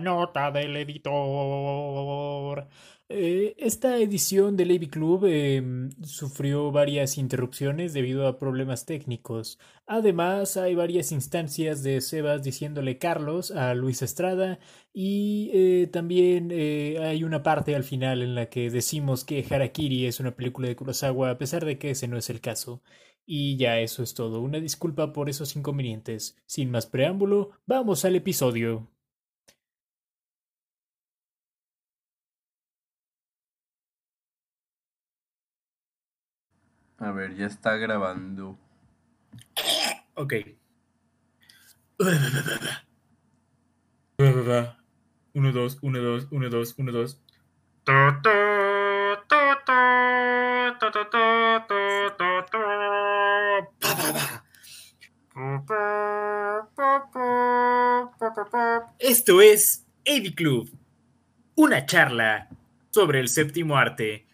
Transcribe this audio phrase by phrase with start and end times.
[0.00, 2.68] Nota del editor.
[3.10, 9.58] Eh, esta edición del AV Club em, sufrió varias interrupciones debido a problemas técnicos.
[9.86, 14.58] Además, hay varias instancias de Sebas diciéndole Carlos a Luis Estrada
[14.94, 20.06] y eh, también eh, hay una parte al final en la que decimos que Harakiri
[20.06, 22.82] es una película de Kurosawa a pesar de que ese no es el caso.
[23.26, 24.40] Y ya eso es todo.
[24.40, 26.36] Una disculpa por esos inconvenientes.
[26.46, 28.88] Sin más preámbulo, vamos al episodio.
[36.98, 38.58] A ver, ya está grabando.
[40.14, 40.34] Ok.
[45.34, 47.20] Uno, dos, uno, dos, uno, dos, uno, dos.
[58.98, 60.70] Esto es AV Club,
[61.54, 62.48] una charla
[62.90, 64.26] sobre el séptimo arte.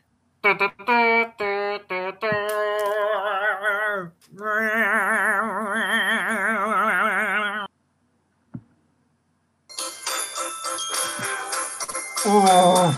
[12.26, 12.94] Oh.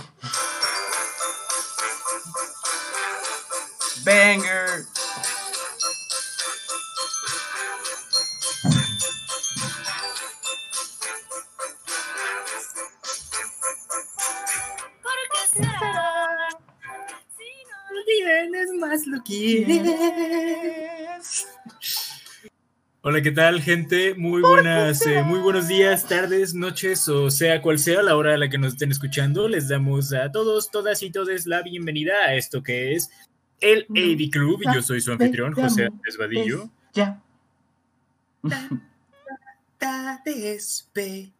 [4.04, 4.61] Banger.
[18.92, 19.22] Más lo
[23.00, 24.14] Hola, ¿qué tal, gente?
[24.14, 28.36] Muy buenas, eh, muy buenos días, tardes, noches, o sea cual sea la hora a
[28.36, 29.48] la que nos estén escuchando.
[29.48, 33.10] Les damos a todos, todas y todas la bienvenida a esto que es
[33.60, 34.60] el AV Club.
[34.62, 36.68] Y yo soy su anfitrión, José Andrés Vadillo.
[36.92, 37.22] Ya.
[40.24, 41.32] de esperar.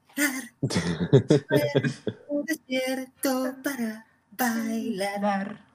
[2.47, 4.06] despierto para
[4.39, 5.72] bailar.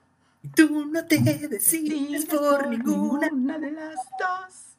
[0.55, 4.77] Tú no te decides por ninguna de las dos.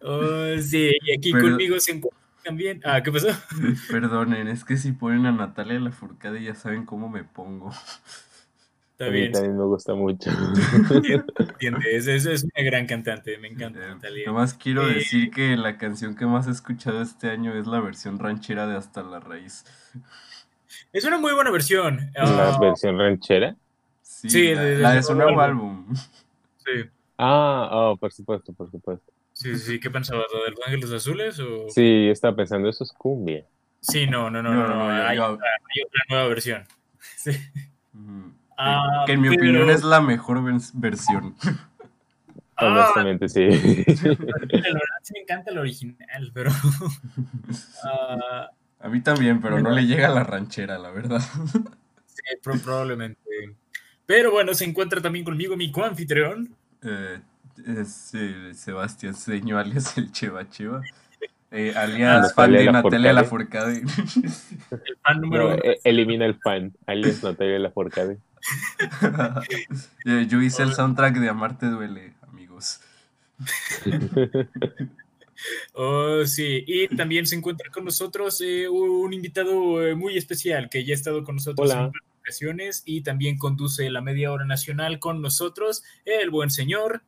[0.00, 2.80] Oh, sí, y aquí conmigo se encuentra también.
[2.84, 3.28] Ah, ¿qué pasó?
[3.90, 7.70] Perdonen, es que si ponen a Natalia la Furcade ya saben cómo me pongo.
[8.92, 10.30] Está a mí también me gusta mucho.
[11.38, 14.26] Entiendes, es, es una gran cantante, me encanta eh, Natalia.
[14.26, 17.80] Nomás quiero eh, decir que la canción que más he escuchado este año es la
[17.80, 19.64] versión ranchera de Hasta la Raíz.
[20.92, 22.10] Es una muy buena versión.
[22.14, 23.56] ¿La ah, versión ranchera?
[24.26, 25.94] Sí, la, de, su nuevo álbum.
[26.58, 26.88] Sí.
[27.18, 29.12] Ah, oh, por supuesto, por supuesto.
[29.32, 30.26] Sí, sí, ¿qué pensabas?
[30.32, 31.38] ¿Lo de Los Ángeles Azules?
[31.40, 31.68] O...
[31.68, 33.44] Sí, estaba pensando, eso es cumbia.
[33.80, 35.46] Sí, no, no, no, no, no, hay, otra,
[36.08, 36.64] nueva versión.
[37.16, 37.32] Sí.
[38.56, 40.40] Ah, que en mi opinión es la mejor
[40.74, 41.34] versión.
[42.56, 43.50] Honestamente, sí.
[43.96, 46.50] sí me encanta el original, pero.
[47.84, 51.20] Ah, a mí también, pero no le llega a la ranchera, la verdad.
[52.06, 53.20] Sí, probablemente.
[54.06, 56.54] Pero bueno, se encuentra también conmigo mi coanfitrión.
[56.82, 57.20] Eh,
[57.66, 58.12] es
[58.58, 60.82] Sebastián Seño, alias el Cheva Cheva.
[61.50, 63.78] Eh, alias fan de Natalia Lafourcade.
[63.80, 68.18] El fan número no, eh, Elimina el fan, alias Natalia Lafourcade.
[70.28, 72.80] Yo hice el soundtrack de Amarte Duele, amigos.
[75.74, 80.84] Oh, sí, y también se encuentra con nosotros eh, un invitado eh, muy especial que
[80.84, 81.92] ya ha estado con nosotros en
[82.24, 87.02] ocasiones y también conduce la media hora nacional con nosotros, el buen señor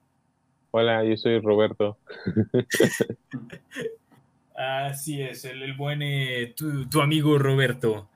[0.79, 1.97] Hola, yo soy Roberto.
[4.55, 8.11] Así es, el, buen, eh, tu, amigo Roberto.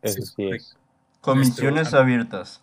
[0.00, 0.76] Eso sí es.
[1.20, 2.62] Comisiones abiertas.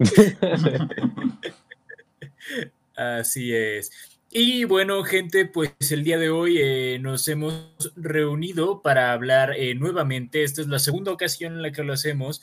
[2.96, 3.92] Así es.
[4.36, 9.76] Y bueno, gente, pues el día de hoy eh, nos hemos reunido para hablar eh,
[9.76, 12.42] nuevamente, esta es la segunda ocasión en la que lo hacemos,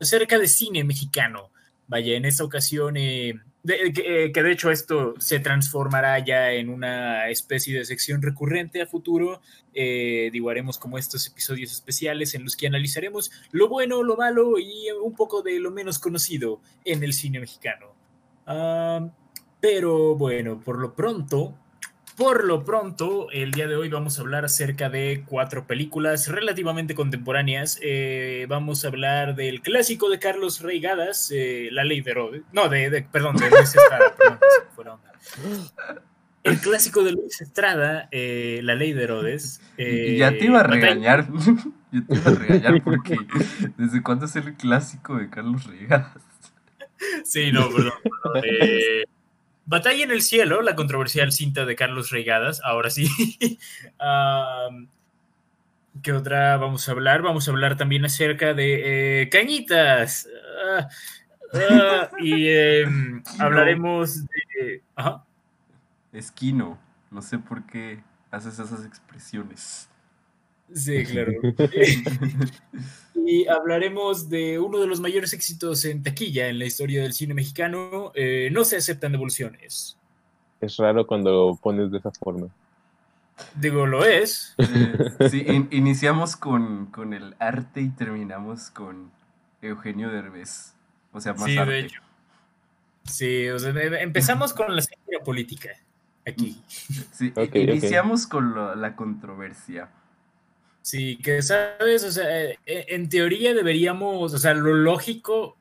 [0.00, 1.50] acerca de cine mexicano.
[1.86, 7.78] Vaya, en esta ocasión eh, que, de hecho esto se transformará ya en una especie
[7.78, 9.40] de sección recurrente a futuro.
[9.74, 14.58] Eh, digo, haremos como estos episodios especiales en los que analizaremos lo bueno, lo malo
[14.58, 17.94] y un poco de lo menos conocido en el cine mexicano.
[18.46, 19.08] Ah,
[19.60, 21.54] pero bueno, por lo pronto,
[22.18, 26.96] por lo pronto, el día de hoy vamos a hablar acerca de cuatro películas relativamente
[26.96, 27.78] contemporáneas.
[27.80, 32.42] Eh, vamos a hablar del clásico de Carlos Reigadas, eh, La Ley de Herodes.
[32.52, 34.16] No, de, perdón, de Luis Estrada,
[34.76, 34.98] perdón,
[36.42, 39.60] El clásico de Luis Estrada, eh, La Ley de Herodes.
[39.76, 41.28] ya te iba a regañar.
[41.92, 43.16] Yo te iba a regañar porque
[43.76, 46.20] ¿desde cuándo es el clásico de Carlos Reigadas?
[47.24, 47.92] Sí, no, perdón.
[48.02, 48.42] perdón
[49.68, 53.06] Batalla en el cielo, la controversial cinta de Carlos Reigadas, ahora sí.
[56.02, 57.20] ¿Qué otra vamos a hablar?
[57.20, 60.26] Vamos a hablar también acerca de eh, Cañitas.
[60.64, 60.88] Ah,
[61.52, 64.82] ah, y em, hablaremos de...
[66.14, 66.78] Esquino.
[67.10, 69.87] No sé por qué haces esas expresiones.
[70.74, 71.32] Sí, claro.
[73.14, 77.34] y hablaremos de uno de los mayores éxitos en taquilla en la historia del cine
[77.34, 78.12] mexicano.
[78.14, 79.96] Eh, no se aceptan devoluciones.
[80.60, 82.48] Es raro cuando pones de esa forma.
[83.54, 84.54] Digo, lo es.
[84.58, 89.12] Eh, sí, iniciamos con, con, el arte y terminamos con
[89.62, 90.74] Eugenio Derbez.
[91.12, 91.72] O sea, más sí, arte.
[91.72, 92.02] De hecho.
[93.04, 93.70] Sí, o sea,
[94.00, 95.70] empezamos con la ciencia política
[96.26, 96.60] aquí.
[97.12, 99.88] Sí, iniciamos con la controversia.
[100.88, 105.58] Sí, que sabes, o sea, eh, eh, en teoría deberíamos, o sea, lo lógico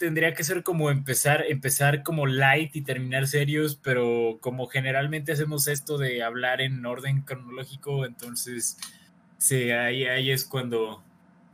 [0.00, 5.68] tendría que ser como empezar, empezar como light y terminar serios, pero como generalmente hacemos
[5.68, 8.76] esto de hablar en orden cronológico, entonces
[9.36, 11.04] sí, ahí, ahí es cuando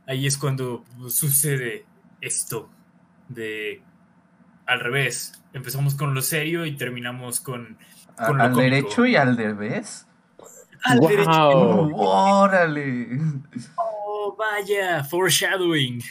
[0.07, 1.85] ahí es cuando sucede
[2.21, 2.71] esto
[3.29, 3.83] de
[4.65, 5.43] al revés.
[5.53, 7.77] Empezamos con lo serio y terminamos con,
[8.25, 10.07] con al derecho y al revés
[10.99, 11.91] wow.
[11.95, 13.07] ¡Órale!
[13.75, 15.03] ¡Oh, vaya!
[15.03, 16.01] Foreshadowing.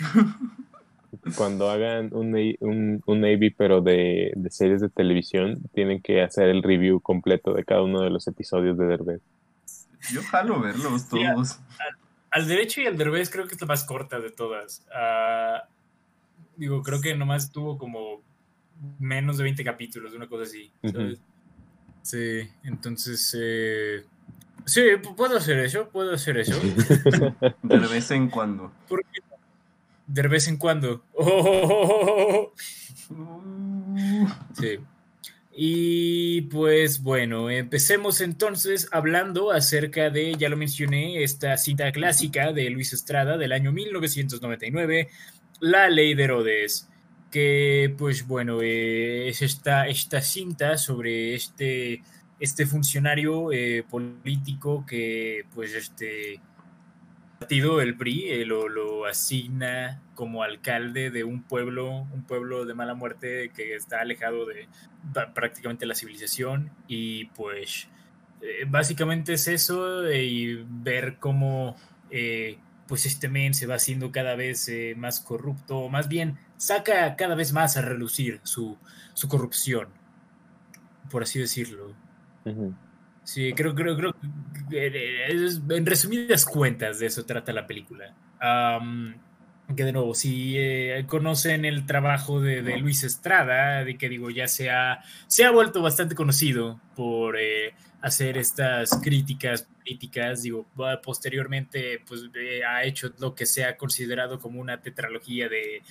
[1.36, 6.48] Cuando hagan un, un, un Navy, pero de, de, series de televisión, tienen que hacer
[6.48, 9.22] el review completo de cada uno de los episodios de Derbez.
[10.12, 11.60] Yo jalo verlos todos.
[12.30, 14.84] al, derecho y al Derbez creo que es la más corta de todas.
[14.90, 15.66] Uh,
[16.56, 18.20] digo, creo que nomás tuvo como
[18.98, 20.70] menos de 20 capítulos, una cosa así.
[22.02, 23.34] Sí, entonces...
[23.40, 24.04] Eh,
[24.66, 24.82] Sí,
[25.16, 26.58] puedo hacer eso, puedo hacer eso.
[27.62, 28.72] De vez en cuando.
[30.06, 31.02] De vez en cuando.
[31.14, 32.52] Oh.
[34.54, 34.78] Sí.
[35.56, 42.70] Y pues bueno, empecemos entonces hablando acerca de, ya lo mencioné, esta cinta clásica de
[42.70, 45.10] Luis Estrada del año 1999,
[45.60, 46.88] La Ley de Herodes,
[47.30, 52.02] que pues bueno, eh, es esta, esta cinta sobre este
[52.44, 56.40] este funcionario eh, político que pues este
[57.38, 62.74] partido, el PRI, eh, lo, lo, asigna como alcalde de un pueblo, un pueblo de
[62.74, 64.68] mala muerte que está alejado de
[65.34, 67.88] prácticamente la civilización y pues
[68.42, 71.76] eh, básicamente es eso y ver cómo
[72.86, 77.52] pues este men se va haciendo cada vez más corrupto, más bien saca cada vez
[77.52, 78.78] más a relucir su,
[79.14, 79.88] su corrupción,
[81.10, 82.03] por así decirlo.
[83.24, 84.14] Sí, creo, creo, creo
[84.70, 85.26] que
[85.70, 88.14] en resumidas cuentas de eso trata la película.
[89.74, 94.46] que de nuevo, si eh, conocen el trabajo de, Luis Estrada, de que digo, ya
[94.46, 100.66] se ha, se ha vuelto bastante conocido por eh, hacer estas críticas políticas, digo,
[101.02, 105.82] posteriormente pues eh, ha hecho lo que se ha considerado como una tetralogía de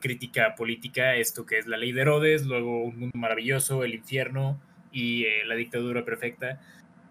[0.00, 4.60] crítica política, esto que es la ley de Herodes, luego Un Mundo Maravilloso, El Infierno,
[4.96, 6.58] y eh, La dictadura perfecta.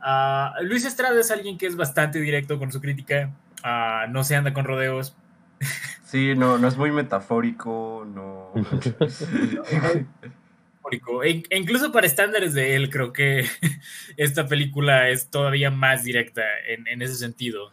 [0.01, 3.31] Uh, Luis Estrada es alguien que es bastante directo con su crítica,
[3.63, 5.15] uh, no se anda con rodeos.
[6.03, 8.51] Sí, no, no es muy metafórico, no.
[11.23, 13.45] e, e incluso para estándares de él, creo que
[14.17, 17.71] esta película es todavía más directa en, en ese sentido.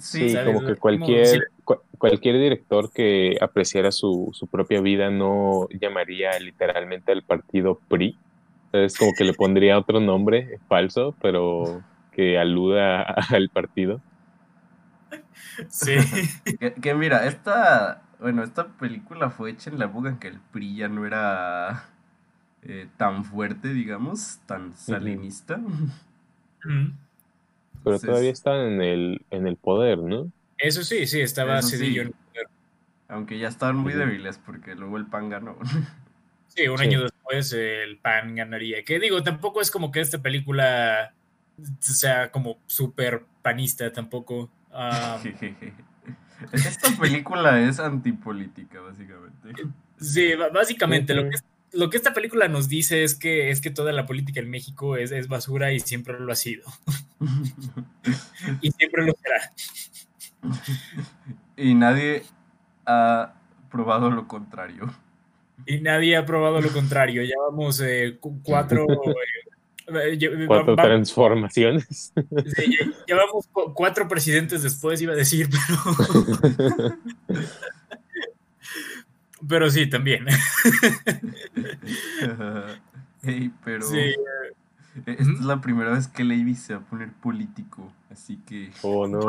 [0.00, 1.50] Sí, como que cualquier,
[1.98, 8.16] cualquier director que apreciara su, su propia vida no llamaría literalmente al partido PRI,
[8.72, 14.00] es como que le pondría otro nombre falso, pero que aluda al partido.
[15.68, 15.96] Sí.
[16.82, 20.76] que, mira, esta, bueno, esta película fue hecha en la época en que el PRI
[20.76, 21.88] ya no era
[22.62, 25.60] eh, tan fuerte, digamos, tan salinista.
[27.84, 30.30] Pero todavía está en el, en el poder, ¿no?
[30.58, 32.46] Eso sí, sí, estaba Cedillo en el poder.
[33.08, 35.58] Aunque ya estaban muy débiles porque luego el PAN ganó.
[36.48, 38.84] Sí, un año después el PAN ganaría.
[38.84, 41.14] Que digo, tampoco es como que esta película
[41.80, 44.50] sea como súper panista tampoco.
[46.52, 49.54] esta película es antipolítica, básicamente.
[49.98, 51.36] Sí, básicamente lo que,
[51.72, 54.96] lo que esta película nos dice es que, es que toda la política en México
[54.96, 56.64] es, es basura y siempre lo ha sido.
[58.60, 59.52] y siempre lo será.
[61.56, 62.24] y nadie
[62.86, 63.34] ha
[63.70, 64.92] probado lo contrario.
[65.66, 67.22] Y nadie ha probado lo contrario.
[67.22, 68.86] Ya vamos eh, cuatro.
[69.88, 72.12] Eh, cuatro transformaciones.
[73.06, 75.48] ya, vamos cuatro presidentes después, iba a decir,
[77.28, 77.48] pero.
[79.48, 80.26] pero sí, también.
[83.64, 84.14] Pero Sí,
[85.06, 88.70] eh, esta es la primera vez que Levi se va a poner político, así que
[88.82, 89.20] Oh, no.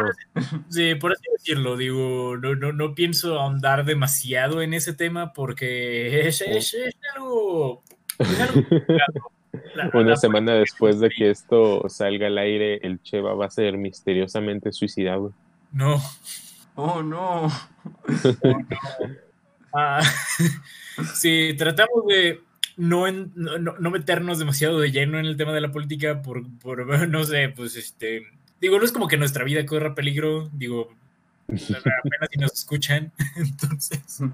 [0.69, 6.27] Sí, por así decirlo, digo, no, no, no pienso ahondar demasiado en ese tema porque
[6.27, 7.81] es, es- es algo...
[8.19, 9.13] es algo complicado.
[9.75, 13.49] La- Una la- semana después de que esto salga al aire, el Cheva va a
[13.51, 15.31] ser misteriosamente suicidado.
[15.71, 16.01] No.
[16.75, 17.51] Oh no.
[19.75, 20.01] Ah,
[21.15, 22.39] sí, tratamos de
[22.77, 26.85] no, no- no meternos demasiado de lleno en el tema de la política por, por,
[27.09, 28.23] no sé, pues este...
[28.61, 30.95] Digo, no es como que nuestra vida corra peligro, digo,
[31.49, 34.19] apenas si nos escuchan, entonces...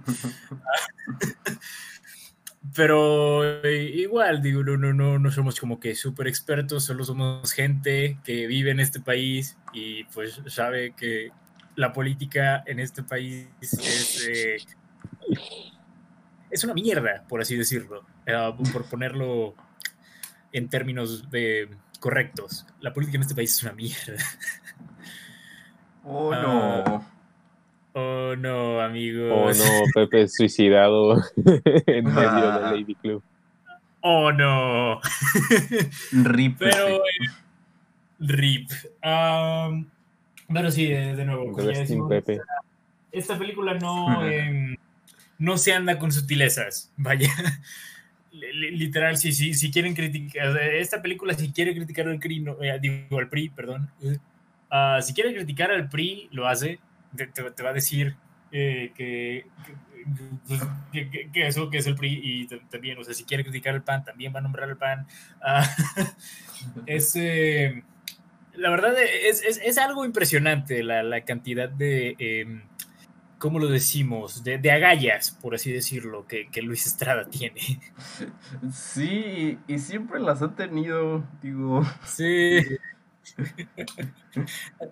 [2.76, 7.54] Pero eh, igual, digo, no, no, no, no somos como que súper expertos, solo somos
[7.54, 11.32] gente que vive en este país y pues sabe que
[11.78, 14.58] la política en este país es, eh,
[16.52, 18.06] es una mierda, por así decirlo,
[18.74, 19.56] por ponerlo
[20.52, 21.70] en términos de
[22.00, 22.66] correctos.
[22.80, 24.24] La política en este país es una mierda.
[26.04, 27.06] Oh Ah, no.
[27.94, 29.32] Oh no, amigos.
[29.34, 31.22] Oh no, Pepe es suicidado
[31.86, 32.72] en medio Ah.
[32.72, 33.24] del Lady Club.
[34.02, 35.02] Oh no.
[36.12, 36.58] Rip.
[36.60, 37.02] Pero, eh,
[38.20, 38.70] RIP.
[39.02, 39.90] Am,
[40.52, 42.40] pero sí, de, de nuevo, decimos, Pepe.
[43.12, 44.78] esta película no, em,
[45.38, 46.92] no se anda con sutilezas.
[46.96, 47.30] Vaya.
[48.32, 52.40] Li- li- Literal, si, si, si quieren criticar, esta película, si quiere criticar al PRI,
[52.42, 53.90] no, eh, digo, al PRI, perdón,
[54.70, 56.80] ah, si quiere criticar al PRI, lo hace,
[57.16, 58.16] te, te- te va a decir
[58.52, 60.58] eh, que, que,
[60.92, 63.74] que- que- que eso, que es el PRI, y también, o sea, si quiere criticar
[63.74, 65.08] al PAN, también va a nombrar al PAN.
[65.42, 65.64] Ah,
[66.86, 67.84] es, eh,
[68.54, 72.62] la verdad, es, es, es algo impresionante la, la cantidad de, eh,
[73.40, 74.44] ¿cómo lo decimos?
[74.44, 77.62] De, de agallas, por así decirlo, que, que Luis Estrada tiene.
[78.72, 82.60] Sí, y, siempre las ha tenido, digo, Sí.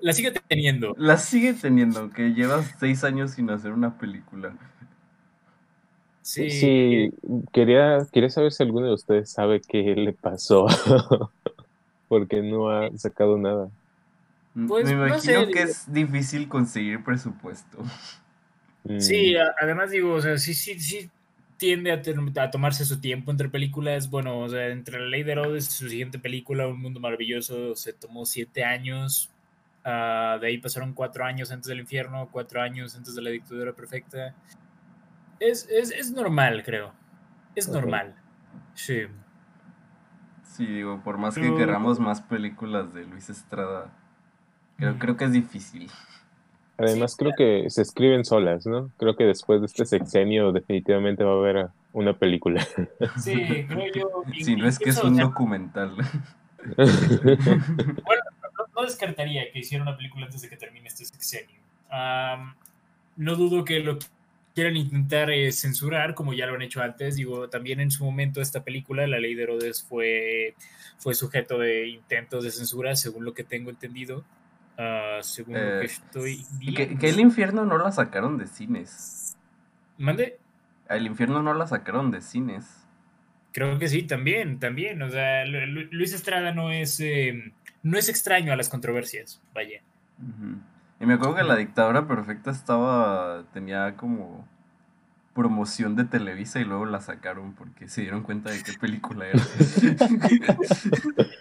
[0.02, 0.94] La sigue teniendo.
[0.98, 4.54] las sigue teniendo, que llevas seis años sin hacer una película.
[6.22, 6.50] Sí.
[6.50, 7.14] Sí,
[7.54, 10.68] quería, quería saber si alguno de ustedes sabe qué le pasó.
[12.10, 13.70] Porque no ha sacado nada.
[14.68, 17.78] Pues, Me no imagino sé, que digo- es difícil conseguir presupuesto.
[18.88, 21.10] Mm, Sí, a- además digo, o sea, sí, sí, sí
[21.58, 24.10] tiende a, ter- a tomarse su tiempo entre películas.
[24.10, 27.94] Bueno, o sea, entre La Ley de Herodes, su siguiente película, Un Mundo Maravilloso, se
[27.94, 29.32] tomó siete años.
[29.84, 33.74] Ah, de ahí pasaron cuatro años antes del infierno, cuatro años antes de la dictadura
[33.74, 34.36] perfecta.
[35.40, 36.94] Es, es, es normal, creo.
[37.56, 38.16] Es normal.
[38.74, 39.04] Sí.
[40.44, 43.92] Sí, digo, por más que Pero- queramos más películas de Luis Estrada,
[44.78, 44.98] creo, Mm.
[45.00, 45.90] creo que es difícil.
[46.78, 48.92] Además, creo que se escriben solas, ¿no?
[48.98, 52.66] Creo que después de este sexenio definitivamente va a haber una película.
[53.20, 54.24] Sí, creo yo.
[54.44, 55.96] Si no es que es o un sea, documental.
[56.78, 56.86] no,
[58.76, 61.60] no descartaría que hiciera una película antes de que termine este sexenio.
[61.90, 62.54] Am,
[63.16, 63.98] no dudo que lo
[64.54, 67.16] quieran intentar eh, censurar, como ya lo han hecho antes.
[67.16, 70.56] Digo, también en su momento esta película, La Ley de Herodes, fue,
[70.98, 74.24] fue sujeto de intentos de censura, según lo que tengo entendido.
[75.22, 79.36] Según lo Eh, que estoy que, que el infierno no la sacaron de cines.
[79.98, 80.38] ¿Mande?
[80.90, 82.86] El infierno no la sacaron de cines.
[83.54, 85.02] Creo que sí, también, también.
[85.02, 89.42] O sea, Lu- Lu- Luis Estrada no es, eh, no es extraño a las controversias,
[89.54, 89.82] vaya.
[91.00, 93.44] Y me acuerdo que la dictadura perfecta estaba.
[93.54, 94.48] tenía como
[95.38, 99.40] promoción de Televisa y luego la sacaron porque se dieron cuenta de qué película era.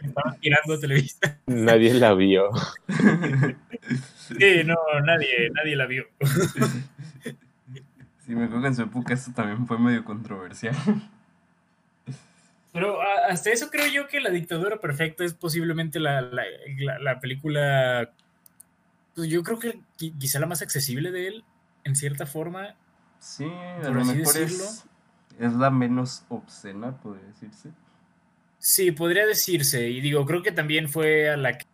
[0.03, 1.39] Estaban tirando a Televisa.
[1.47, 2.51] Nadie la vio.
[4.29, 6.05] Sí, no, nadie, nadie la vio.
[8.27, 10.75] Sí, me acuerdo que en su época eso también fue medio controversial.
[12.73, 16.45] Pero a- hasta eso creo yo que La Dictadura Perfecta es posiblemente la, la-
[16.79, 18.11] la- la película,
[19.15, 21.45] pues yo creo que qui- quizá la más accesible de él,
[21.85, 22.75] en cierta forma.
[23.19, 24.85] Sí, a lo mejor es,
[25.39, 27.71] es la menos obscena, podría decirse.
[28.59, 29.89] Sí, podría decirse.
[29.91, 31.67] Y digo, creo que también fue a la que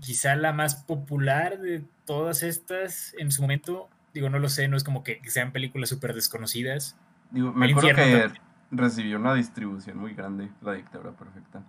[0.00, 3.88] quizá la más popular de todas estas en su momento.
[4.14, 6.96] Digo, no lo sé, no es como que, sean películas súper desconocidas.
[7.30, 8.30] Digo, me El acuerdo que
[8.70, 11.62] recibió una distribución muy grande, la dictadura perfecta.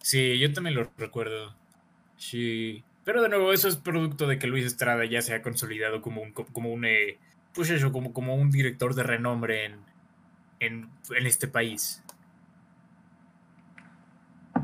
[0.00, 1.54] Sí, yo también lo recuerdo.
[2.16, 2.84] Sí.
[3.04, 6.22] Pero de nuevo, eso es producto de que Luis Estrada ya se ha consolidado como
[6.22, 7.18] un, como un eh,
[7.54, 9.76] pues eso, como, como un director de renombre en,
[10.60, 12.02] en, en este país.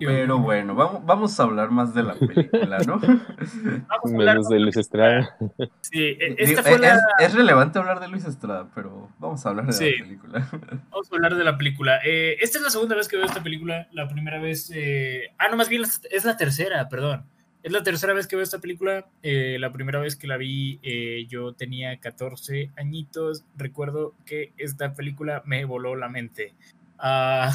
[0.01, 3.01] Pero bueno, vamos, vamos a hablar más de la película, ¿no?
[4.05, 5.37] Menos de Luis Estrada.
[5.81, 6.99] Sí, e, esta fue es, la...
[7.19, 9.97] es, relevante hablar de Luis Estrada, pero vamos a hablar de Sí.
[9.99, 10.49] la película.
[10.91, 11.99] Vamos a hablar de la película.
[12.05, 13.89] Eh, esta es la segunda vez que veo esta película.
[13.93, 14.71] La primera vez.
[14.75, 17.25] eh, Ah, no, más bien es la tercera, perdón.
[17.63, 19.07] Es la tercera vez que veo esta película.
[19.23, 23.45] Eh, la primera vez que la vi, eh, yo tenía 14 añitos.
[23.57, 26.55] Recuerdo que esta película me voló la mente.
[26.99, 27.53] Ah,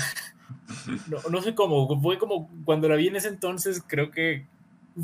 [1.07, 1.99] no, no sé cómo.
[2.01, 4.45] Fue como cuando la vi en ese entonces, creo que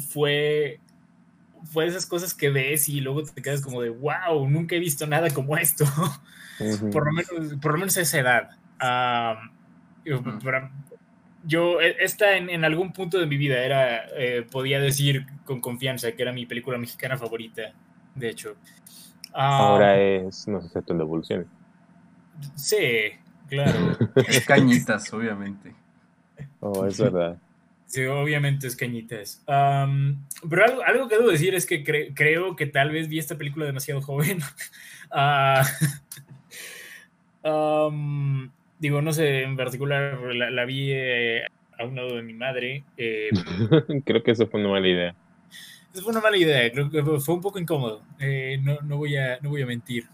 [0.09, 0.79] fue.
[1.71, 5.05] Fue esas cosas que ves y luego te quedas como de wow, nunca he visto
[5.05, 5.83] nada como esto
[6.61, 6.89] Ujú.
[6.89, 8.49] por lo menos, por lo menos a esa edad.
[8.79, 9.49] Ah,
[10.05, 10.39] yo, Ujú.
[10.39, 10.71] para-
[11.43, 15.61] yo, e- esta en, en algún punto de mi vida era, eh, podía decir con
[15.61, 17.73] confianza que era mi película mexicana favorita,
[18.15, 18.55] de hecho.
[19.33, 21.47] Ah, Ahora es, no sé, en devoluciones.
[22.55, 23.11] Sí,
[23.47, 23.97] claro.
[24.27, 25.73] Es cañitas, obviamente.
[26.59, 27.37] Oh, es verdad.
[27.87, 29.41] Sí, obviamente es cañitas.
[29.45, 33.37] Pero algo, algo que debo decir es que cre- creo que tal vez vi esta
[33.37, 34.39] película demasiado joven.
[35.11, 35.63] Ah,
[38.79, 41.43] digo, no sé, en particular la, la vi eh,
[41.77, 42.83] a un lado de mi madre.
[42.97, 43.29] eh,
[44.05, 45.15] Creo que eso fue una mala idea.
[45.93, 48.03] esa fue una mala idea, creo que fue- un poco incómodo.
[48.19, 50.05] eh, no, no, voy a, no voy a mentir.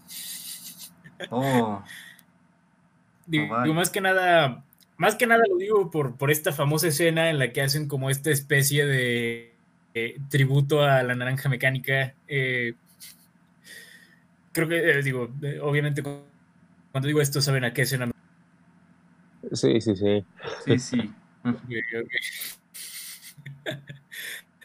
[1.30, 1.82] Oh,
[3.26, 4.64] Digo, más que nada,
[4.98, 8.08] más que nada lo digo por, por esta famosa escena en la que hacen como
[8.08, 9.52] esta especie de
[9.94, 12.14] eh, tributo a la naranja mecánica.
[12.28, 12.74] eh,
[14.52, 15.28] creo que, eh, digo,
[15.62, 16.22] obviamente cu-
[16.92, 18.12] cuando digo esto saben a qué escena me
[19.52, 20.24] Sí, sí, sí.
[20.64, 21.12] sí, sí.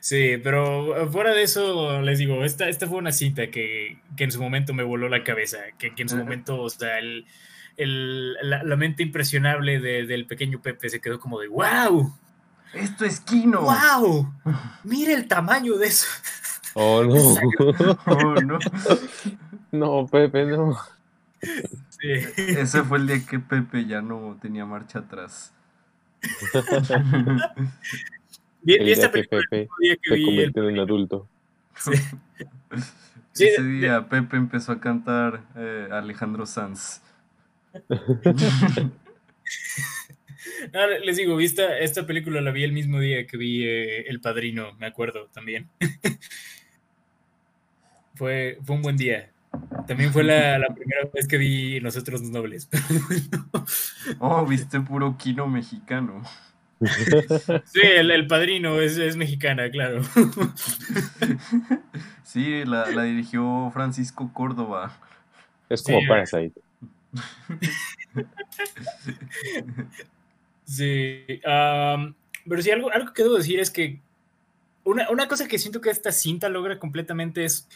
[0.03, 4.31] Sí, pero fuera de eso, les digo, esta, esta fue una cinta que, que en
[4.31, 7.27] su momento me voló la cabeza, que, que en su momento, o sea, el,
[7.77, 12.17] el- la, la mente impresionable de- del pequeño Pepe se quedó como de ¡Wow!
[12.73, 13.61] Esto es Kino.
[13.61, 14.33] ¡Wow!
[14.85, 16.07] Mira el tamaño de eso.
[16.73, 17.35] Oh, no.
[18.07, 18.57] Oh, no.
[19.71, 20.79] No, Pepe, no.
[22.01, 22.11] Sí.
[22.37, 25.53] Ese fue el día que Pepe ya no tenía marcha atrás.
[28.63, 31.27] Vi, El día que Pepe día que se vi el- convirtió en un adulto.
[31.75, 31.91] Sí.
[33.33, 37.01] Sí, Ese de- día Pepe empezó a cantar eh, Alejandro Sanz.
[40.73, 44.01] No, les digo, vi esta, esta película la vi el mismo día que vi eh,
[44.09, 45.69] El Padrino, me acuerdo también.
[48.15, 49.30] fue, fue un buen día.
[49.87, 52.69] También fue la, la primera vez que vi Nosotros los Nobles.
[54.19, 56.23] Oh, viste puro Kino mexicano.
[56.81, 60.01] sí, el, el Padrino es, es mexicana, claro.
[62.23, 64.97] Sí, la, la dirigió Francisco Córdoba.
[65.69, 66.07] Es como Sí.
[66.07, 66.61] Parasite.
[70.65, 73.99] Sí, pero sí, algo, algo que debo decir es que
[74.83, 77.67] una, una cosa que siento que esta cinta logra completamente es,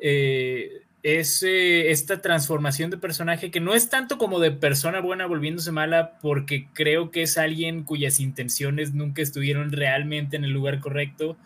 [0.00, 5.26] eh, es eh, esta transformación de personaje que no es tanto como de persona buena
[5.26, 10.80] volviéndose mala, porque creo que es alguien cuyas intenciones nunca estuvieron realmente en el lugar
[10.80, 11.36] correcto,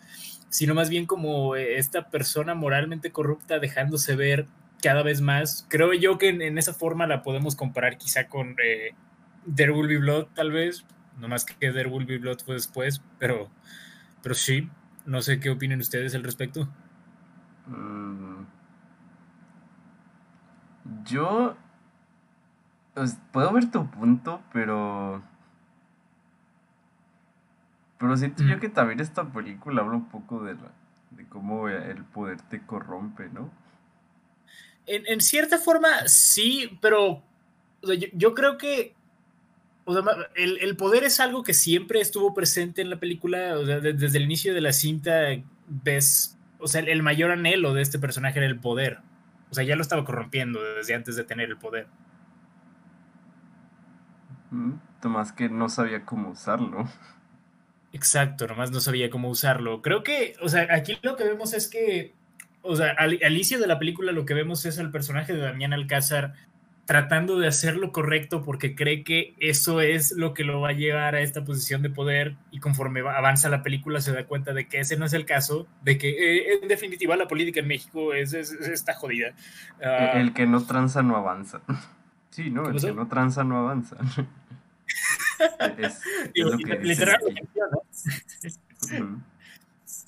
[0.49, 4.47] sino más bien como eh, esta persona moralmente corrupta dejándose ver
[4.81, 5.67] cada vez más.
[5.69, 8.55] Creo yo que en, en esa forma la podemos comparar quizá con...
[8.63, 8.95] eh,
[9.55, 10.85] There Will Be Blood, tal vez.
[11.19, 13.49] No más que There Will Be Blood fue después, pero,
[14.21, 14.69] pero sí.
[15.05, 16.69] No sé qué opinen ustedes al respecto.
[17.67, 18.38] Mm.
[21.05, 21.55] Yo
[22.93, 25.21] pues, puedo ver tu punto, pero
[27.97, 28.59] pero siento yo Mm.
[28.59, 30.71] que también esta película habla un poco de la
[31.11, 33.49] de cómo el poder te corrompe, ¿no?
[34.85, 37.21] En, en cierta forma, sí, pero
[37.81, 38.95] o sea, yo, yo creo que
[39.85, 40.03] o sea,
[40.35, 43.57] el, el poder es algo que siempre estuvo presente en la película.
[43.57, 45.11] O sea, de- desde el inicio de la cinta
[45.67, 48.99] ves, o sea, el, el mayor anhelo de este personaje era el poder.
[49.49, 51.87] O sea, ya lo estaba corrompiendo desde antes de tener el poder.
[54.51, 56.87] Mm, Tomás que no sabía cómo usarlo.
[57.91, 59.81] Exacto, nomás no sabía cómo usarlo.
[59.81, 62.13] Creo que, o sea, aquí lo que vemos es que,
[62.61, 65.39] o sea, al, al inicio de la película lo que vemos es al personaje de
[65.39, 66.35] Damián Alcázar
[66.89, 70.73] tratando de hacer lo correcto porque cree que eso es lo que lo va a
[70.73, 74.53] llevar a esta posición de poder y conforme va- avanza la película se da cuenta
[74.53, 77.67] de que ese no es el caso, de que eh, en definitiva la política en
[77.67, 79.33] México es, es- es- está jodida.
[79.83, 81.61] Ah, El que no tranza no avanza.
[82.31, 82.63] Sí, ¿no?
[82.63, 82.87] ¿Qué El pasó?
[82.87, 83.95] que no tranza no avanza.
[85.77, 86.01] Es,
[86.33, 86.73] digo, lo que.
[88.97, 89.21] Ujú.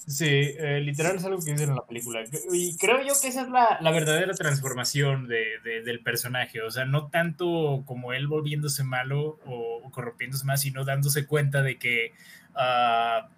[0.08, 2.24] Sí, eh, literal es algo que dicen en la película.
[2.52, 6.62] Y creo yo que esa es la, la verdadera transformación de, de- del personaje.
[6.64, 11.62] O sea, no tanto como él volviéndose malo o, o corrompiéndose más, sino dándose cuenta
[11.62, 12.14] de que
[12.56, 13.30] ah,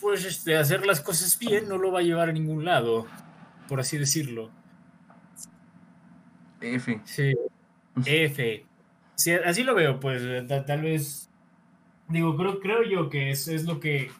[0.00, 3.06] pues este, hacer las cosas bien no lo va a llevar a ningún lado,
[3.66, 4.50] por así decirlo.
[6.60, 7.00] F.
[7.04, 7.32] Sí,
[8.04, 8.66] F.
[9.14, 11.30] Sí, así lo veo, pues ta- tal vez,
[12.08, 14.10] digo, creo, creo yo que es, es lo que,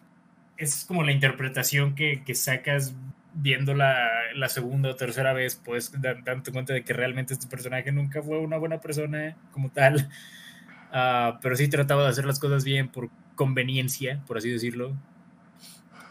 [0.61, 2.95] es como la interpretación que, que sacas
[3.35, 3.97] viendo la,
[4.35, 8.23] la segunda o tercera vez, pues dan- dándote cuenta de que realmente este personaje nunca
[8.23, 10.09] fue una buena persona como tal,
[10.93, 14.97] Ah, pero sí trataba de hacer las cosas bien por conveniencia, por así decirlo.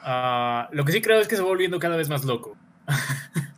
[0.02, 2.56] Ah, lo que sí creo es que se va volviendo cada vez más loco.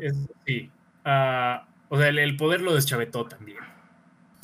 [0.00, 0.70] Es- sí.
[1.04, 3.58] Ah, o sea, el, el poder lo deschavetó también.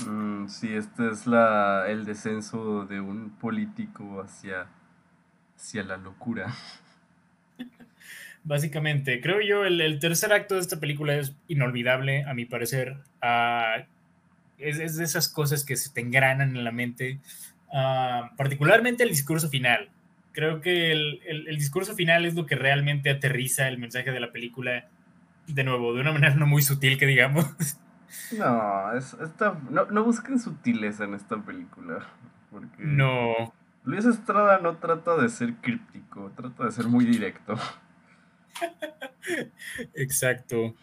[0.06, 4.68] Mm, sí, este es la, el descenso de un político hacia,
[5.56, 6.54] hacia la locura.
[8.42, 12.96] Básicamente, creo yo, el, el tercer acto de esta película es inolvidable, a mi parecer.
[13.20, 13.84] Ah,
[14.58, 17.20] es, es de esas cosas que se te engranan en la mente.
[17.72, 19.90] Ah, particularmente el discurso final.
[20.32, 24.20] Creo que el, el- el discurso final es lo que realmente aterriza el mensaje de
[24.20, 24.88] la película.
[25.48, 27.46] De nuevo, de una manera no muy sutil, que digamos.
[28.38, 32.06] No, es, esta, no, no busquen sutileza en esta película.
[32.50, 33.52] Porque No.
[33.84, 37.54] Luis Estrada no trata de ser críptico, trata de ser muy directo.
[39.94, 40.74] Exacto.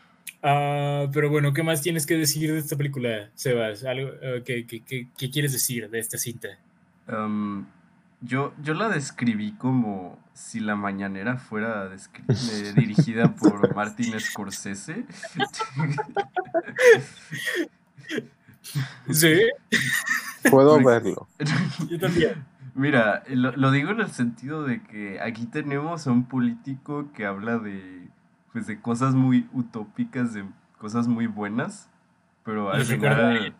[0.43, 3.83] Ah, pero bueno, ¿qué más tienes que decir de esta película, Sebas?
[3.83, 6.49] ¿Algo, eh, ¿qué, qué- quieres decir de esta cinta?
[7.07, 7.65] Um,
[8.21, 11.89] yo, yo la describí como si la mañanera fuera
[12.29, 15.05] eh, dirigida por Martin Scorsese.
[19.09, 19.39] Sí,
[20.49, 21.27] Puedo Porque- verlo.
[21.89, 22.45] yo también.
[22.75, 27.25] Mira, lo, lo digo en el sentido de que aquí tenemos a un político que
[27.25, 28.07] habla de,
[28.53, 30.45] pues, de cosas muy utópicas, de
[30.77, 31.89] cosas muy buenas,
[32.43, 33.55] pero al final,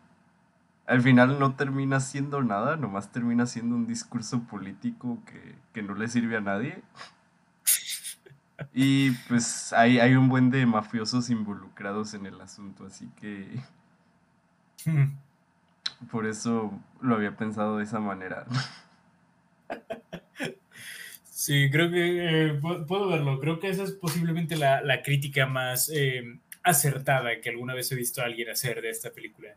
[0.87, 5.95] al final no termina haciendo nada, nomás termina siendo un discurso político que, que no
[5.95, 6.83] le sirve a nadie.
[8.73, 13.59] Y pues hay, hay un buen de mafiosos involucrados en el asunto, así que
[16.11, 16.71] por eso
[17.01, 18.45] lo había pensado de esa manera.
[21.23, 23.39] Sí, creo que eh, pu- puedo verlo.
[23.39, 26.23] Creo que esa es posiblemente la, la crítica más eh,
[26.63, 29.55] acertada que alguna vez he visto a alguien hacer de esta película.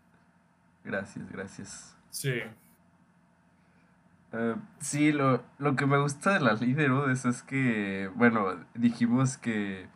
[0.85, 1.97] Gracias, gracias.
[2.11, 2.40] Sí.
[4.33, 8.64] Eh, sí, lo, lo que me gusta de la ley de Herodes es que, bueno,
[8.75, 9.88] dijimos que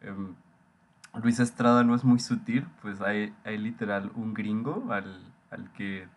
[0.00, 0.34] em,
[1.22, 6.08] Luis Estrada no es muy sutil, pues hay, hay literal un gringo al, al que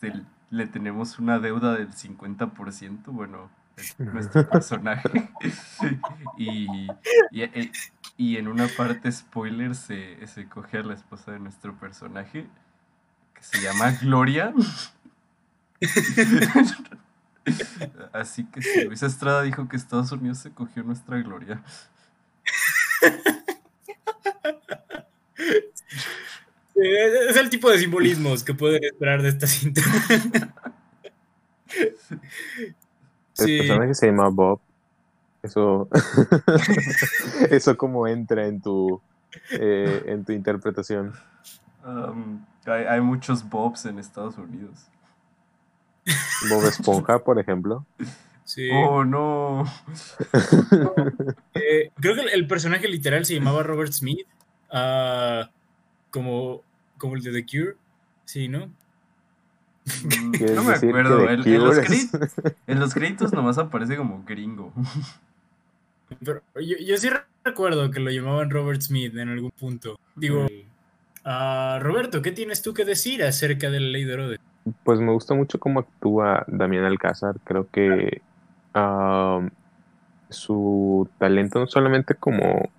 [0.00, 5.30] se- le tenemos una deuda del 50%, bueno, es nuestro personaje.
[6.36, 6.88] y,
[7.30, 7.70] y, e-
[8.16, 12.48] y en una parte, spoiler, se, se coge a la esposa de nuestro personaje,
[13.36, 14.52] que se llama Gloria.
[18.12, 21.62] Así que si Luis Estrada dijo que Estados Unidos se cogió nuestra gloria.
[26.74, 29.80] Es el tipo de simbolismos que pueden esperar de esta cinta.
[31.78, 31.94] El
[33.32, 34.60] Sí, personaje se llama Bob.
[35.42, 35.88] Eso,
[37.50, 39.00] eso como entra en tu,
[39.52, 41.12] eh, en tu interpretación.
[41.86, 44.88] Um, hay, hay muchos Bobs en Estados Unidos.
[46.50, 47.86] Bob Esponja, por ejemplo.
[48.44, 48.68] sí.
[48.72, 49.64] Oh, no.
[51.54, 54.26] Eh, creo que el, el personaje literal se llamaba Robert Smith,
[54.70, 55.50] ah,
[56.10, 56.62] como,
[56.98, 57.76] como el de The Cure,
[58.24, 58.66] sí, ¿no?
[59.86, 61.28] Mm, ¿Quieres No me acuerdo.
[61.28, 62.20] En, los créditos,
[62.66, 64.72] en los créditos nomás aparece como gringo.
[66.20, 67.08] Pero yo, yo sí
[67.44, 69.98] recuerdo que lo llamaban Robert Smith en algún punto.
[70.14, 70.46] Digo,
[71.26, 74.40] ah, Roberto, ¿qué tienes tú que decir acerca de la ley de Herodes?
[74.82, 77.36] Pues me gusta mucho cómo actúa Damián Alcázar.
[77.44, 78.22] Creo que
[78.72, 79.50] am,
[80.30, 82.70] su talento no solamente como,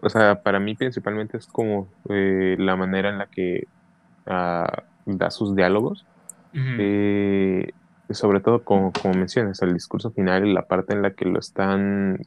[0.00, 3.66] o sea, para mí principalmente es como eh, la manera en la que
[4.26, 6.04] ah, da sus diálogos.
[6.52, 7.72] Eh,
[8.10, 11.38] sobre todo como, como mencionas, el discurso final y la parte en la que lo
[11.38, 12.18] están,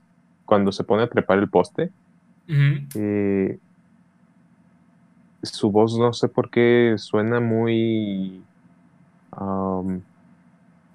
[0.46, 1.92] cuando se pone a trepar el poste,
[2.48, 3.58] eh,
[5.44, 8.44] su voz no sé por qué suena muy,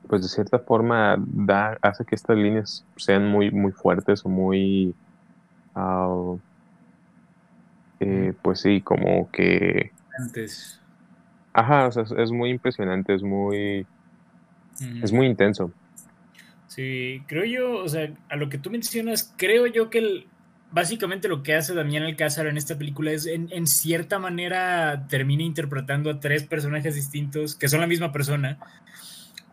[0.09, 4.94] pues de cierta forma da, hace que estas líneas sean muy, muy fuertes o muy,
[5.74, 6.37] ah,
[8.00, 10.80] eh, pues sí, como que, Antes.
[11.52, 13.87] ajá, o sea, es, muy impresionante, es muy,
[15.02, 15.72] es muy intenso.
[16.68, 20.26] Sí, creo yo, o sea, a lo que tú mencionas, creo yo que el-
[20.76, 25.42] básicamente lo que hace Damián Alcázar en esta película es, en, en cierta manera, termina
[25.42, 28.58] interpretando a tres personajes distintos, que son la misma persona,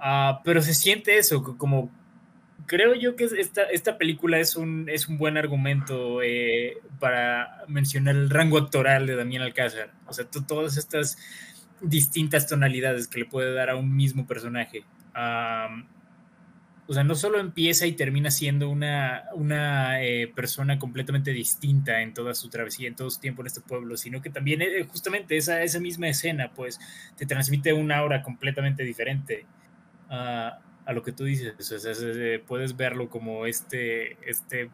[0.06, 1.90] Ah, pero se siente eso, como
[2.66, 8.18] creo yo que esta, esta película es un, es un buen argumento eh, para mencionar
[8.18, 9.92] el rango actoral de Damián Alcázar.
[10.06, 11.18] O sea, todas estas
[11.80, 14.84] distintas tonalidades que le puede dar a un mismo personaje.
[16.88, 22.14] O sea, no solo empieza y termina siendo una, una eh, persona completamente distinta en
[22.14, 25.38] toda su travesía, en todo su tiempo en este pueblo, sino que también eh, justamente
[25.38, 26.80] esa, esa misma escena, pues,
[27.16, 29.46] te transmite una aura completamente diferente.
[30.10, 30.52] Uh,
[30.86, 31.56] a lo que tú dices.
[31.72, 31.94] O sea,
[32.46, 34.70] puedes verlo como este, este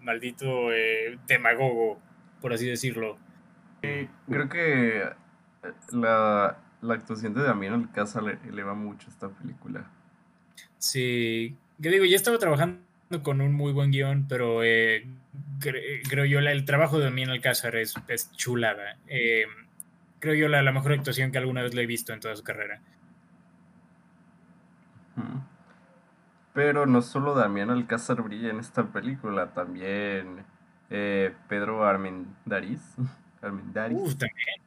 [0.00, 2.00] maldito eh, demagogo,
[2.40, 3.18] por así decirlo.
[3.80, 5.04] creo que
[5.92, 9.88] la, la actuación de Damián Alcázar le eleva mucho esta película.
[10.82, 12.80] Sí, que digo, ya estaba trabajando
[13.22, 15.06] con un muy buen guion, pero eh,
[15.60, 18.96] creo yo el trabajo de Damián Alcázar es, es chulada.
[20.18, 22.42] creo yo la, la mejor actuación que alguna vez le he visto en toda su
[22.42, 22.80] carrera.
[26.52, 30.44] Pero no solo Damián Alcázar brilla en esta película, también
[30.90, 32.80] eh, Pedro Armendariz.
[33.40, 34.18] Armendariz.
[34.18, 34.60] también.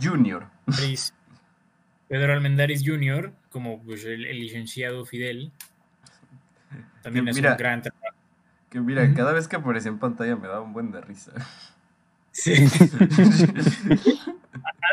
[0.00, 0.46] Junior.
[2.08, 5.52] Pedro Armendariz Junior, como pues, el, licenciado Fidel.
[7.02, 8.16] También es un gran trabajo.
[8.70, 11.32] Que mira, cada vez que aparecía en pantalla me daba un buen de risa.
[12.30, 12.54] Sí.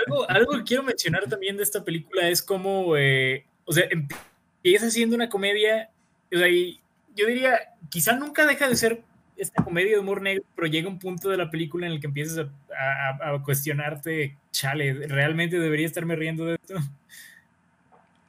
[0.06, 4.88] algo, algo que quiero mencionar también de esta película es como, eh, o sea, empieza
[4.88, 5.90] haciendo una comedia,
[6.34, 7.58] o sea, yo diría,
[7.90, 9.04] quizá nunca deja de ser
[9.38, 12.08] esta comedia de humor negro, pero llega un punto de la película en el que
[12.08, 16.76] empiezas a, cuestionarte, chale, ¿realmente debería estarme riendo de esto?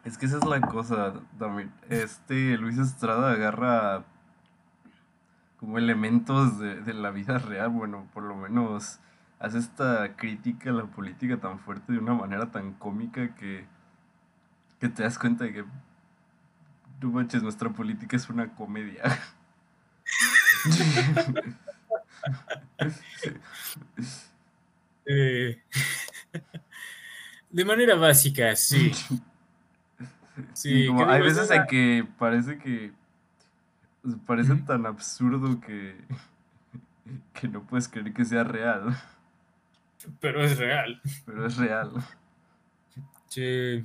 [0.05, 1.73] Es que esa es la cosa, también.
[1.89, 4.05] Este Luis Estrada agarra
[5.59, 8.99] como elementos de, de, la vida real, bueno, por lo menos
[9.39, 13.67] hace esta crítica a la política tan fuerte de una manera tan cómica que,
[14.81, 15.65] que te das cuenta de que
[17.01, 19.03] no manches, nuestra política es una comedia.
[25.13, 25.61] Eh,
[27.51, 28.93] de manera básica, sí.
[30.53, 32.93] Sí, hay veces en que parece que
[34.27, 35.97] parece tan absurdo que
[37.33, 38.97] que no puedes creer que sea real.
[40.21, 41.01] Pero es real.
[41.27, 41.93] Pero es real.
[43.29, 43.83] Sí.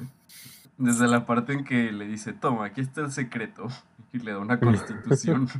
[0.78, 3.68] Desde la parte en que le dice, toma, aquí está el secreto.
[4.14, 5.48] Y le da una constitución.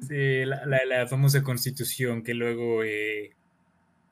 [0.00, 3.34] Sí, la, famosa constitución que luego, eh,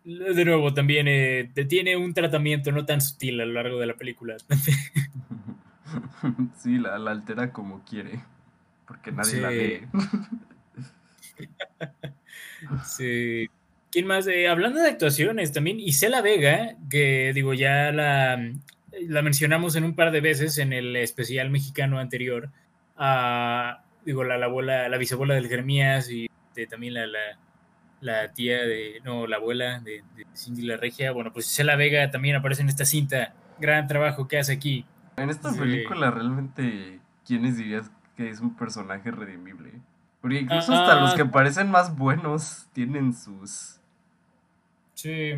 [0.04, 3.94] de nuevo, también eh, tiene un tratamiento no tan sutil a lo largo de la
[3.94, 4.36] película.
[6.56, 8.20] sí, la, altera como quiere,
[8.86, 9.80] porque nadie la lee.
[12.84, 13.48] sí.
[13.90, 14.26] ¿Quién más?
[14.26, 18.52] Eh, hablando de actuaciones, también Isela Vega, que digo, ya la,
[19.06, 22.48] la mencionamos en un par de veces en el especial mexicano anterior.
[22.96, 26.28] Ah, digo, la, la, abuela, la bisabuela del Jeremías y
[26.70, 27.38] también la, la,
[28.34, 30.02] tía de, no, la abuela de,
[30.34, 31.12] Cindy la Regia.
[31.12, 33.34] Bueno, pues Isela Vega también aparece en esta cinta.
[33.58, 34.86] Gran trabajo que hace aquí.
[35.16, 39.72] En esta película, realmente, ¿quiénes dirías que es un personaje redimible?
[40.20, 43.80] Porque incluso hasta los que parecen más buenos tienen sus
[45.02, 45.32] Sí.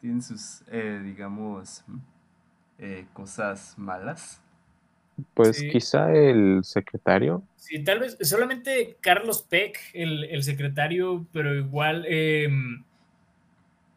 [0.00, 1.82] Tienen sus, eh, digamos,
[2.78, 4.42] eh, cosas malas.
[5.34, 7.42] Pues quizá el secretario.
[7.56, 12.04] Sí, tal vez solamente Carlos Peck, el, secretario, pero igual.
[12.08, 12.84] Em,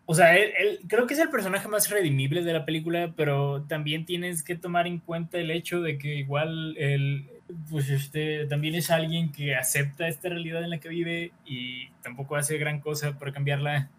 [0.06, 4.06] o sea, él, creo que es el personaje más redimible de la película, pero también
[4.06, 7.28] tienes que tomar en cuenta el hecho de que igual él,
[7.72, 12.36] pues este, también es alguien que acepta esta realidad en la que vive y tampoco
[12.36, 13.90] hace gran cosa para cambiarla.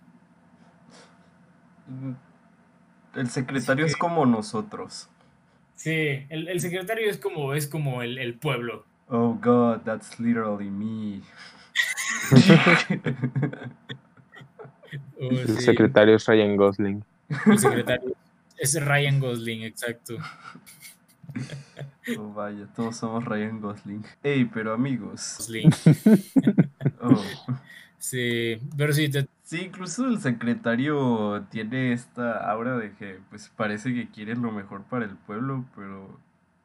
[3.17, 5.11] El secretario es como nosotros.
[5.77, 8.85] Sí, el, secretario es como, es como el, pueblo.
[9.09, 11.23] Oh God, that's literally me.
[15.21, 17.05] Oh, el secretario es Ryan Gosling.
[17.47, 18.17] El secretario
[18.57, 20.17] es Ryan Gosling, exacto.
[22.19, 24.05] Oh, vaya, todos somos Ryan Gosling.
[24.23, 25.37] Ey, pero amigos.
[25.39, 25.71] Gosling.
[27.01, 27.23] Oh.
[28.07, 29.11] Sí, pero sí,
[29.43, 34.85] Sí, incluso el secretario tiene esta aura de que pues parece que quiere lo mejor
[34.85, 36.17] para el pueblo, pero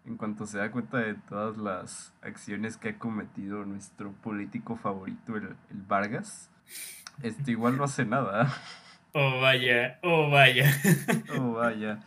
[0.06, 5.36] en cuanto se da cuenta de todas las acciones que ha cometido nuestro político favorito,
[5.36, 5.56] el,
[5.88, 6.52] Vargas,
[7.24, 8.54] este igual no hace nada.
[9.14, 10.72] Oh vaya, oh vaya.
[11.38, 12.00] Oh vaya.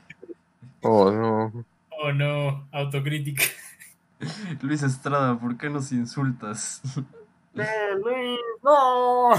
[0.81, 1.67] Oh no.
[1.91, 3.43] Oh no, autocrítica.
[4.63, 6.81] Luis Estrada, ¿por qué nos insultas?
[8.65, 9.31] No.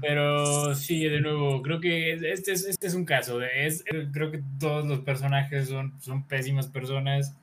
[0.00, 3.42] Pero sí, de nuevo, creo que este es, este es un caso.
[3.42, 7.34] Es, creo que todos los personajes son, son pésimas personas.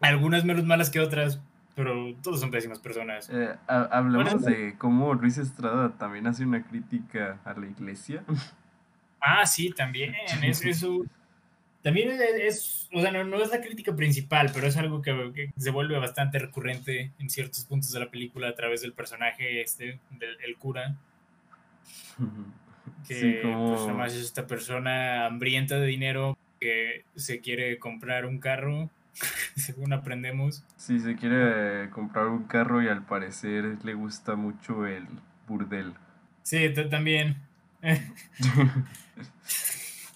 [0.00, 1.40] algunas menos malas que otras,
[1.74, 3.28] pero todos son pésimas personas.
[3.30, 8.24] Eh, hablamos de cómo Luis Estrada también hace una crítica a la iglesia.
[9.20, 10.14] Ah, sí, también.
[10.42, 11.04] Es, eso
[11.82, 15.98] también es, o sea, no, es la crítica principal, pero es algo que, se vuelve
[15.98, 20.56] bastante recurrente en ciertos puntos de la película a través del personaje este, del el
[20.56, 20.96] cura.
[23.06, 28.38] Que pues nada más es esta persona hambrienta de dinero que se quiere comprar un
[28.38, 28.90] carro,
[29.54, 30.64] según aprendemos.
[30.76, 35.06] Sí, se quiere comprar un carro y al parecer le gusta mucho el
[35.46, 35.94] burdel.
[36.42, 37.36] Sí, también.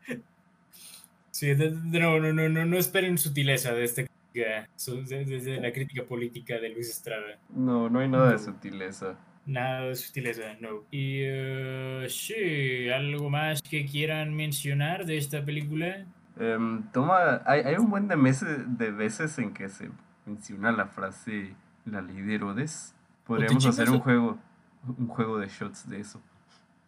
[1.35, 6.69] Sí, no, no, no, no, no esperen sutileza de este desde la crítica política de
[6.69, 7.37] Luis Estrada.
[7.49, 9.17] No, no hay nada de sutileza.
[9.45, 10.85] Nada de sutileza, no.
[10.91, 16.05] Y uh, sí, ¿algo más que quieran mencionar de esta película?
[16.39, 19.89] Em, toma, hay, hay, un buen de, meses, de veces en que se
[20.25, 22.95] menciona la frase la ley de Herodes.
[23.25, 24.39] Podríamos hacer un juego,
[24.87, 26.21] un juego de shots de eso.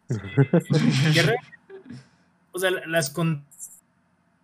[2.54, 3.44] o sea, las con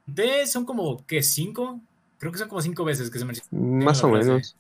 [0.06, 1.24] de son como, ¿qué?
[1.24, 1.80] ¿Cinco?
[2.18, 3.50] Creo que son como cinco veces que se menciona.
[3.86, 4.56] Más o menos.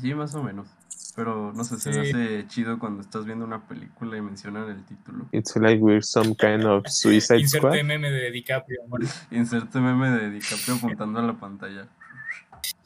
[0.00, 0.68] Sí, más o menos.
[1.16, 4.84] Pero no sé, se me hace chido cuando estás viendo una película y mencionan el
[4.84, 5.26] título.
[5.32, 7.84] It's like we're some kind of Suicide Inserte Squad.
[7.84, 8.82] meme de DiCaprio.
[9.30, 11.88] Inserte meme de DiCaprio apuntando a la pantalla.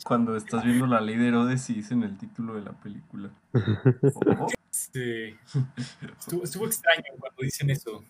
[0.04, 3.30] Cuando estás viendo la ley de Herodes y dicen el título de la película.
[4.70, 5.36] Sí.
[6.42, 8.02] estuvo extraño cuando dicen eso.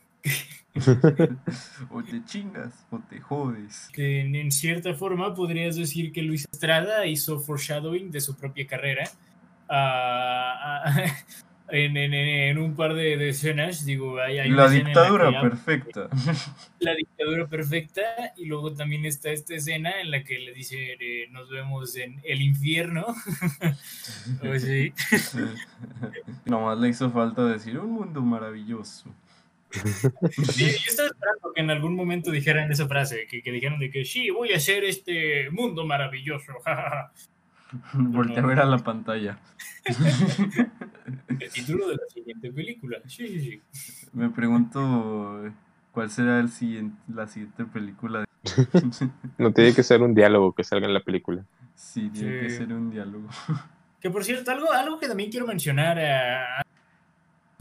[1.90, 3.88] o te chingas o te jodes.
[3.92, 9.08] Que en, cierta forma podrías decir que Luis Estrada hizo foreshadowing de su propia carrera.
[9.68, 11.16] Ah, ah,
[11.68, 16.08] en, un par de, escenas, digo, hay, la dictadura perfecta.
[16.80, 18.02] La dictadura perfecta,
[18.36, 22.20] y luego también está esta escena en la que le dice, eh, nos vemos en
[22.24, 23.06] el infierno.
[24.42, 24.92] o sí.
[26.44, 29.14] Nomás le hizo falta decir, un mundo maravilloso.
[30.52, 33.90] Sí, yo estaba esperando que en algún momento dijeran esa frase, que, que dijeran de
[33.90, 36.52] que sí, voy a hacer este mundo maravilloso.
[37.94, 39.38] Voltea a ver a la pantalla.
[41.28, 42.98] el título de la siguiente película.
[43.06, 44.08] Sí, sí, sí.
[44.12, 45.52] Me pregunto
[45.90, 48.24] cuál será el siguiente, la siguiente película.
[49.38, 51.44] no tiene que ser un diálogo que salga en la película.
[51.74, 53.28] Sí, tiene que ser un diálogo.
[54.00, 56.62] Que por cierto, algo, algo que también quiero mencionar a,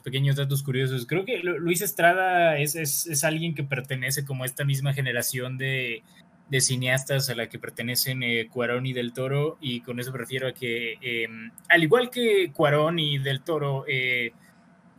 [0.04, 1.06] pequeños datos curiosos.
[1.08, 6.04] Creo que Luis Estrada es, es, alguien que pertenece como a esta misma generación de,
[6.50, 10.20] de cineastas a la que pertenecen eh, Cuarón y Del Toro, y con eso me
[10.20, 14.34] refiero a que, em, al igual que Cuarón y Del Toro, eh,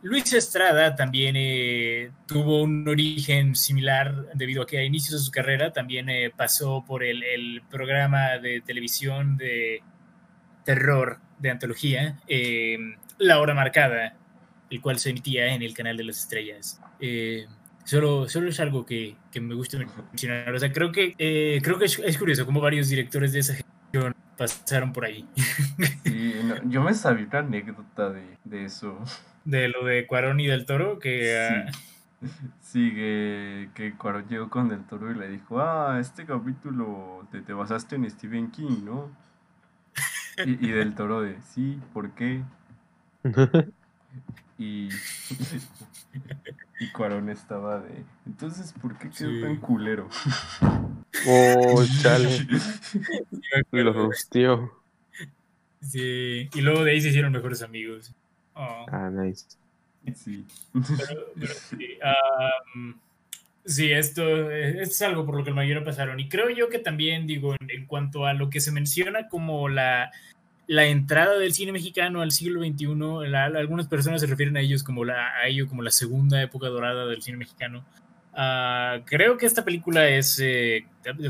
[0.01, 5.31] Luis Estrada también eh, tuvo un origen similar debido a que a inicios de su
[5.31, 9.81] carrera también pasó por el, el, programa de televisión de
[10.63, 14.15] terror de antología, em, La Hora Marcada,
[14.69, 16.81] el cual se emitía en el canal de las estrellas.
[16.99, 17.45] Eh,
[17.83, 20.53] solo, solo es algo que, que, me gusta mencionar.
[20.53, 24.15] O sea, creo que, eh, creo que es, curioso cómo varios directores de esa generación
[24.37, 25.27] pasaron por ahí.
[26.65, 28.99] yo me sabía una anécdota de, de, eso.
[29.45, 31.37] De lo de Cuarón y del Toro, que...
[31.37, 31.71] Ah,
[32.61, 32.91] sí.
[32.91, 37.53] que, que Cuarón llegó con Del Toro y le dijo, ah, este capítulo te, te
[37.53, 39.11] basaste en Stephen King, ¿no?
[40.45, 42.41] Y, y Del Toro de, sí, ¿por qué?
[44.57, 44.89] Y,
[46.79, 48.03] y Cuarón estaba de.
[48.25, 50.09] Entonces, ¿por qué quedó tan culero?
[51.27, 52.47] Oh, chale.
[53.71, 54.81] Lo rosteó.
[55.81, 58.13] Sí, y luego de ahí se hicieron mejores amigos.
[58.53, 58.85] Oh.
[58.91, 59.45] Ah, nice.
[60.13, 60.45] Sí.
[63.65, 66.19] sí, esto, es algo por lo que el mayor pasaron.
[66.19, 70.11] Y creo yo que también, digo, en cuanto a lo que se menciona como la
[70.67, 75.05] la entrada del cine mexicano al siglo XXI, algunas personas se refieren a ellos como
[75.05, 77.85] la, a ello como la segunda época dorada del cine mexicano.
[78.33, 80.85] Ah, creo que esta película es, eh,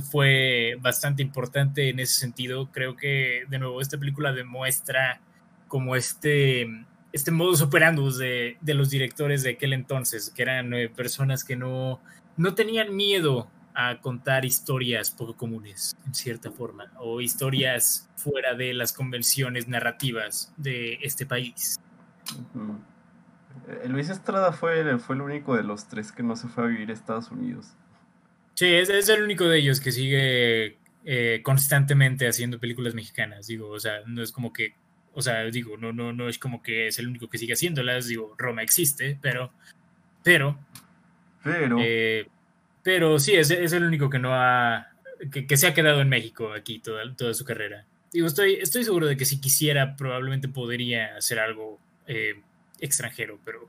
[0.09, 2.71] fue bastante importante en ese sentido.
[2.71, 5.21] Creo que, de nuevo, esta película demuestra
[5.67, 6.67] como este,
[7.11, 11.55] este modus operandus de, de los directores de aquel entonces, que eran eh, personas que
[11.55, 11.99] no,
[12.37, 18.73] no tenían miedo a contar historias poco comunes, en cierta forma, o historias fuera de
[18.73, 21.77] las convenciones narrativas de este país.
[23.67, 26.67] Eh, Luis Estrada fue, fue el único de los tres que no se fue a
[26.67, 27.73] vivir a Estados Unidos.
[28.53, 33.69] Sí, es, es el único de ellos que sigue eh, constantemente haciendo películas mexicanas, digo,
[33.69, 34.73] o sea, no es como que
[35.13, 38.07] O sea, digo, no, no, no es como que es el único que sigue haciéndolas,
[38.07, 39.51] digo, Roma existe, pero,
[40.23, 40.57] pero,
[41.43, 42.27] Pero, eh,
[42.85, 44.91] pero sí, es, es el único que no ha,
[45.31, 47.83] que, que se ha quedado en México aquí toda, toda su carrera.
[48.13, 52.43] Digo, estoy, estoy seguro de que si quisiera, probablemente podría hacer algo eh,
[52.79, 53.67] extranjero, pero,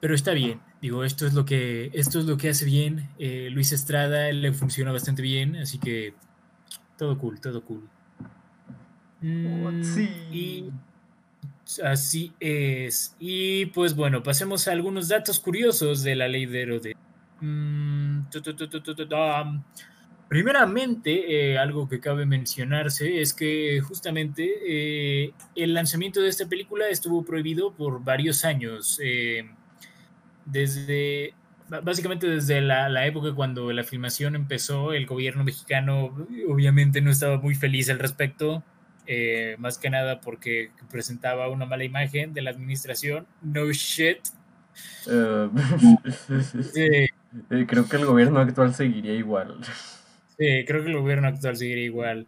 [0.00, 0.62] pero está bien.
[0.80, 3.10] Digo, esto es lo que, esto es lo que hace bien.
[3.18, 6.14] Eh, Luis Estrada le funciona bastante bien, así que
[6.96, 7.86] todo cool, todo cool.
[9.20, 10.08] Mm, sí.
[10.32, 10.70] Y
[11.84, 13.14] así es.
[13.20, 16.91] Y pues bueno, pasemos a algunos datos curiosos de la ley de Herodes.
[17.42, 18.94] Mm, tu, tu, tu,
[20.28, 26.88] Primeramente, eh, algo que cabe mencionarse es que justamente eh, el lanzamiento de esta película
[26.88, 28.98] estuvo prohibido por varios años.
[29.02, 29.44] eh,
[30.44, 31.34] desde,
[31.82, 36.14] básicamente desde la, la época cuando la filmación empezó, el gobierno mexicano
[36.48, 38.64] obviamente no estaba muy feliz al respecto.
[39.06, 43.26] eh, más que nada porque presentaba una mala imagen de la administración.
[43.42, 44.18] No shit.
[46.74, 47.08] eh,
[47.50, 49.58] Eh, creo que el gobierno actual seguiría igual.
[50.38, 52.26] Sí, creo que el gobierno actual seguiría igual.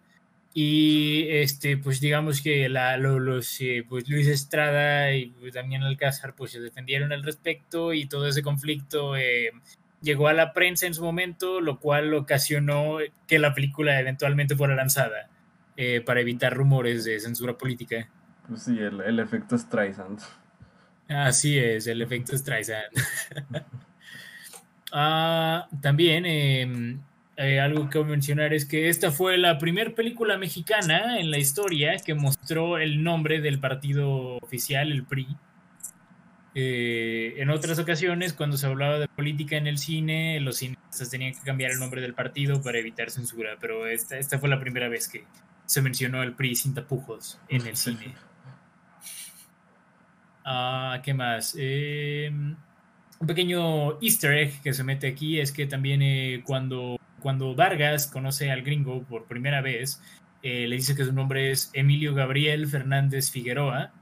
[0.52, 5.82] Y este, pues digamos que la, lo- los, eh, pues Luis Estrada y pues, Damián
[5.82, 9.50] Alcázar pues se defendieron al respecto y todo ese conflicto eh,
[10.00, 14.76] llegó a la prensa en su momento, lo cual ocasionó que la película eventualmente fuera
[14.76, 15.28] lanzada
[15.76, 18.08] eh, para evitar rumores de censura política.
[18.48, 20.20] Pues sí, el, el efecto Streisand.
[21.08, 22.90] Así es, el efecto Streisand.
[24.96, 26.98] Ah, también eh,
[27.36, 31.96] eh, algo que mencionar es que esta fue la primera película mexicana en la historia
[31.96, 35.26] que mostró el nombre del partido oficial, el PRI.
[36.54, 41.32] Eh, en otras ocasiones, cuando se hablaba de política en el cine, los cineastas tenían
[41.32, 44.88] que cambiar el nombre del partido para evitar censura, pero esta, esta fue la primera
[44.88, 45.24] vez que
[45.66, 48.14] se mencionó el PRI sin tapujos en el cine.
[50.44, 51.56] Ah, ¿qué más?
[51.58, 52.30] Eh,
[53.24, 58.06] un pequeño easter egg que se mete aquí es que también eh, cuando, cuando Vargas
[58.06, 60.02] conoce al gringo por primera vez,
[60.42, 63.92] eh, le dice que su nombre es Emilio Gabriel Fernández Figueroa,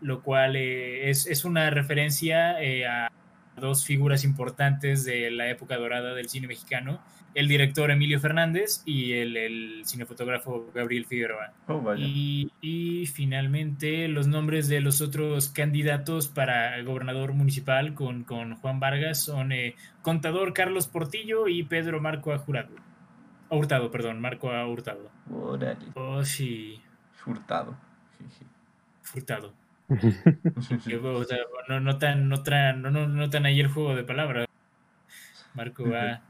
[0.00, 2.56] lo cual eh, es, es una referencia
[2.88, 3.08] a
[3.56, 7.00] dos figuras importantes de la época dorada del cine mexicano,
[7.34, 11.52] el director Emilio Fernández y el, el cinefotógrafo Gabriel Figueroa.
[11.66, 12.04] Oh, vaya.
[12.04, 18.80] Y, y finalmente los nombres de los otros candidatos para gobernador municipal con, con Juan
[18.80, 22.38] Vargas son eh, Contador Carlos Portillo y Pedro Marco A.
[22.38, 22.74] Jurado.
[23.48, 24.48] A Hurtado, perdón, Marco.
[24.48, 25.10] Hurtado.
[25.94, 26.80] Oh, sí,
[27.26, 27.76] Hurtado.
[29.14, 29.52] Hurtado.
[30.84, 31.38] Que, o sea,
[31.68, 34.46] no, no tan, no, tan, no, no, no tan ahí el juego de palabras.
[35.54, 36.22] Marco A.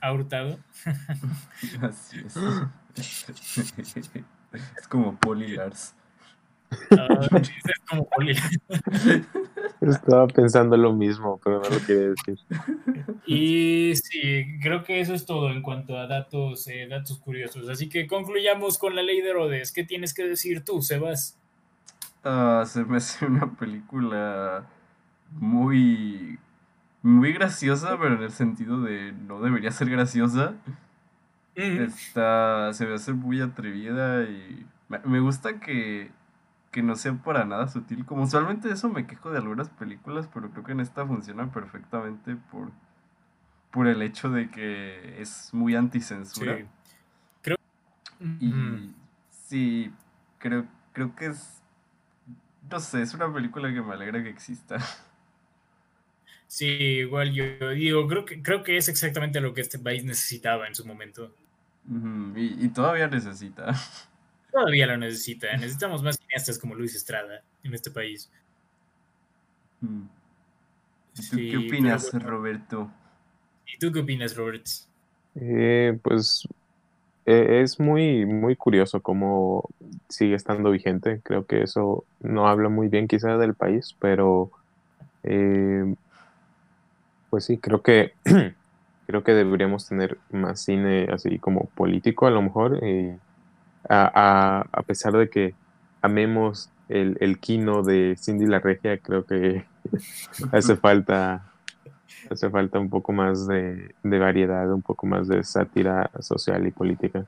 [0.00, 0.58] A Hurtado.
[1.82, 2.36] Así es.
[4.76, 5.94] es como Poli Lars.
[6.90, 8.34] Ah, es como poli.
[9.80, 12.38] Estaba pensando lo mismo, pero no lo quería decir.
[13.26, 17.68] Y sí, creo que eso es todo en cuanto a datos, eh, datos curiosos.
[17.68, 19.72] Así que concluyamos con la ley de Herodes.
[19.72, 21.38] ¿Qué tienes que decir tú, Sebas?
[22.24, 24.64] Ah, se me hace una película
[25.30, 26.38] muy
[27.02, 30.54] muy graciosa, pero en el sentido de no debería ser graciosa.
[31.54, 36.10] Está, se me hace muy atrevida y me, gusta que,
[36.70, 38.06] que no sea para nada sutil.
[38.06, 42.36] Como usualmente eso me quejo de algunas películas, pero creo que en esta funciona perfectamente
[42.36, 42.70] por,
[43.70, 46.56] por el hecho de que es muy anticensura.
[46.56, 46.64] Sí.
[47.42, 47.56] Creo.
[48.40, 48.94] Y
[49.30, 49.92] sí,
[50.38, 51.61] creo, creo que es,
[52.70, 54.78] no sé, es una película que me alegra que exista.
[56.46, 60.68] Sí, igual yo, digo, creo que, creo que es exactamente lo que este país necesitaba
[60.68, 61.34] en su momento.
[62.36, 63.72] Y, y todavía necesita.
[64.52, 65.50] Todavía lo necesita.
[65.56, 68.30] Necesitamos más cineastas como Luis Estrada en este país.
[69.80, 70.02] Mm.
[71.14, 72.12] ¿Y tú Sí, qué opinas.
[72.12, 72.92] Roberto?
[73.66, 74.66] ¿Y tú qué opinas, Robert?
[75.34, 76.46] Eh, pues
[77.26, 79.68] eh, es muy, muy curioso cómo
[80.08, 81.20] sigue estando vigente.
[81.24, 84.52] Creo que eso no habla muy bien quizá del país, pero
[85.24, 85.84] eh,
[87.28, 88.12] pues sí, creo que
[89.06, 92.78] creo que deberíamos tener más cine así como político a lo mejor.
[92.84, 93.18] eh,
[93.88, 95.56] a, a- a pesar de que
[96.02, 99.66] amemos el, el kino de Cindy la Regia, creo que
[100.52, 101.51] hace falta
[102.32, 106.70] hace falta un poco más de, de variedad, un poco más de sátira social y
[106.70, 107.26] política.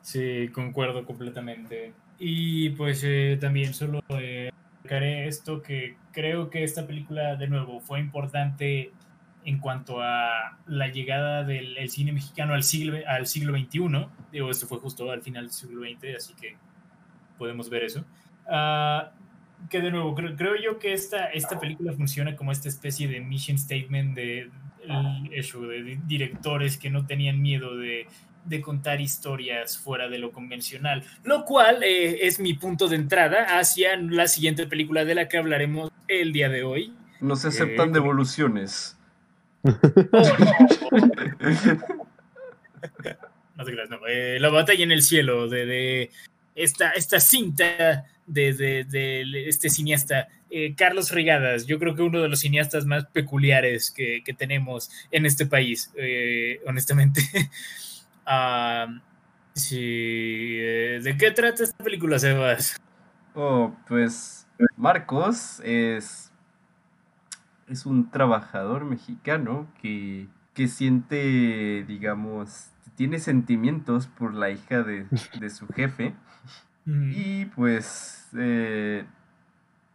[0.00, 1.92] Sí, concuerdo completamente.
[2.18, 4.50] Y pues eh, también solo eh,
[4.82, 8.92] recalcaré esto que creo que esta película de nuevo fue importante
[9.44, 14.06] en cuanto a la llegada del cine mexicano al siglo, al siglo XXI.
[14.30, 16.56] Digo, esto fue justo al final del siglo XX, así que
[17.38, 18.04] podemos ver eso.
[18.46, 19.08] Uh,
[19.70, 23.20] que de nuevo, creo, creo, yo que esta, esta película funciona como esta especie de
[23.20, 24.50] mission statement de,
[24.86, 28.06] de directores que no tenían miedo de,
[28.44, 33.58] de, contar historias fuera de lo convencional, lo cual eh, es mi punto de entrada
[33.58, 36.92] hacia la siguiente película de la que hablaremos el día de hoy.
[37.20, 38.98] No se aceptan eh, devoluciones.
[39.62, 39.78] no
[43.64, 43.98] te creas, no.
[44.08, 46.10] Eh, la batalla en el cielo de, de
[46.54, 52.28] esta, esta cinta de, de, este cineasta, eh, Carlos Regadas, yo creo que uno de
[52.28, 57.22] los cineastas más peculiares que, que tenemos en este país, eh, honestamente.
[58.26, 58.98] uh,
[59.54, 62.80] sí, eh, ¿De qué trata esta película, Sebas?
[63.34, 64.46] Oh, pues
[64.76, 66.30] Marcos es,
[67.68, 75.06] es un trabajador mexicano que, que siente, digamos, tiene sentimientos por la hija de,
[75.40, 76.14] de su jefe.
[76.84, 79.04] Y pues, eh,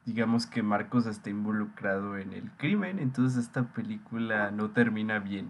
[0.05, 5.49] digamos que Marcos está involucrado en el crimen, entonces esta película no termina bien.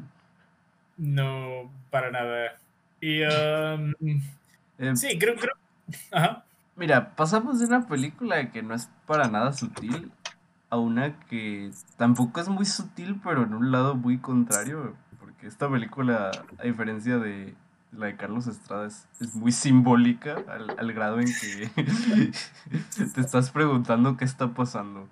[0.97, 2.57] No, para nada.
[2.99, 3.93] Y, um,
[4.79, 5.53] eh, sí, creo, creo.
[6.11, 6.43] Ajá.
[6.75, 10.11] Mira, pasamos de una película que no es para nada sutil
[10.69, 15.69] a una que tampoco es muy sutil, pero en un lado muy contrario, porque esta
[15.69, 17.55] película, a diferencia de
[17.91, 20.43] la de Carlos Estrada es, muy simbólica
[20.77, 21.69] al, grado en que
[23.15, 25.07] te estás preguntando qué está pasando.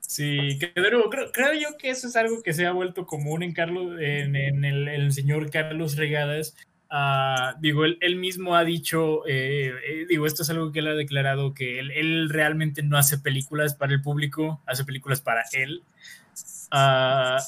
[0.00, 3.52] Sí, que creo, creo, yo que eso es algo que se ha vuelto común en
[3.52, 6.56] Carlos, en, el, señor Carlos Regadas.
[6.90, 10.86] Uh, digo, él, él, mismo ha dicho, eh, eh, digo, esto es algo que él
[10.86, 15.42] ha declarado, que él, él, realmente no hace películas para el público, hace películas para
[15.52, 15.82] él.
[16.70, 17.42] Uh,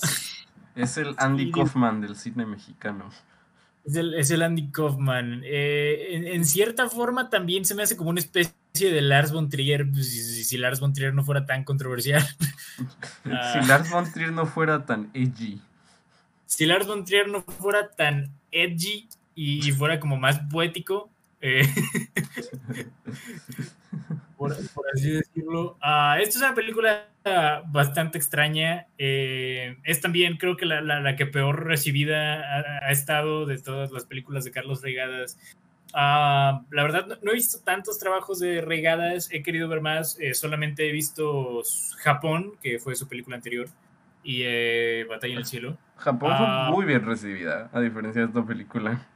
[0.74, 3.11] es el Andy Kaufman del cine mexicano.
[3.87, 5.43] Es el, Andy Kaufman.
[5.45, 9.89] Eh, en, cierta forma también se me hace como una especie de Lars von Trier,
[9.89, 10.09] pues,
[10.47, 12.20] si, Lars von Trier no fuera tan controversial.
[13.24, 13.64] si ah.
[13.66, 15.61] Lars von Trier no fuera tan edgy.
[16.47, 21.09] Si Lars von Trier no fuera tan edgy y, fuera como más poético,
[21.41, 21.68] eh,
[24.74, 25.78] por, así decirlo.
[25.82, 27.09] Uh, esta es una película
[27.66, 28.86] bastante extraña.
[28.99, 32.40] Eh, es también, creo que la, la, que peor recibida
[32.86, 35.38] ha, estado de todas las películas de Carlos Regadas.
[35.92, 40.18] Uh, la verdad, no, he visto tantos trabajos de Regadas, he querido ver más.
[40.20, 41.62] Eh, solamente he visto
[41.99, 43.68] Japón, que fue su película anterior,
[44.22, 45.78] y eh, Batalla en el Cielo.
[45.97, 49.07] Japón fue muy bien recibida, a diferencia de esta película.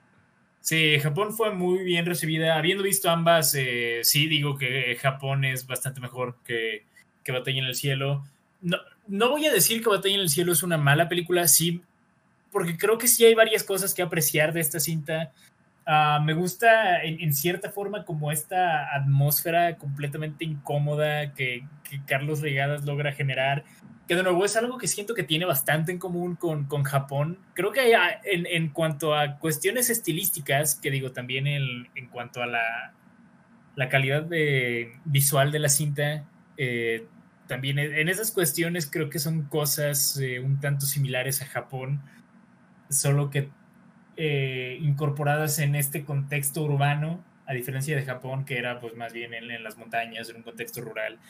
[0.61, 2.57] Sí, Japón fue muy bien recibida.
[2.57, 6.85] Habiendo visto ambas, eh, sí digo que Japón es bastante mejor que,
[7.25, 8.25] que Batalla en el Cielo.
[8.61, 8.77] No,
[9.09, 11.83] no voy a decir que Batalla en el Cielo es una mala película, sí,
[12.53, 15.33] porque creo que sí hay varias cosas que apreciar de esta cinta.
[15.87, 22.85] Uh, me gusta en, cierta forma como esta atmósfera completamente incómoda que, que Carlos Regadas
[22.85, 23.65] logra generar
[24.11, 27.39] que de nuevo es algo que siento que tiene bastante en común con, con Japón.
[27.55, 27.95] Creo que
[28.25, 32.93] en, en, cuanto a cuestiones estilísticas, que digo también en, en cuanto a la,
[33.77, 36.25] la calidad de, visual de la cinta,
[36.57, 37.07] eh,
[37.47, 42.03] también en esas cuestiones creo que son cosas eh, un tanto similares a Japón,
[42.89, 43.49] solo que
[44.17, 49.35] eh, incorporadas en este contexto urbano, a diferencia de Japón, que era pues más bien
[49.35, 51.21] en, las montañas, en un contexto rural.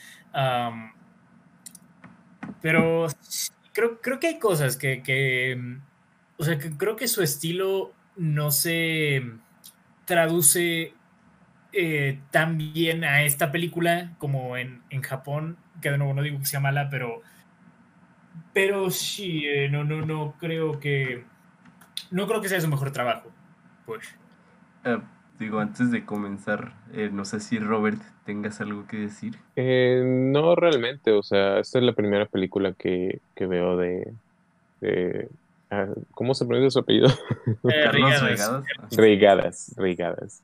[2.61, 3.07] Pero
[3.73, 5.81] creo, creo que hay cosas que,
[6.37, 9.23] o sea, que creo que su estilo no se
[10.05, 10.93] traduce
[11.73, 16.45] eh, tan bien a esta película como en, Japón, que de nuevo no digo que
[16.45, 17.21] sea mala, pero,
[18.53, 21.23] pero sí, eh, no, no, no creo que,
[22.11, 23.31] no creo que sea su mejor trabajo,
[23.85, 24.15] pues.
[24.83, 24.99] Eh,
[25.41, 29.37] digo, antes de comenzar, eh, no sé si Robert tengas algo que decir.
[29.55, 34.13] Eh, no realmente, o sea, esta es la primera película que, que veo de...
[35.71, 37.07] Ah, ¿Cómo se pronuncia su apellido?
[37.71, 38.65] Eh, Regadas.
[38.91, 40.41] Regadas, Regadas.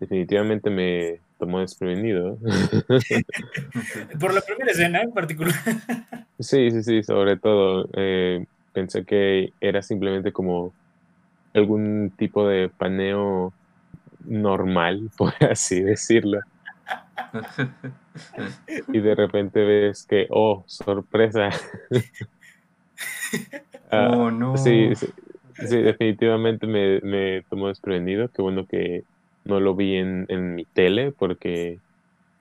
[0.00, 2.38] definitivamente me tomó desprevenido.
[4.20, 5.54] Por la primera escena en particular.
[6.40, 7.88] sí, sí, sí, sobre todo.
[8.72, 10.72] pensé que era simplemente como
[11.54, 13.52] algún tipo de paneo
[14.24, 16.40] normal, por así decirlo.
[18.88, 21.50] y de repente ves que, oh, sorpresa.
[23.90, 24.56] Ah, oh, no.
[24.56, 28.28] Sí, sí, definitivamente me, me, tomó desprevenido.
[28.28, 29.04] Qué bueno que
[29.44, 31.78] no lo vi en, en mi tele porque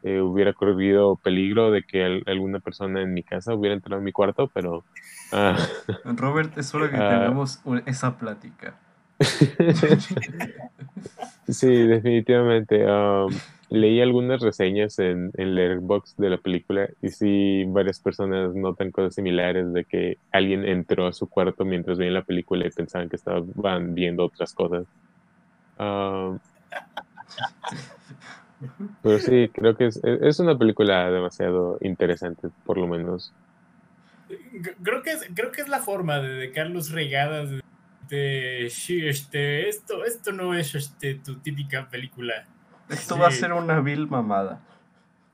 [0.04, 4.12] eh, hubiera corrido peligro de que alguna persona en mi casa hubiera entrado en mi
[4.12, 4.84] cuarto, pero...
[5.32, 5.58] ah,
[6.06, 7.10] Robert, es hora que Ah.
[7.10, 8.76] tengamos esa plática.
[11.48, 12.86] sí, definitivamente.
[12.86, 13.30] um,
[13.72, 19.16] leí algunas reseñas en, en Letterboxd de la película y sí, varias personas notan cosas
[19.16, 23.16] similares de que alguien entró a su cuarto mientras veían la película y pensaban que
[23.16, 24.86] estaban viendo otras cosas.
[25.80, 26.38] Um,
[29.02, 33.32] pero sí, creo que es, es una película demasiado interesante, por lo menos.
[34.84, 37.61] Creo que es, creo que es la forma de, de Carlos Regadas
[38.12, 42.46] de, sí, este, esto, esto no es este, tu típica película.
[42.90, 44.62] Esto va a ser una vil mamada.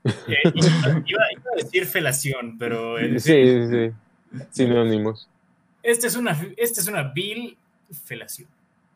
[0.04, 4.40] Eh, iba, a decir felación, pero eh, Sí, sí, sí.
[4.50, 5.28] Sinónimos.
[5.82, 7.58] esta es una, esta es una vil
[8.04, 8.48] felación.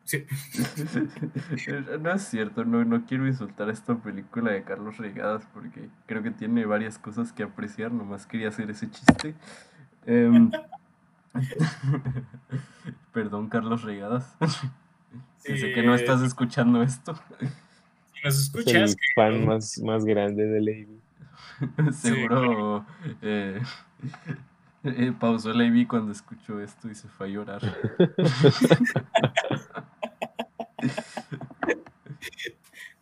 [0.05, 0.25] Sí.
[2.01, 6.31] no es cierto, no, no quiero insultar esta película de Carlos Regadas porque creo que
[6.31, 9.35] tiene varias cosas que apreciar, nomás quería hacer ese chiste.
[10.05, 10.51] Em,
[13.13, 14.35] Perdón, Carlos Regadas.
[15.43, 17.15] Que sé que no estás escuchando esto.
[17.35, 21.01] Si nos Es escuchas, el fan más, más grande de Lady.
[21.91, 22.85] Seguro
[23.21, 23.61] eh,
[24.85, 27.61] eh, pausó AV cuando escuchó esto y se fue a llorar.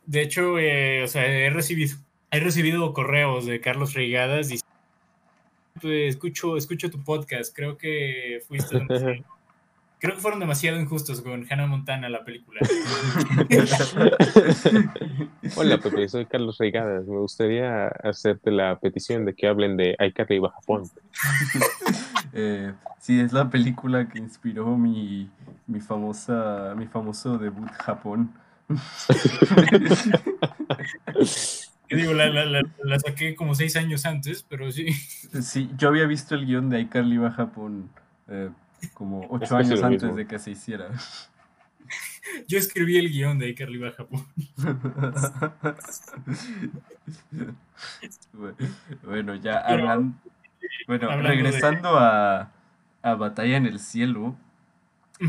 [0.07, 1.95] de hecho, eh, o sea, he recibido,
[2.31, 4.59] he recibido correos de Carlos Regadas y
[5.81, 7.55] pues, escucho, escucho tu podcast.
[7.55, 9.23] Creo que fuiste demasiado-
[9.99, 12.59] creo que fueron demasiado injustos con Hannah Montana la película.
[15.55, 17.05] Hola Pepe, soy Carlos Reigadas.
[17.05, 20.83] Me gustaría hacerte la petición de que hablen de iCarly Baja Japón.
[22.33, 25.29] Eh, sí, es la película que inspiró mi,
[25.67, 28.31] mi famosa, mi famoso debut Japón.
[31.91, 34.91] Digo, la, la, la, la saqué como seis años antes, pero sí.
[35.41, 37.89] Sí, yo había visto el guion de iCarly va a Japón
[38.27, 38.49] eh,
[38.93, 40.15] como ocho años antes mismo.
[40.15, 40.89] de que se hiciera.
[42.47, 44.25] Yo escribí el guion de Carly va a Japón.
[49.03, 49.63] bueno, ya
[50.87, 52.51] bueno, hablando de- regresando a,
[53.01, 54.35] a Batalla en el Cielo.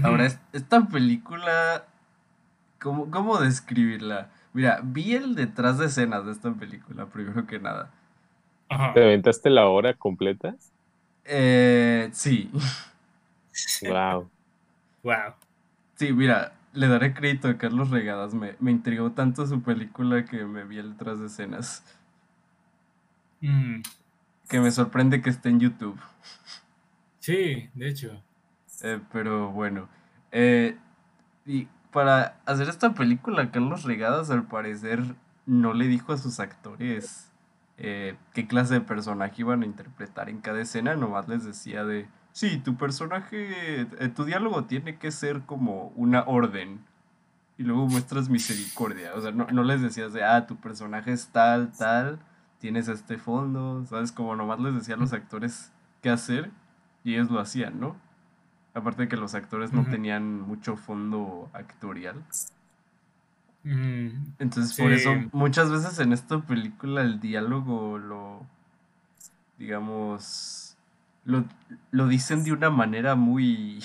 [0.03, 1.85] Ahora, es- esta película,
[2.81, 4.31] ¿cómo, ¿cómo describirla?
[4.55, 7.91] Mira, vi el detrás de escenas de esta película, primero que nada.
[8.69, 8.93] Ajá.
[8.95, 10.57] ¿Te aventaste la hora completa?
[11.25, 12.51] Eh, sí,
[13.81, 14.31] Wow.
[15.03, 15.35] Wow.
[15.97, 18.35] sí, mira, le daré crédito a Carlos Regadas.
[18.35, 21.85] Me, me intrigó tanto su película que me vi el detrás de escenas.
[23.43, 23.83] Mm,
[24.49, 25.99] Que me sorprende que esté en YouTube.
[27.21, 28.23] sí, de hecho.
[28.83, 29.89] Eh, pero bueno.
[30.33, 30.77] eh,
[31.47, 35.15] y para hacer esta película, Carlos Regadas al parecer
[35.47, 37.31] no le dijo a sus actores
[37.79, 42.09] eh, qué clase de personaje iban a interpretar en cada escena, nomás les decía de,
[42.33, 46.85] sí, tu personaje, eh, tu diálogo tiene que ser como una orden.
[47.59, 49.13] Y luego muestras misericordia.
[49.15, 52.19] O sea, no, no les decías de, ah, tu personaje es tal, tal,
[52.59, 54.11] tienes este fondo, ¿sabes?
[54.11, 55.71] Como nomás les decía a los actores
[56.01, 56.51] qué hacer
[57.05, 57.97] y ellos lo hacían, ¿no?
[58.75, 62.23] Aparte de que los actores no tenían mucho fondo actorial.
[63.65, 68.47] Mm, Entonces, por eso, muchas veces en esta película el diálogo lo,
[69.59, 70.77] digamos,
[71.25, 71.45] lo,
[71.91, 73.81] lo dicen de una manera muy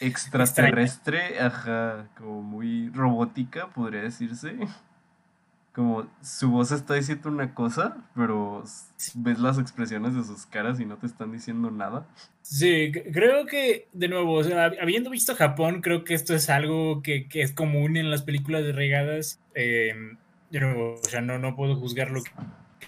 [0.00, 4.58] extraterrestre, ajá, como muy robótica, podría decirse.
[5.72, 8.62] Como su voz está diciendo una cosa, pero
[9.14, 12.06] ves las expresiones de sus caras y no te están diciendo nada.
[12.42, 17.02] Sí, creo que, de nuevo, o sea, habiendo visto Japón, creo que esto es algo
[17.02, 19.40] que, que es común en las películas de regadas.
[19.54, 19.94] Eh,
[20.50, 22.30] de nuevo, o sea, no, no puedo juzgar lo que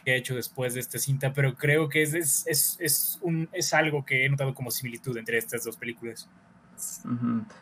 [0.05, 3.49] que ha hecho después de esta cinta, pero creo que es, es, es, es un,
[3.53, 6.28] es algo que he notado como similitud entre estas dos películas.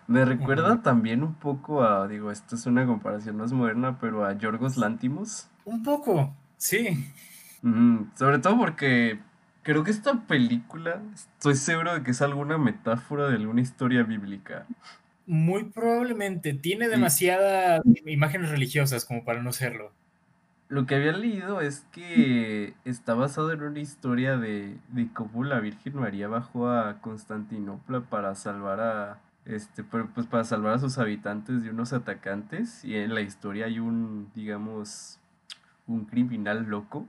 [0.06, 4.32] Me recuerda también un poco a, digo, esto es una comparación más moderna, pero a
[4.32, 5.48] Yorgos Lantimos.
[5.64, 7.08] Un poco, sí.
[8.14, 9.20] Sobre todo porque
[9.62, 14.66] creo que esta película, estoy seguro de que es alguna metáfora de alguna historia bíblica.
[15.26, 19.92] Muy probablemente tiene demasiadas imágenes religiosas como para no serlo.
[20.72, 25.60] Lo que había leído es que está basado en una historia de, de cómo la
[25.60, 31.62] Virgen María bajó a Constantinopla para salvar a este pues para salvar a sus habitantes
[31.62, 35.18] de unos atacantes y en la historia hay un digamos
[35.86, 37.06] un criminal loco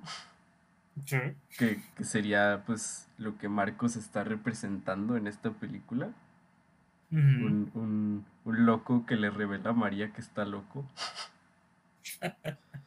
[1.05, 1.17] Sí.
[1.57, 6.09] que, que sería pues lo que Marcos está representando en esta película.
[7.11, 10.85] Un, un, un loco que le revela a María que está loco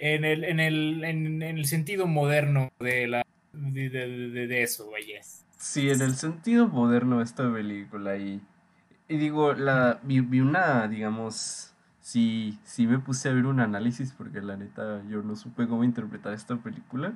[0.00, 3.22] en el, en el, en, el sentido moderno de, la,
[3.52, 4.08] de, de,
[4.46, 5.20] de eso, vaya.
[5.58, 8.40] Sí, en el sentido moderno de esta película y,
[9.08, 14.12] y digo, la, vi, vi una, digamos, sí, sí me puse a ver un análisis
[14.12, 17.12] porque la neta yo no supe cómo interpretar esta película.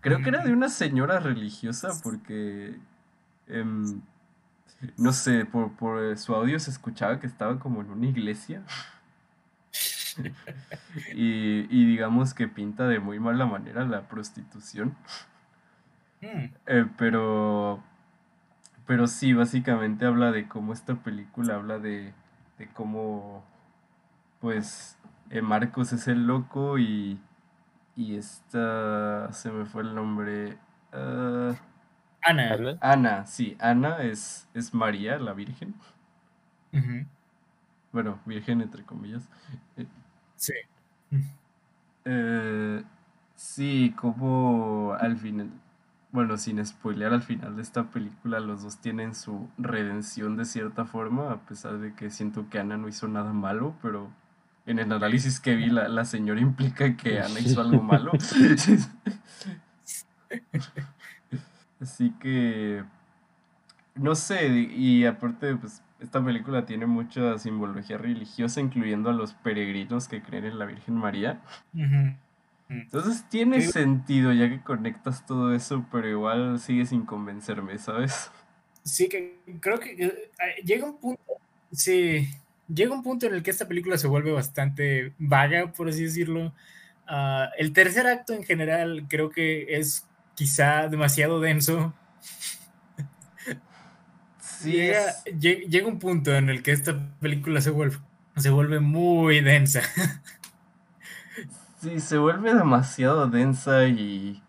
[0.00, 2.76] Creo que era de una señora religiosa porque,
[3.46, 4.02] em,
[4.98, 8.64] no sé, por, por su audio se escuchaba que estaba como en una iglesia.
[11.14, 14.96] y, y digamos que pinta de muy mala manera la prostitución.
[16.22, 16.54] Mm.
[16.66, 17.82] Eh, pero,
[18.86, 22.12] pero sí, básicamente habla de cómo esta película habla de,
[22.58, 23.44] de cómo,
[24.40, 24.98] pues,
[25.30, 27.20] eh, Marcos es el loco y,
[27.96, 30.58] y esta, se me fue el nombre.
[30.92, 31.54] ah,
[32.22, 32.54] Ana.
[32.54, 32.78] ¿Ana?
[32.80, 35.74] Ana, sí, Ana es, es María, la Virgen.
[37.92, 39.28] Bueno, Virgen entre comillas.
[40.44, 40.52] Sí.
[42.04, 42.82] Eh,
[43.34, 45.50] sí, como al final,
[46.12, 50.84] bueno, sin spoilear, al final de esta película los dos tienen su redención de cierta
[50.84, 54.10] forma, a pesar de que siento que Ana no hizo nada malo, pero
[54.66, 58.12] en el análisis que vi, la, la señora implica que Ana hizo algo malo.
[61.80, 62.84] Así que,
[63.94, 70.08] no sé, y aparte, pues esta película tiene mucha simbología religiosa, incluyendo a los peregrinos
[70.08, 71.40] que creen en la Virgen María.
[71.74, 72.14] Ujú.
[72.68, 73.72] Entonces tiene Sí.
[73.72, 78.30] sentido ya que conectas todo eso, pero igual sigue sin convencerme, ¿sabes?
[78.82, 80.30] Sí, que creo que eh,
[80.64, 81.22] llega un punto,
[81.72, 82.28] sí,
[82.68, 86.52] llega un punto en el que esta película se vuelve bastante vaga, por así decirlo.
[87.06, 91.94] Ah, el tercer acto en general creo que es quizá demasiado denso.
[94.64, 97.98] Sí, llega, es- llega un punto en el que esta película se vuelve,
[98.36, 99.82] se vuelve muy densa.
[101.80, 104.42] sí, se vuelve demasiado densa y,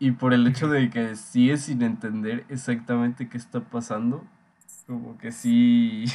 [0.00, 4.24] y por el hecho de que sigue sin entender exactamente qué está pasando,
[4.86, 6.06] como que sí,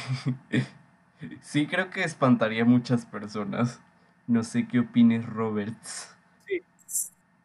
[1.42, 3.80] sí creo que espantaría a muchas personas.
[4.26, 6.14] No sé qué opines, Roberts.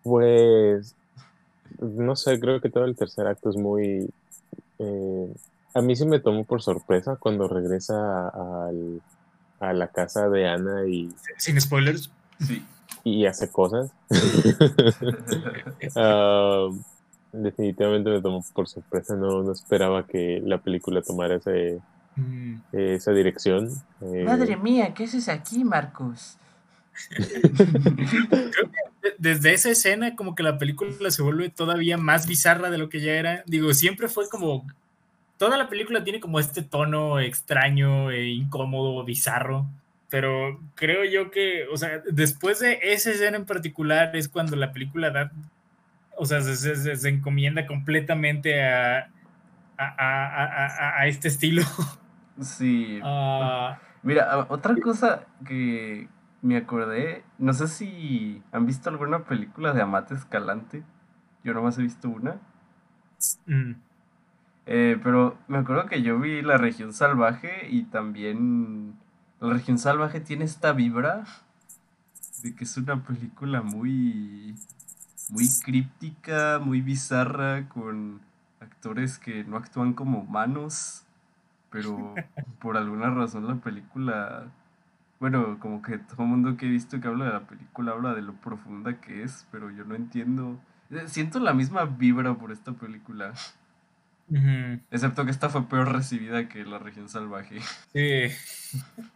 [0.04, 0.96] Pues,
[1.80, 4.10] no sé, creo que todo el tercer acto es muy...
[4.80, 5.36] eh,
[5.76, 9.02] a mí sí me tomó por sorpresa cuando regresa al-
[9.60, 12.10] a la casa de Ana y, Sin spoilers.
[12.40, 12.66] Sí.
[13.04, 13.92] y hace cosas.
[15.96, 16.68] Ah,
[17.32, 21.80] definitivamente me tomó por sorpresa, no, no esperaba que la película tomara ese,
[22.18, 22.56] Mm.
[22.72, 23.70] esa dirección.
[24.02, 26.38] Eh, mía, ¿qué haces aquí, Marcos?
[29.02, 32.88] De- Desde esa escena, como que la película se vuelve todavía más bizarra de lo
[32.90, 33.44] que ya era.
[33.48, 34.66] Digo, siempre fue como.
[35.38, 39.66] Toda la película tiene como este tono extraño e incómodo, bizarro.
[40.10, 44.72] Pero creo yo que, o sea, después de esa escena en particular es cuando la
[44.72, 45.32] película da.
[46.18, 49.10] O sea, se, se- se- se encomienda completamente a,
[49.78, 51.64] a, a- a- este estilo.
[52.42, 53.00] Sí.
[53.04, 56.08] Ah, Mira, otra cosa que
[56.42, 60.84] me acordé, no sé si han visto alguna película de Amate Escalante.
[61.44, 62.38] Yo nomás he visto una.
[63.48, 63.72] mm,
[64.66, 68.96] Eh, pero me acuerdo que yo vi La Región Salvaje y también
[69.40, 71.24] La Región Salvaje tiene esta vibra
[72.42, 74.56] de que es una película muy,
[75.30, 78.22] muy críptica, muy bizarra, con
[78.60, 81.04] actores que no actúan como humanos,
[81.70, 82.14] pero
[82.60, 84.48] por alguna razón la película,
[85.20, 88.14] bueno, como que todo el mundo que he visto que habla de la película habla
[88.14, 90.60] de lo profunda que es, pero yo no entiendo.
[90.90, 93.34] Eh, Siento la misma vibra por esta película.
[94.92, 97.58] Excepto que esta fue peor recibida que La Región Salvaje.
[97.94, 98.28] Sí,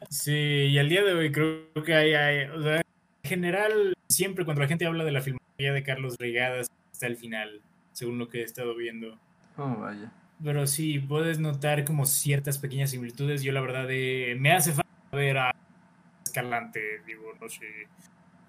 [0.09, 4.45] sí, y al día de hoy creo que hay, hay- o sea, en general, siempre
[4.45, 8.29] cuando la gente habla de la filmografía de Carlos Regadas hasta el final, según lo
[8.29, 9.17] que he estado viendo.
[9.57, 10.11] Oh, vaya.
[10.41, 13.43] Pero sí, puedes notar como ciertas pequeñas similitudes.
[13.43, 15.51] Yo la verdad eh, me hace falta ver a
[16.23, 17.65] Escalante, digo, no sé.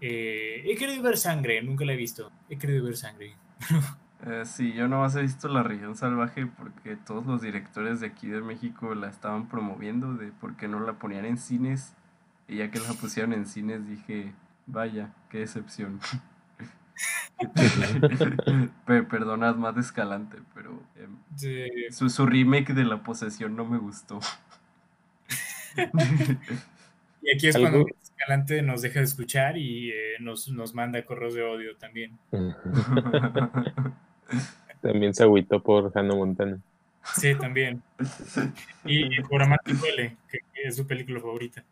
[0.01, 2.31] Eh, he querido ver sangre, nunca la he visto.
[2.49, 3.35] He querido ver sangre.
[4.27, 8.29] Eh, sí, yo nomás he visto La Región Salvaje porque todos los directores de aquí
[8.29, 11.95] de México la estaban promoviendo de por qué no la ponían en cines.
[12.49, 14.33] Y ya que la pusieron en cines dije,
[14.67, 16.01] vaya, qué decepción.
[18.87, 21.67] Pe- Perdonad más de Escalante, pero em, Sí.
[21.91, 24.21] su, su remake de La Posesión no me gustó.
[27.23, 31.05] Y aquí es Algo- cuando Escalante nos deja de escuchar y eh, nos, nos manda
[31.05, 32.19] correos de odio también.
[34.81, 36.59] También se agüitó por Hannah Montana.
[37.17, 37.83] Sí, también.
[38.85, 41.65] Y, por Amarte Duele, que, es su película favorita.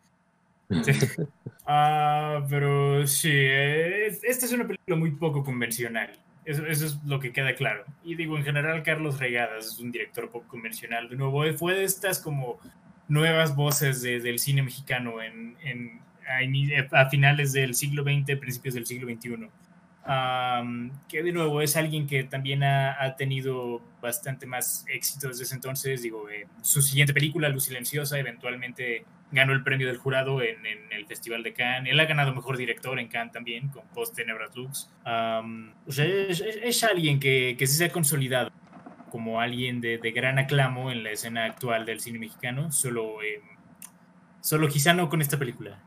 [1.71, 6.09] Ah, pero sí, esta es una película muy poco convencional.
[6.43, 7.85] Eso, es lo que queda claro.
[8.03, 11.09] Y digo, en general, Carlos Regadas es un director poco convencional.
[11.09, 12.59] De nuevo, fue de estas como
[13.07, 18.87] nuevas voces del cine mexicano en, en a, a, finales del siglo XX, principios del
[18.87, 19.47] siglo XXI
[20.05, 26.01] que de nuevo es alguien que también ha, tenido bastante más éxito desde ese entonces.
[26.01, 31.05] Digo, eh, su siguiente película, Luz Silenciosa, eventualmente ganó el premio del jurado en, el
[31.05, 31.91] Festival de Cannes.
[31.91, 34.89] Él ha ganado mejor director en Cannes también, con Post Tenebras Lux.
[35.97, 38.49] es, alguien que, que sí se ha consolidado
[39.09, 43.41] como alguien de, gran aclamo en la escena actual del cine mexicano, solo, eh,
[44.41, 45.79] solo quizá no con esta película.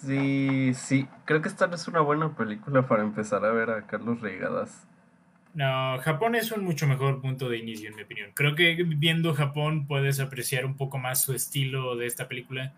[0.00, 1.08] Sí, sí.
[1.24, 4.86] Creo que esta no es una buena película para empezar a ver a Carlos Regadas.
[5.54, 8.30] No, Japón es un mucho mejor punto de inicio, en mi opinión.
[8.34, 12.74] Creo que viendo Japón puedes apreciar un poco más su estilo de esta película.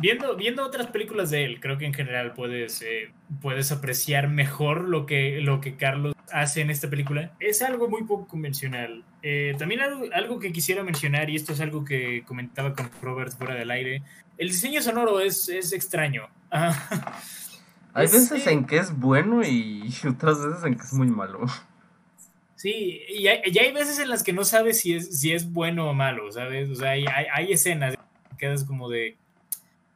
[0.00, 4.88] Viendo, viendo otras películas de él, creo que en general puedes, eh, puedes apreciar mejor
[4.88, 7.32] lo que, lo que Carlos hace en esta película.
[7.40, 9.04] Es algo muy poco convencional.
[9.22, 13.32] Eh, también algo, algo que quisiera mencionar, y esto es algo que comentaba con Robert
[13.36, 14.02] fuera del aire,
[14.38, 16.28] el diseño sonoro es, es extraño.
[17.94, 21.40] Hay veces en que es bueno y otras veces en que es muy malo.
[22.56, 25.90] Sí, y hay, hay, veces en las que no sabes si es, si es bueno
[25.90, 26.70] o malo, ¿sabes?
[26.70, 29.16] O sea, hay, hay, escenas que quedas como de,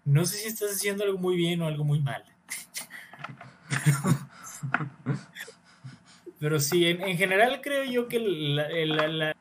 [0.07, 2.25] no sé si estás haciendo algo muy bien o algo muy mal.
[6.39, 9.35] Pero sí, en, general creo yo que la,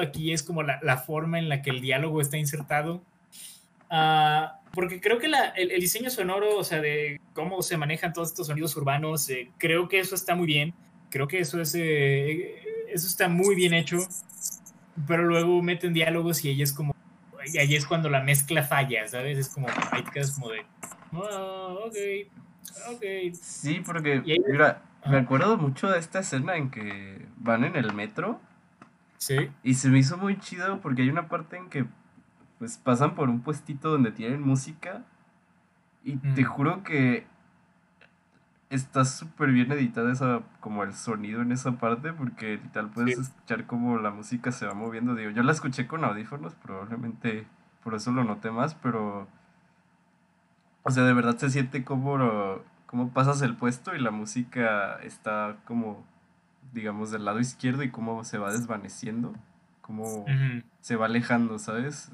[0.00, 3.02] aquí es como la, la, forma en la que el diálogo está insertado.
[3.90, 8.46] Uh, porque creo que el, diseño sonoro, o sea, de cómo se manejan todos estos
[8.46, 10.74] sonidos urbanos, eh, creo que eso está muy bien.
[11.10, 12.56] Creo que eso, es, eh,
[12.88, 13.98] eso está muy bien hecho.
[15.06, 16.91] Pero luego meten diálogos y ahí es como.
[17.46, 19.38] Y ahí es cuando la mezcla falla, ¿sabes?
[19.38, 19.68] Es como.
[19.90, 20.64] Ahí te quedas como de.
[21.12, 21.96] Oh, ok.
[22.94, 23.34] Ok.
[23.34, 24.22] Sí, porque.
[24.48, 28.40] Mira, me acuerdo mucho de esta escena en que van en el metro.
[29.18, 29.50] Sí.
[29.62, 31.86] Y se me hizo muy chido porque hay una parte en que
[32.58, 35.04] pues pasan por un puestito donde tienen música
[36.04, 37.26] y te juro que
[38.74, 43.66] está súper bien editada esa, como el sonido en esa parte, porque tal puedes escuchar
[43.66, 45.14] como la música se va moviendo.
[45.14, 47.46] Digo, yo la escuché con audífonos, probablemente
[47.84, 49.28] por eso lo noté más, pero.
[50.84, 55.56] O sea, de verdad se siente como, como pasas el puesto y la música está
[55.64, 56.04] como,
[56.72, 59.34] digamos, del lado izquierdo y cómo se va desvaneciendo,
[59.80, 60.24] cómo
[60.80, 62.10] se va alejando, ¿sabes?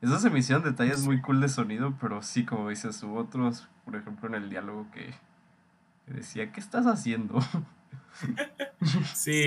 [0.00, 3.68] Esos se me hicieron detalles muy cool de sonido, pero sí, como dices, hubo otros,
[3.84, 5.14] por ejemplo, en el diálogo que,
[6.06, 7.38] decía, ¿qué estás haciendo?
[9.14, 9.46] Sí,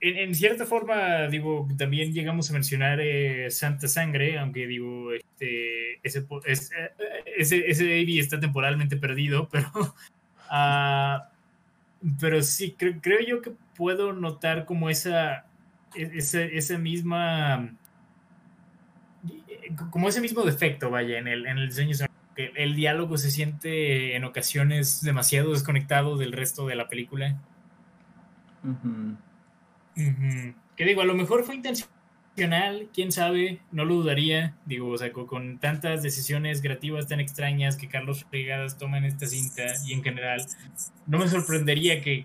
[0.00, 6.26] en, cierta forma, digo, también llegamos a mencionar eh, Santa Sangre, aunque digo, este, ese,
[6.44, 6.58] eh,
[7.36, 9.70] ese, ese está temporalmente perdido, pero,
[10.50, 11.22] uh,
[12.20, 15.46] pero sí, creo, yo que puedo notar como esa,
[15.94, 17.74] e, esa, esa misma
[19.90, 21.94] como ese mismo defecto, vaya, en el, en el diseño
[22.38, 27.36] que el diálogo se siente en ocasiones demasiado desconectado del resto de la película.
[30.76, 34.54] Que digo, a lo mejor fue intencional, quién sabe, no lo dudaría.
[34.66, 39.26] Digo, o sea, con, tantas decisiones creativas tan extrañas que Carlos Regadas toma en esta
[39.26, 40.46] cinta y en general,
[41.08, 42.24] no me sorprendería que,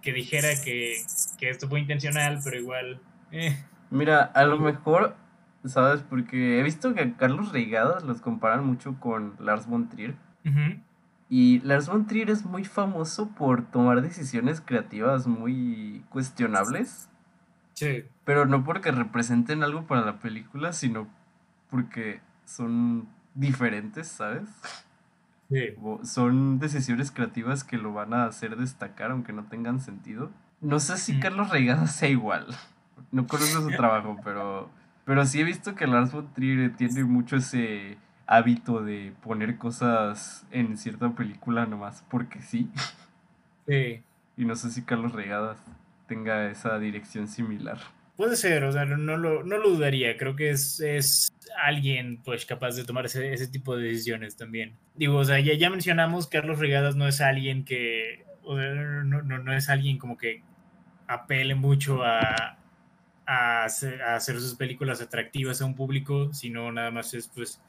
[0.00, 1.02] que, dijera que,
[1.38, 2.98] que, esto fue intencional, pero igual.
[3.30, 3.62] Eh.
[3.90, 5.16] Mira, a lo mejor
[5.64, 6.02] ¿sabes?
[6.02, 10.14] Porque he visto que a Carlos Reigadas los comparan mucho con Lars von Trier.
[11.28, 17.08] Y Lars von Trier es muy famoso por tomar decisiones creativas muy cuestionables.
[17.74, 18.04] Sí.
[18.24, 21.08] Pero no porque representen algo para la película, sino
[21.70, 24.48] porque son diferentes, ¿sabes?
[25.48, 25.74] Sí.
[26.04, 30.30] son decisiones creativas que lo van a hacer destacar aunque no tengan sentido.
[30.60, 32.46] No sé si Carlos Reigadas sea igual.
[33.10, 34.70] No conozco su trabajo, pero
[35.04, 37.96] pero sí he visto que Lars von Trier tiene mucho ese
[38.26, 42.70] hábito de poner cosas en cierta película nomás porque sí.
[43.66, 44.02] Sí.
[44.36, 45.58] Y no sé si Carlos Regadas
[46.06, 47.78] tenga esa dirección similar.
[48.16, 50.16] Puede ser, o sea, no, lo, no lo dudaría.
[50.16, 51.32] Creo que es, es
[51.64, 54.74] alguien pues capaz de tomar ese, ese, tipo de decisiones también.
[54.94, 59.52] Digo, o sea, ya, ya mencionamos, Carlos Regadas no es alguien que, no, no, no
[59.54, 60.42] es alguien como que
[61.06, 62.58] apele mucho a,
[63.30, 67.60] a hacer, sus películas atractivas a un público, sino nada más es pues,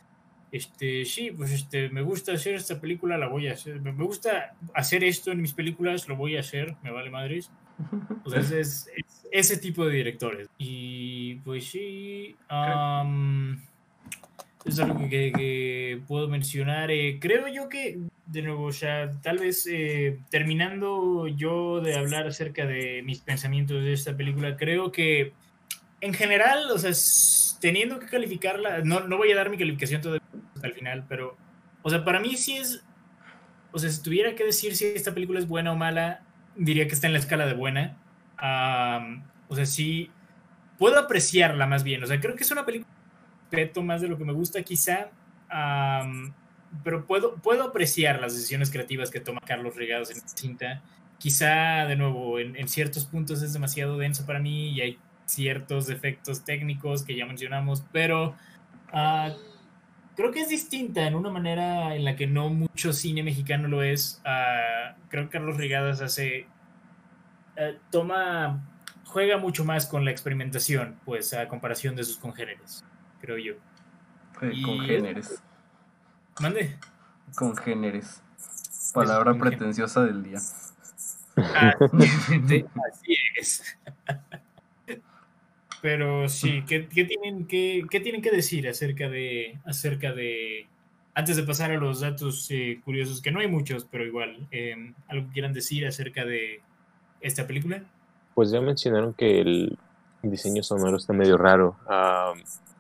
[0.51, 4.55] este, sí, pues este, me gusta hacer esta película, la voy a hacer, me gusta
[4.73, 7.51] hacer esto en mis películas, lo voy a hacer, me vale madres.
[8.25, 8.89] O sea, es,
[9.31, 10.49] ese tipo de directores.
[10.57, 12.35] Y pues sí,
[14.65, 16.91] es algo que, que puedo mencionar.
[16.91, 22.27] Eh, creo yo que, de nuevo, o sea, tal vez eh, terminando yo de hablar
[22.27, 25.33] acerca de mis pensamientos de esta película, creo que
[26.01, 26.91] en general, o sea,
[27.59, 31.37] teniendo que calificarla, no, no voy a dar mi calificación todavía hasta el final, pero,
[31.83, 32.83] o sea, para mí sí es,
[33.71, 36.23] o sea, si tuviera que decir si esta película es buena o mala,
[36.55, 37.97] diría que está en la escala de buena.
[39.47, 40.09] o sea, sí,
[40.77, 42.91] puedo apreciarla más bien, o sea, creo que es una película
[43.51, 45.09] respeto más de lo que me gusta quizá,
[46.83, 50.81] pero puedo, puedo apreciar las decisiones creativas que toma Carlos Regados en esta cinta.
[51.17, 54.99] Quizá, de nuevo, en, ciertos puntos es demasiado denso para mí y hay
[55.31, 58.35] ciertos defectos técnicos que ya mencionamos, pero
[58.93, 59.33] ah,
[60.15, 63.83] creo que es distinta en una manera en la que no mucho cine mexicano lo
[63.83, 64.21] es.
[64.25, 66.47] Ah, creo que Carlos Regadas hace...
[67.57, 68.67] Eh, toma
[69.05, 72.85] juega mucho más con la experimentación, pues a comparación de sus congéneres
[73.21, 73.53] creo yo.
[74.39, 75.41] congéneres.
[76.39, 76.77] Mande.
[77.35, 78.21] Congéneres.
[78.93, 80.39] Palabra pretenciosa del día.
[81.37, 83.77] Ah, así es.
[85.81, 90.67] Pero sí, ¿qué, tienen, qué, tienen que decir acerca de, acerca de,
[91.15, 94.93] antes de pasar a los datos eh, curiosos, que no hay muchos, pero igual, em,
[95.07, 96.61] algo quieran decir acerca de
[97.19, 97.83] esta película?
[98.35, 99.77] Pues ya mencionaron que el
[100.21, 101.77] diseño sonoro está medio raro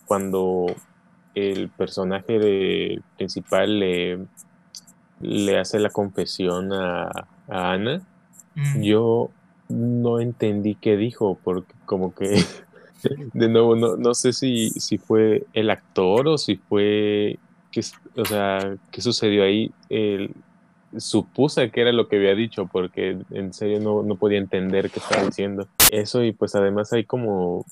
[0.05, 0.67] cuando
[1.35, 4.19] el personaje principal le,
[5.21, 7.09] le, hace la confesión a,
[7.47, 8.01] Ana,
[8.55, 8.81] mm.
[8.81, 9.29] yo
[9.69, 12.25] no entendí qué dijo, porque como que,
[13.33, 17.39] de nuevo, no, no sé si, si fue el actor o si fue,
[17.71, 17.81] que,
[18.15, 19.71] o sea, qué sucedió ahí.
[19.89, 20.31] El,
[20.97, 24.99] supuse que era lo que había dicho, porque en serio no, no podía entender qué
[24.99, 25.67] estaba diciendo.
[25.89, 27.65] Eso y pues además hay como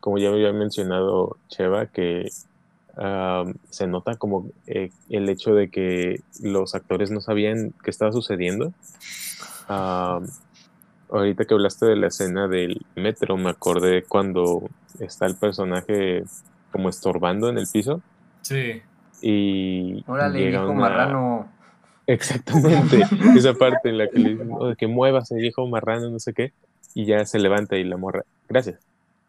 [0.00, 2.28] como ya había mencionado Cheva, que
[3.70, 8.72] se nota como eh, el hecho de que los actores no sabían qué estaba sucediendo.
[11.10, 16.24] Ahorita que hablaste de la escena del metro, me acordé cuando está el personaje
[16.72, 18.02] como estorbando en el piso.
[18.42, 18.82] Sí.
[19.20, 20.04] Y.
[20.06, 21.48] Órale, viejo marrano.
[22.06, 23.02] Exactamente.
[23.36, 26.52] esa parte en la que le dicen, que muevas el viejo marrano, no sé qué.
[26.94, 28.22] Y ya se levanta y la morra.
[28.48, 28.80] Gracias.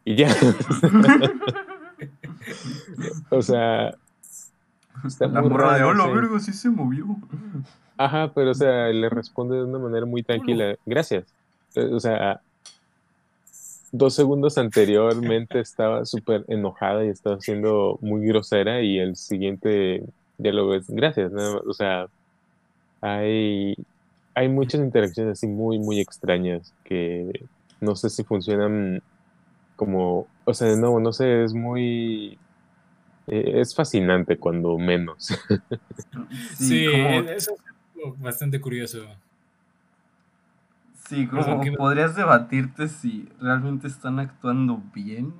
[0.04, 0.28] Y ya.
[3.30, 3.94] o sea.
[5.06, 7.06] Está la morra de hola, vergo, sí se movió.
[7.96, 10.76] Ajá, pero o sea, le responde de una manera muy tranquila.
[10.86, 11.24] Gracias.
[11.76, 12.40] O sea,
[13.92, 20.04] dos segundos anteriormente estaba súper enojada y estaba siendo muy grosera y el siguiente
[20.38, 20.86] ya lo ves.
[20.88, 21.32] Gracias.
[21.32, 22.06] O sea,
[23.00, 23.74] hay,
[24.34, 27.46] hay muchas interacciones así muy, muy extrañas que
[27.80, 29.02] no sé si funcionan
[29.76, 32.38] como, o sea, no, no sé, es muy,
[33.26, 35.28] eh, es fascinante cuando menos.
[36.58, 36.86] sí,
[37.28, 39.06] eso es bastante curioso.
[41.10, 45.34] Sí, como que podrías debatirte si realmente están actuando bien,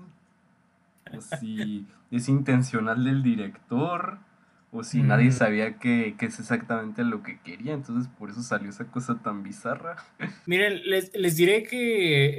[1.17, 4.19] o si es intencional del director,
[4.73, 8.91] o si nadie sabía que, es exactamente lo que quería, entonces por eso salió esa
[8.91, 9.95] cosa tan bizarra.
[10.47, 12.35] Miren, les, diré que,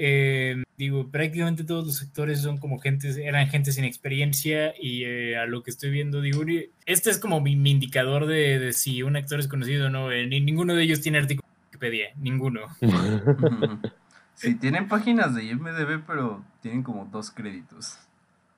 [0.51, 5.37] eh, digo, prácticamente todos los actores son como gente, eran gente sin experiencia y eh,
[5.37, 6.43] a lo que estoy viendo, digo,
[6.85, 10.41] este es como mi, indicador de, si un actor es conocido o no, eh, ni,
[10.41, 11.50] ninguno de ellos tiene artículo
[11.81, 12.61] de Wikipedia, ninguno.
[14.35, 17.97] sí, tienen páginas de IMDB, pero tienen como dos créditos.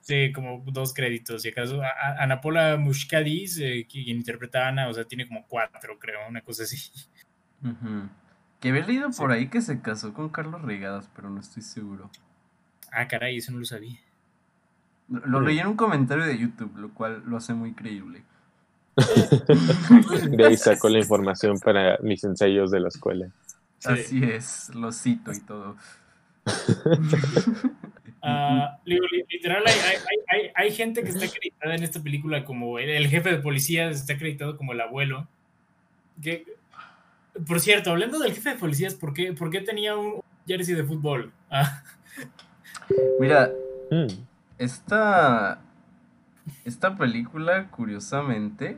[0.02, 1.46] Sí, como dos créditos.
[1.46, 1.82] Y acaso
[2.20, 6.42] Ana Paula Mushkadis, eh, quien interpreta a Ana, o sea, tiene como cuatro, creo, una
[6.42, 6.92] cosa así.
[8.60, 12.10] Que había leído por ahí que se casó con Carlos Regadas, pero no estoy seguro.
[12.92, 13.98] Ah, caray, eso no lo sabía.
[15.08, 18.24] Lo, leí en un comentario de YouTube, lo cual lo hace muy creíble.
[20.30, 23.30] de ahí sacó la información para mis ensayos de la escuela.
[23.84, 25.76] Así es, lo cito y todo.
[28.26, 29.64] Ah, literal,
[30.56, 34.56] hay, gente que está acreditada en esta película como el, jefe de policía, está acreditado
[34.56, 35.28] como el abuelo.
[36.22, 36.46] Que,
[37.46, 40.86] por cierto, hablando del jefe de policías, ¿por qué, por qué tenía un jersey de
[40.86, 41.34] fútbol?
[41.52, 41.84] Ah.
[43.20, 43.52] Mira,
[43.92, 44.08] mm.
[44.58, 45.60] esta,
[46.66, 48.78] esta película, curiosamente,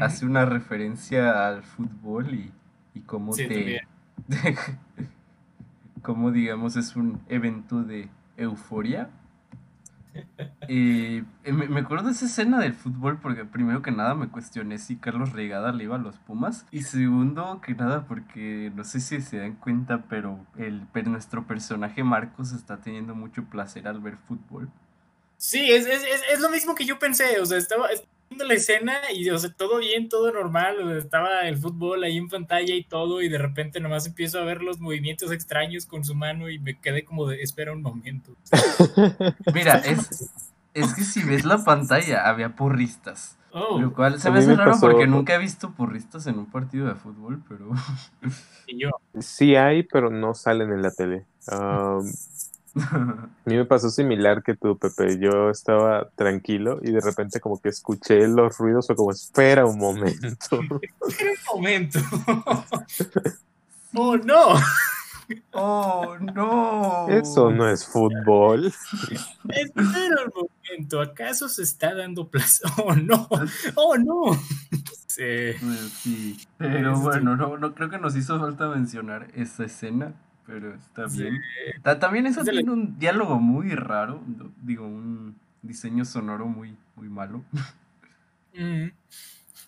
[0.00, 2.52] hace una referencia al fútbol y,
[2.94, 3.82] y cómo te.
[6.06, 9.10] como digamos es un evento de euforia.
[10.66, 14.96] Y me, acuerdo de esa escena del fútbol porque primero que nada me cuestioné si
[14.96, 19.20] Carlos Regada le iba a los Pumas y segundo que nada porque no sé si
[19.20, 24.16] se dan cuenta pero, el, pero nuestro personaje Marcos está teniendo mucho placer al ver
[24.16, 24.70] fútbol.
[25.38, 27.88] Sí, es, es, es, lo mismo que yo pensé, o sea, estaba,
[28.28, 32.04] viendo la escena y, o sea, todo bien, todo normal, o sea, estaba el fútbol
[32.04, 35.86] ahí en pantalla y todo, y de repente nomás empiezo a ver los movimientos extraños
[35.86, 38.32] con su mano y me quedé como de, espera un momento.
[39.54, 40.30] Mira, es,
[40.74, 43.36] es que si ves la pantalla, había porristas.
[43.52, 43.80] Oh.
[43.80, 46.86] Lo cual se me hace raro pasó- porque nunca he visto porristas en un partido
[46.86, 47.70] de fútbol, pero...
[48.68, 51.24] Y yo, Sí hay, pero no salen en la tele.
[51.52, 52.04] Um,
[52.92, 55.18] a mí me pasó similar que tú, Pepe.
[55.18, 59.78] Yo estaba tranquilo y de repente como que escuché los ruidos o como espera un
[59.78, 60.60] momento.
[61.08, 61.98] espera un momento.
[63.94, 64.54] oh, no.
[65.52, 67.08] ¡Oh, no!
[67.08, 68.72] Eso no es fútbol.
[69.48, 72.68] Espera un momento, ¿acaso se está dando plaza?
[72.84, 73.28] Oh, no.
[73.74, 74.38] Oh, no.
[75.08, 75.54] Sí.
[75.60, 80.12] Pues sí, pero bueno, no, no creo que nos hizo falta mencionar esa escena,
[80.46, 81.22] pero está Sí.
[81.22, 81.40] bien.
[81.82, 87.08] Ta- También eso tiene un diálogo muy raro, no- digo, un diseño sonoro muy, muy
[87.08, 87.44] malo,
[88.54, 88.88] Mm.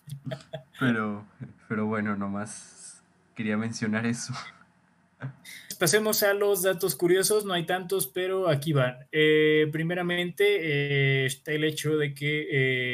[0.79, 1.25] pero,
[1.67, 3.03] pero bueno, nomás
[3.35, 4.33] quería mencionar eso.
[5.79, 8.95] Pasemos a los datos curiosos, no hay tantos, pero aquí van.
[9.11, 10.43] Eh, primeramente,
[11.23, 12.47] eh, está el hecho de que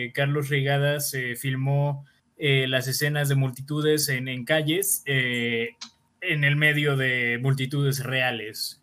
[0.06, 2.06] eh, Carlos Regadas eh, filmó
[2.38, 5.70] eh, las escenas de multitudes en, en calles eh,
[6.22, 8.82] en el medio de multitudes reales.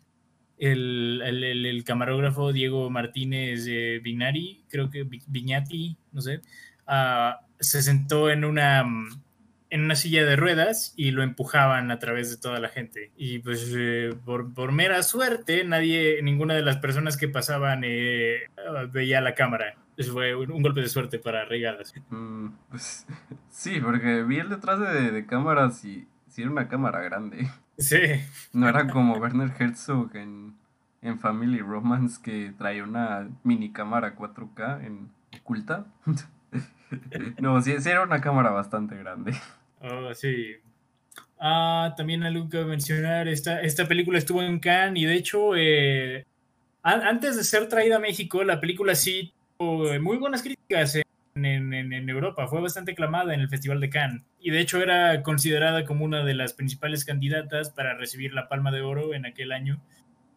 [0.57, 6.41] El, el- el- camarógrafo Diego Martínez eh, Vignari, creo que Vi- Vignati, no sé,
[6.87, 8.85] ah, se sentó en una,
[9.69, 13.11] en una silla de ruedas y lo empujaban a través de toda la gente.
[13.17, 18.43] Y pues eh, por, por mera suerte, nadie, ninguna de las personas que pasaban eh,
[18.91, 19.75] veía la cámara.
[19.97, 21.93] Eso fue un, un golpe de suerte para Regadas.
[22.09, 23.05] Mm, pues,
[23.49, 27.47] sí, porque vi el detrás de, de cámaras y sí era una cámara grande.
[27.75, 27.97] Sí,
[28.53, 30.53] No era como Werner Herzog en,
[31.01, 35.09] en Family Romance que trae una mini cámara 4K en
[35.41, 35.85] oculta.
[37.39, 39.33] No, sí, sí era una cámara bastante grande.
[39.81, 40.57] Oh, sí.
[41.39, 46.23] Ah, también algo que mencionar, esta, esta película estuvo en Cannes y de hecho, eh,
[46.83, 50.95] an- antes de ser traída a México, la película sí tuvo eh, muy buenas críticas
[50.95, 51.03] en,
[51.35, 55.85] en- Europa, fue bastante aclamada en el Festival de Cannes y de hecho era considerada
[55.85, 59.81] como una de las principales candidatas para recibir la Palma de Oro en aquel año,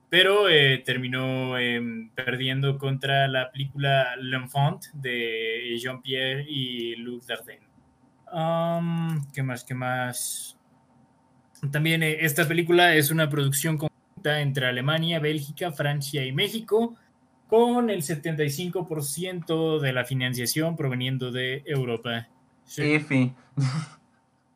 [0.09, 7.67] pero eh, terminó em, perdiendo contra la película L'Enfant de Jean-Pierre y Luc Dardenne.
[8.33, 9.65] Um, ¿Qué más?
[9.65, 10.59] ¿Qué más?
[11.71, 16.97] También eh, esta película es una producción conjunta entre Alemania, Bélgica, Francia y México,
[17.49, 22.29] con el 75% de la financiación proveniendo de Europa.
[22.65, 22.95] Sí.
[22.95, 23.33] F.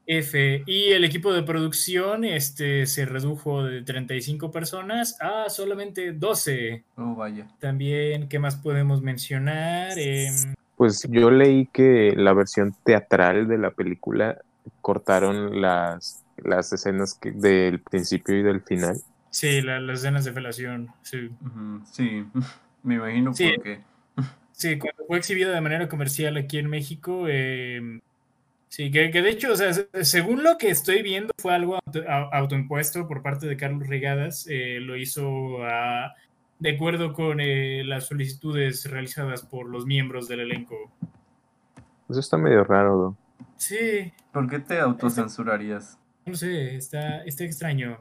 [0.06, 0.62] F.
[0.66, 6.82] Y el equipo de producción este, se redujo de 35 personas a solamente 12.
[6.96, 7.46] Oh, vaya.
[7.60, 9.92] También, ¿qué más podemos mencionar?
[9.96, 14.38] Em, Pues yo leí que la versión teatral de la película
[14.80, 18.96] cortaron las, las escenas que- del principio y del final.
[19.30, 20.88] sí, la- las escenas de felación.
[21.02, 21.30] Sí.
[21.92, 22.24] Sí,
[22.82, 23.52] me imagino Sí.
[23.54, 23.80] por qué.
[24.52, 28.00] Sí, cuando fue exhibida de manera comercial aquí en México, eh,
[28.68, 31.76] sí, que, que de hecho, o sea, se- según lo que estoy viendo, fue algo
[31.86, 32.02] auto-
[32.32, 35.58] autoimpuesto por parte de Carlos Regadas, eh, lo hizo
[36.58, 40.76] de acuerdo con eh, las solicitudes realizadas por los miembros del elenco.
[42.10, 43.46] Eso está medio raro, ¿no?
[43.56, 45.98] Sí, ¿Por qué te autocensurarías?
[46.26, 47.98] no sé, está, está extraño.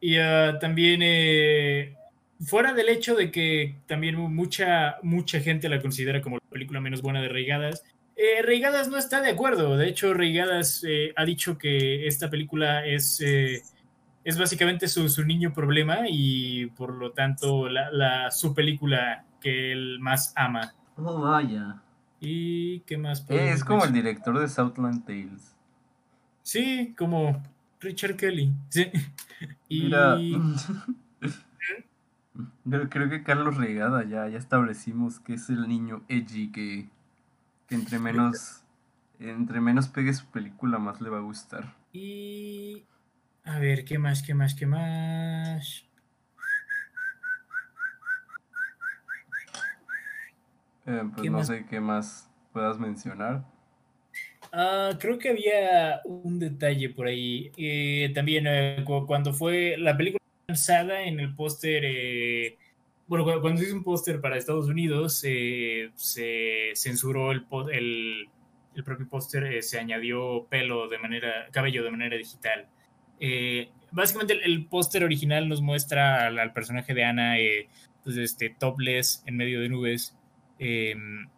[0.00, 1.94] Y ah, también, eh,
[2.40, 7.02] fuera del hecho de que también mucha, mucha gente la considera como la película menos
[7.02, 7.82] buena de Reigadas,
[8.16, 9.76] eh, Reigadas no está de acuerdo.
[9.76, 13.62] De hecho, Reigadas eh, ha dicho que esta película es, eh,
[14.24, 19.72] es básicamente su, su niño problema y por lo tanto la, la- su película que
[19.72, 20.74] él más ama.
[20.96, 21.76] Oh, vaya.
[22.20, 23.24] ¿Y qué más?
[23.30, 25.54] Es como el director de Southland Tales.
[26.42, 27.42] Sí, como
[27.80, 28.52] Richard Kelly.
[28.68, 28.90] Sí.
[29.68, 29.84] Y...
[29.84, 30.18] Mira,
[32.70, 36.88] yo creo que Carlos Regada ya, ya establecimos que es el niño edgy que,
[37.68, 38.62] que entre menos
[39.20, 41.74] entre menos pegue su película más le va a gustar.
[41.92, 42.84] Y.
[43.44, 44.22] A ver, ¿qué más?
[44.22, 44.54] ¿Qué más?
[44.54, 45.84] ¿Qué más?
[50.86, 51.48] Eh, pues ¿Qué no más?
[51.48, 53.44] sé qué más puedas mencionar.
[54.52, 57.52] Ah, creo que había un detalle por ahí.
[57.56, 60.19] Eh, también eh, cu- cuando fue la película
[60.50, 61.82] lanzada en el póster.
[61.84, 62.56] eh,
[63.06, 68.84] bueno, cu- cuando se hizo un póster para Estados Unidos, eh, se censuró el, el,
[68.84, 72.66] propio póster, eh, se añadió pelo de manera, cabello de manera digital.
[73.92, 77.34] Básicamente el, póster original nos muestra al, personaje de Ana,
[78.04, 80.16] pues este, topless en medio de nubes.
[80.58, 81.28] Em,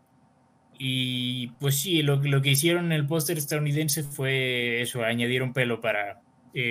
[0.78, 5.80] y pues sí, lo, lo, que hicieron en el póster estadounidense fue eso, añadieron pelo
[5.80, 6.20] para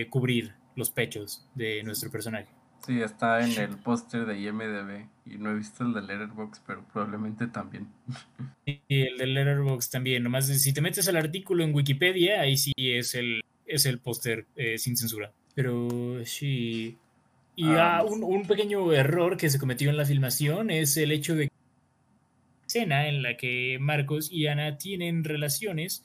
[0.10, 2.48] cubrir los pechos de nuestro personaje.
[2.86, 6.86] Sí, está en el póster de IMDB y no he visto el de Letterboxd, pero
[6.92, 7.88] probablemente también.
[8.66, 12.74] Y el de Letterboxd también, nomás si te metes al artículo en Wikipedia, ahí sí
[12.78, 15.32] es el, es el póster eh, sin censura.
[15.56, 16.98] Pero sí.
[17.56, 21.12] Y ah, ah un, un, pequeño error que se cometió en la filmación es el
[21.12, 26.04] hecho de que la escena en la que Marcos y Ana tienen relaciones,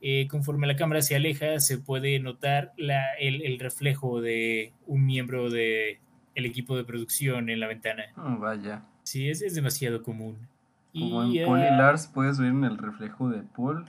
[0.00, 5.06] eh, conforme la cámara se aleja, se puede notar la, el, el reflejo de un
[5.06, 6.00] miembro de
[6.34, 8.04] el equipo de producción en la ventana.
[8.16, 8.82] Oh, vaya.
[9.02, 10.36] Sí, es, es demasiado común.
[10.92, 13.86] Como en Paul y Lars puedes ver en el reflejo de Paul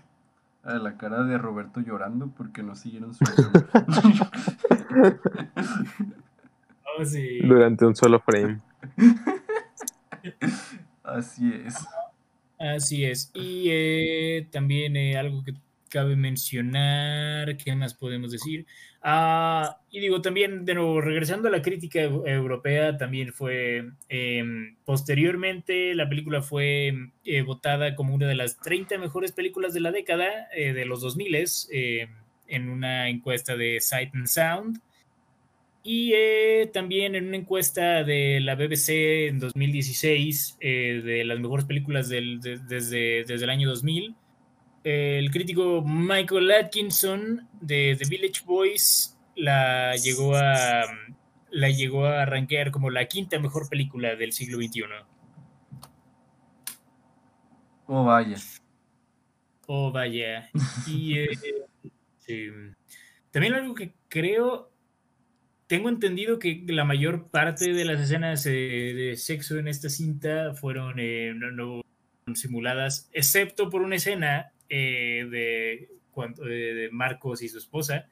[0.64, 3.24] a la cara de Roberto llorando porque no siguieron su
[7.00, 7.40] oh, sí.
[7.42, 8.60] Durante un solo frame.
[11.04, 11.88] Así es.
[12.60, 13.32] Así es.
[13.34, 15.54] Y eh, también eh, algo que
[15.88, 18.66] cabe mencionar, ¿qué más podemos decir?
[19.02, 25.96] Ah, y digo, también, de nuevo, regresando a la crítica europea, también fue, em, posteriormente,
[25.96, 26.94] la película fue
[27.24, 31.02] eh, votada como una de las 30 mejores películas de la década, eh, de los
[31.02, 32.10] 2000, eh,
[32.48, 34.82] en una encuesta de Sight and Sound.
[35.84, 36.12] Y
[36.74, 43.24] también en una encuesta de la BBC en 2016, de las mejores películas del, desde,
[43.24, 44.14] desde el año 2000
[44.90, 50.86] el crítico Michael Atkinson de The Village Boys la llegó a
[51.52, 54.84] la llegó a rankear como la quinta mejor película del siglo XXI.
[57.88, 58.38] Oh, vaya.
[59.66, 60.50] Oh, vaya.
[60.88, 61.20] Y
[62.28, 62.74] eh,
[63.32, 64.72] también algo que creo,
[65.68, 70.54] tengo entendido que la mayor parte de las escenas eh, de sexo en esta cinta
[70.54, 71.82] fueron eh, no,
[72.36, 75.90] simuladas, excepto por una escena eh, de,
[76.46, 78.08] de, Marcos y su esposa,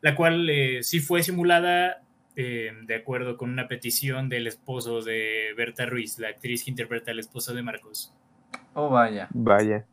[0.00, 2.02] la cual eh, sí fue simulada
[2.36, 7.10] eh, de acuerdo con una petición del esposo de Berta Ruiz, la actriz que interpreta
[7.10, 8.14] al esposo de Marcos.
[8.74, 9.28] Oh, vaya.
[9.32, 9.86] Vaya.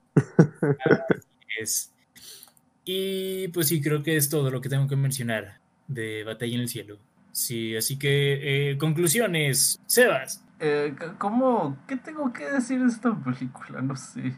[1.60, 1.94] es.
[2.84, 6.62] Y pues sí, creo que es todo lo que tengo que mencionar de Batalla en
[6.62, 7.00] el Cielo.
[7.32, 9.80] Sí, así que conclusiones.
[9.86, 10.44] Sebas.
[11.20, 11.78] ¿Cómo?
[11.88, 13.82] ¿Qué tengo que decir de esta película?
[13.82, 14.34] No sé.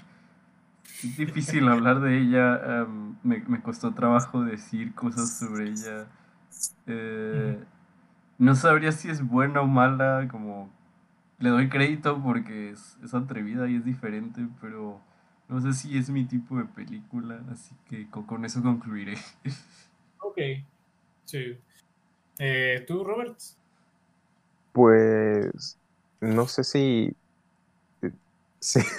[1.04, 2.86] Es difícil hablar de ella.
[3.24, 6.08] me, me, costó trabajo decir cosas sobre ella.
[6.88, 7.58] Eh,
[8.38, 10.28] no sabría si es buena o mala.
[10.30, 10.70] Como
[11.40, 15.00] le doy crédito porque es, es, atrevida y es diferente, pero
[15.48, 17.42] no sé si es mi tipo de película.
[17.52, 19.18] Así que con, eso concluiré.
[20.22, 20.38] Ok.
[21.24, 21.58] Sí.
[22.40, 23.38] Eh, ¿Tú, Robert?
[24.74, 25.78] Pues
[26.20, 27.16] no sé si.
[28.60, 28.80] Sí.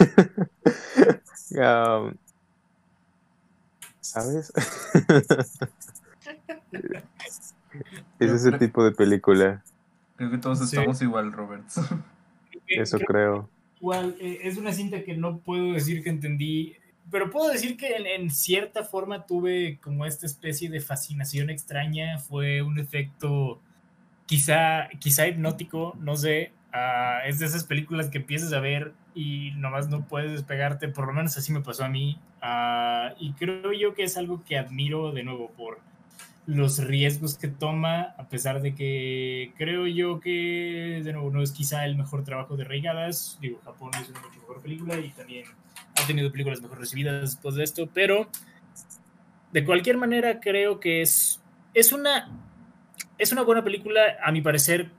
[4.00, 4.52] ¿Sabes?
[8.18, 9.62] es ese tipo de película.
[10.16, 11.64] Creo que todos estamos igual, Robert.
[12.66, 13.48] Eso creo.
[13.80, 16.76] Igual, eh, es una cinta que no puedo decir que entendí,
[17.10, 22.18] pero puedo decir que en, cierta forma tuve como esta especie de fascinación extraña.
[22.18, 23.60] Fue un efecto
[24.26, 26.52] quizá, quizá hipnótico, no sé.
[26.72, 31.06] Ah, es de esas películas que empiezas a ver y nomás no puedes despegarte, por
[31.06, 32.18] lo menos así me pasó a mí.
[32.40, 35.78] Ah, y creo yo que es algo que admiro de nuevo por
[36.46, 41.52] los riesgos que toma, a pesar de que creo yo que de nuevo no es
[41.52, 43.38] quizá el mejor trabajo de Reigadas.
[43.40, 45.44] Digo, Japón es una mucho mejor película y también
[45.96, 48.28] ha tenido películas mejor recibidas después de esto, pero
[49.52, 51.40] de cualquier manera creo que es,
[51.74, 52.30] es una
[53.20, 54.90] es una buena película, a mi parecer,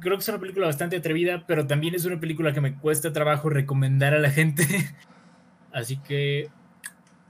[0.00, 3.12] creo que es una película bastante atrevida, pero también es una película que me cuesta
[3.12, 4.64] trabajo recomendar a la gente.
[5.72, 6.50] Así que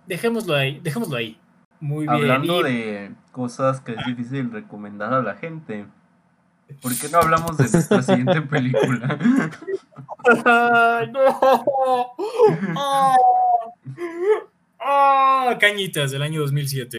[0.07, 1.39] dejémoslo ahí, dejémoslo ahí.
[1.81, 2.17] Muy bien.
[2.17, 5.87] Hablando de cosas que es difícil recomendar a la gente,
[6.83, 9.19] ¿por qué no hablamos de nuestra siguiente película?
[11.13, 11.41] ¡No!
[14.81, 15.59] ¡Oh!
[15.61, 16.99] Cañitas del año 2007.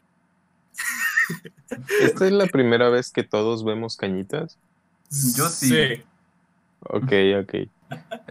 [2.01, 4.57] ¿Esta es la primera vez que todos vemos cañitas?
[5.09, 6.03] Yo sí.
[6.81, 7.11] Ok,
[7.41, 7.55] ok.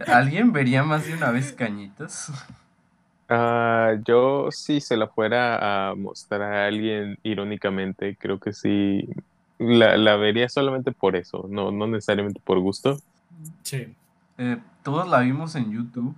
[0.07, 2.31] ¿Alguien vería más de una vez cañitas?
[3.27, 9.07] Ah, yo sí se la fuera a mostrar a alguien irónicamente, creo que sí
[9.59, 12.99] la, vería solamente por eso, no, no necesariamente por gusto.
[13.61, 13.93] Sí.
[14.37, 16.15] Eh, todos la vimos en YouTube.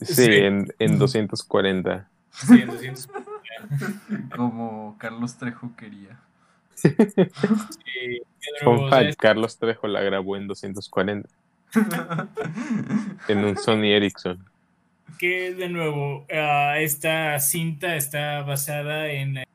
[0.00, 2.08] Sí, En, en 240.
[2.30, 3.26] Sí, en 240.
[4.36, 6.18] Como Carlos Trejo quería.
[9.18, 11.28] Carlos Trejo la grabó en 240.
[13.28, 14.44] en un Sony Ericsson.
[15.18, 19.46] Que de nuevo, ah, esta cinta está basada en eh,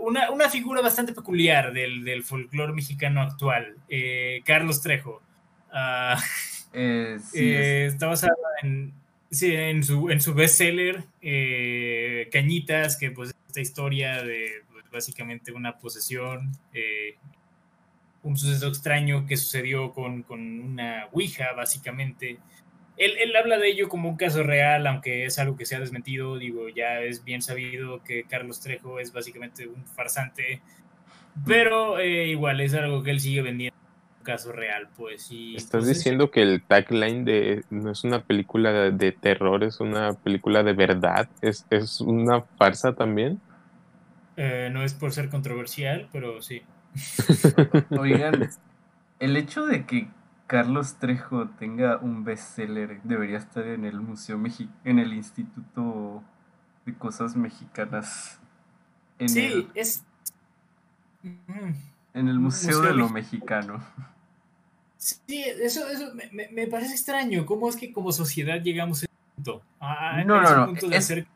[0.00, 5.20] una, una figura bastante peculiar del, del folclore mexicano actual, eh, Carlos Trejo.
[5.72, 6.18] Ah,
[6.74, 8.92] Eh, sí, eh, es- está basada en,
[9.30, 14.62] sí, en su, en su bestseller, eh, Cañitas, que pues es esta historia de
[14.92, 17.16] básicamente una posesión, eh,
[18.22, 22.38] un suceso extraño que sucedió con, con una Ouija, básicamente.
[22.96, 25.80] Él, él habla de ello como un caso real, aunque es algo que se ha
[25.80, 26.38] desmentido.
[26.38, 30.60] Digo, ya es bien sabido que Carlos Trejo es básicamente un farsante,
[31.46, 35.28] pero eh, igual es algo que él sigue vendiendo como un caso real, pues.
[35.32, 39.12] Y, ¿Estás pues, es- diciendo que el tagline de no es una película de, de
[39.12, 41.28] terror, es una película de verdad?
[41.40, 43.42] ¿Es, es una farsa también?
[44.36, 46.62] Eh, no es por ser controversial, pero sí.
[47.98, 48.48] Oigan,
[49.18, 50.08] el hecho de que
[50.46, 56.22] Carlos Trejo tenga un bestseller debería estar en el Museo Mexi en el Instituto
[56.84, 58.38] de Cosas Mexicanas.
[59.18, 60.04] En, Sí, el, es.
[61.24, 61.74] Ujú.
[62.14, 63.84] en el Museo, Museo de lo Mex- Mexicano.
[64.96, 67.44] Sí, eso, eso me, me- parece extraño.
[67.46, 69.62] ¿Cómo es que como sociedad llegamos a ese punto?
[69.80, 71.26] A, a No, no, ese no, punto de es- hacer-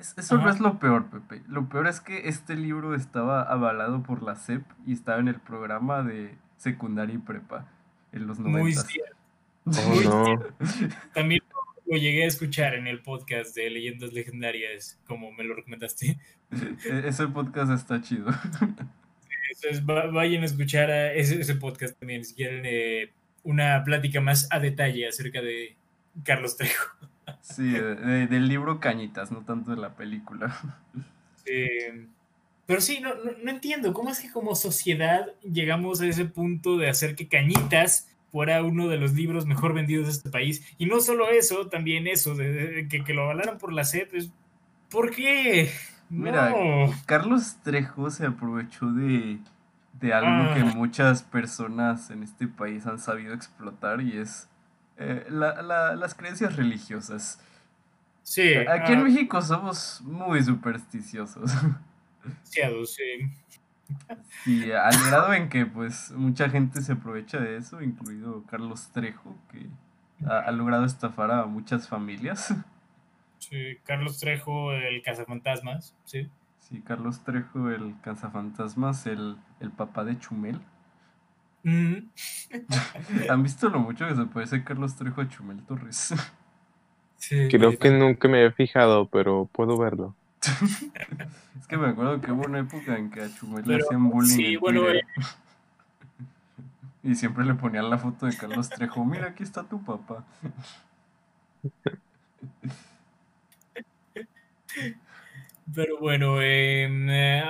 [0.00, 0.50] Es- Eso no Ajá.
[0.54, 1.42] es lo peor, Pepe.
[1.46, 5.38] Lo peor es que este libro estaba avalado por la SEP y estaba en el
[5.40, 7.68] programa de secundaria y prepa
[8.12, 8.82] en los Muy 90.
[8.82, 9.16] cierto.
[9.66, 10.66] Oh, no.
[11.14, 11.42] También
[11.86, 16.18] lo llegué a escuchar en el podcast de Leyendas Legendarias, como me lo recomendaste.
[16.50, 18.28] E- Ese podcast está chido.
[19.52, 23.12] Entonces, va- vayan a escuchar a ese, ese podcast también si quieren eh,
[23.42, 25.76] una plática más a detalle acerca de
[26.24, 26.96] Carlos Trejo.
[27.40, 30.56] Sí, de- de- del libro Cañitas, no tanto de la película.
[31.46, 32.06] Eh,
[32.66, 36.76] pero sí, no, no, no entiendo cómo es que como sociedad llegamos a ese punto
[36.76, 40.62] de hacer que Cañitas fuera uno de los libros mejor vendidos de este país.
[40.78, 44.14] Y no solo eso, también eso, de, de- que, que lo avalaran por la SEP.
[44.14, 44.30] es-
[44.90, 45.70] ¿Por qué?
[46.08, 46.92] Mira, No.
[47.06, 49.38] Carlos Trejo se aprovechó de,
[50.00, 50.72] de algo que Ah.
[50.74, 54.48] muchas personas en este país han sabido explotar y es
[55.00, 57.40] eh, la- la- las creencias religiosas.
[58.22, 61.50] Sí, Aquí en ah, México somos muy supersticiosos.
[62.22, 63.04] demasiado, sí.
[64.44, 69.36] Y al grado en que pues mucha gente se aprovecha de eso, incluido Carlos Trejo,
[69.50, 69.66] que
[70.26, 72.54] ha, ha logrado estafar a muchas familias.
[73.38, 76.30] Sí, Carlos Trejo, el cazafantasmas, sí.
[76.60, 80.60] Sí, Carlos Trejo, el cazafantasmas, el, el papá de Chumel.
[81.62, 82.08] Mm,
[83.28, 86.14] ¿Han visto lo mucho que se parece Carlos Trejo a Chumel Torres?
[87.16, 90.16] sí, Creo que nunca me había fijado, pero puedo verlo.
[91.60, 94.36] es que me acuerdo que hubo una época en que a Chumel le hacían bullying
[94.36, 95.02] sí, en bueno, Twitter.
[97.02, 99.04] Y siempre le ponían la foto de Carlos Trejo.
[99.06, 100.24] Mira, aquí está tu papá.
[105.74, 107.42] Pero bueno, eh, eh,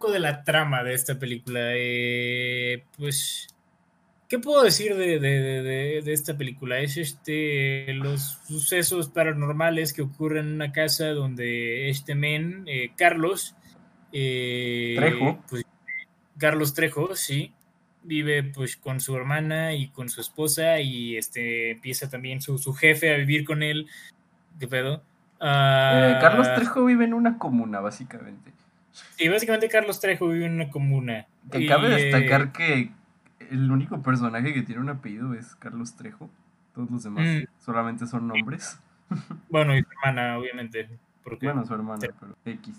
[0.00, 1.60] poco de la trama de esta película.
[1.74, 3.48] eh, pues,
[4.28, 6.78] ¿qué puedo decir de, de- de- de- esta película?
[6.80, 13.54] Es este los sucesos paranormales que ocurren en una casa donde este men, eh, Carlos,
[14.12, 15.38] eh, Trejo.
[15.50, 15.64] pues,
[16.38, 17.52] Carlos Trejo, sí,
[18.02, 22.72] vive pues con su hermana y con su esposa y este empieza también su, su
[22.72, 23.86] jefe a vivir con él.
[24.58, 25.02] ¿Qué pedo?
[25.42, 28.50] Eh, Carlos Ah, Trejo vive en una comuna, básicamente.
[29.16, 31.26] Sí, básicamente Carlos Trejo vive en una comuna.
[31.52, 32.90] Y, cabe eh, destacar que
[33.50, 36.30] el único personaje que tiene un apellido es Carlos Trejo.
[36.74, 37.44] Todos los demás Mm.
[37.64, 38.78] solamente son nombres.
[39.48, 40.88] Bueno, y su hermana, obviamente.
[41.24, 42.76] Porque, Bueno, su hermana, pero X.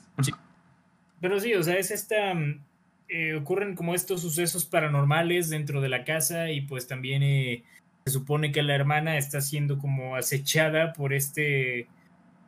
[1.19, 2.33] Pero sí, o sea, es esta.
[2.33, 2.61] mm,
[3.09, 7.63] eh, ocurren como estos sucesos paranormales dentro de la casa y pues también eh,
[8.05, 11.87] se supone que la hermana está siendo como acechada por este.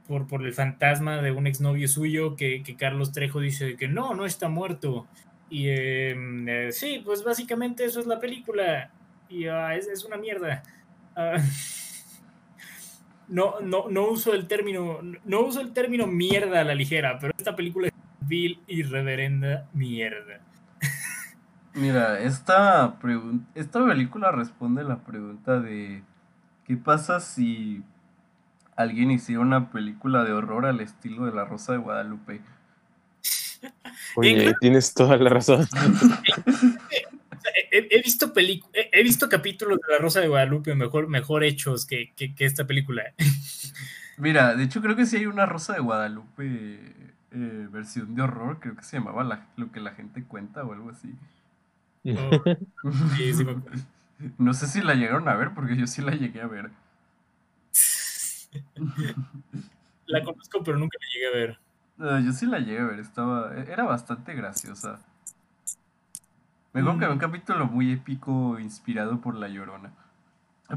[0.07, 4.13] Por, por el fantasma de un exnovio suyo que, que Carlos Trejo dice que no,
[4.13, 5.07] no está muerto.
[5.49, 6.15] Y eh,
[6.47, 8.89] eh, sí, pues básicamente eso es la película.
[9.29, 10.63] Y ah, es, es una mierda.
[11.15, 11.37] Ah,
[13.27, 17.33] no, no, no uso el término, no uso el término mierda a la ligera, pero
[17.37, 20.39] esta película es vil y reverenda mierda.
[21.73, 22.97] Mira, esta,
[23.55, 26.03] esta película responde la pregunta de
[26.65, 27.83] ¿qué pasa si
[28.75, 32.41] alguien hiciera una película de horror al estilo de La Rosa de Guadalupe?
[34.15, 35.67] Oye, tienes toda la razón.
[37.71, 38.61] He, he visto he,
[38.93, 42.65] he visto capítulos de La Rosa de Guadalupe mejor, mejor hechos que, que- que esta
[42.65, 43.03] película.
[44.17, 46.79] Mira, de hecho creo que sí hay una Rosa de Guadalupe
[47.31, 50.71] eh, versión de horror, creo que se llamaba la- lo que la gente cuenta o
[50.73, 51.13] algo así.
[52.05, 52.43] Oh,
[53.17, 53.45] sí, sí.
[54.37, 56.69] No sé si la llegaron a ver, porque yo sí la llegué a ver.
[60.05, 62.23] La conozco, pero nunca la llegué a ver.
[62.25, 64.99] Yo sí la llegué a ver, estaba, era bastante graciosa.
[66.73, 69.93] Me acuerdo que había un capítulo muy épico inspirado por La Llorona.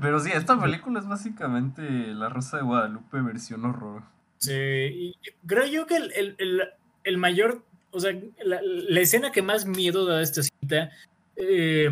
[0.01, 4.03] Pero sí, esta película es básicamente La Rosa de Guadalupe versión horror.
[4.39, 5.15] Sí, y
[5.47, 6.63] creo yo que el, el- el-
[7.05, 7.63] el mayor,
[7.93, 8.13] o sea,
[8.45, 10.91] la, la escena que más miedo da a esta cinta
[11.37, 11.89] eh,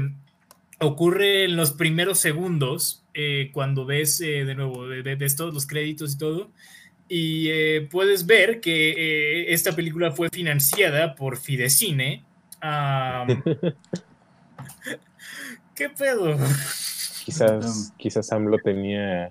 [0.81, 5.55] ocurre en los primeros segundos, eh, cuando ves eh, de nuevo, ve- ve- ves todos
[5.55, 6.51] los créditos y todo,
[7.09, 12.25] y eh, puedes ver que eh, esta película fue financiada por Fidecine.
[12.61, 13.43] Am,
[15.75, 16.37] ¿Qué pedo?
[17.25, 19.31] Quizás, quizás AMLO tenía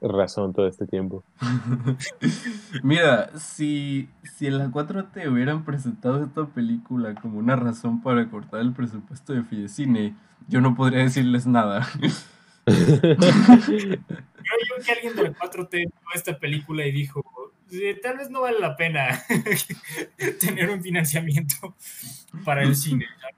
[0.00, 1.24] razón todo este tiempo.
[2.82, 8.60] Mira, si, si en la 4T hubieran presentado esta película como una razón para cortar
[8.60, 10.14] el presupuesto de Fidecine,
[10.48, 11.86] yo no podría decirles nada.
[12.66, 17.22] Creo yo que alguien de la 4T vio esta película y dijo,
[17.68, 19.22] "Sí, tal vez no vale la pena
[20.40, 21.76] tener un financiamiento
[22.44, 23.06] para el cine.
[23.22, 23.28] ¿no?".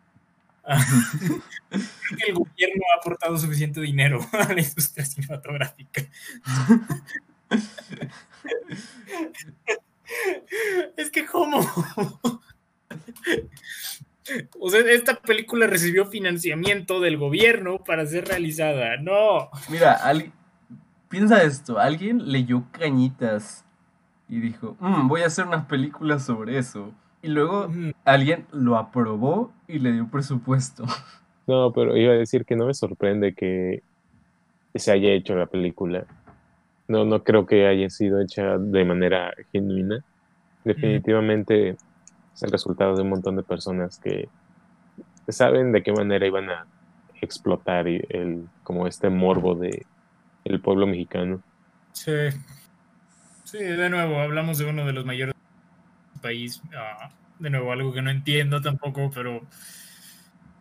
[0.65, 0.79] Ah,
[1.71, 6.03] Creo que el gobierno ha aportado suficiente dinero a la industria cinematográfica.
[10.97, 11.61] Es que, ¿cómo?
[14.61, 18.97] O sea, esta película recibió financiamiento del gobierno para ser realizada.
[18.99, 19.49] No.
[19.71, 20.33] Mira, al-
[21.09, 23.65] piensa esto, alguien leyó Cañitas
[24.29, 26.93] y dijo, "Mm, voy a hacer unas películas sobre eso.
[27.21, 27.71] Y luego
[28.05, 30.85] alguien lo aprobó y le dio presupuesto.
[31.45, 33.83] No, pero iba a decir que no me sorprende que
[34.77, 36.07] se haya hecho la película.
[36.87, 40.05] No, no creo que haya sido hecha de manera genuina.
[40.65, 41.77] Definitivamente
[42.35, 44.29] es el resultado de un montón de personas que
[45.29, 46.67] saben de qué manera iban a
[47.21, 49.87] explotar el, como este morbo de
[50.45, 51.41] el pueblo mexicano.
[51.93, 52.13] Sí.
[53.45, 55.35] Sí, de nuevo, hablamos de uno de los mayores
[56.21, 56.63] país.
[56.75, 59.43] Ah, de nuevo, algo que no entiendo tampoco, pero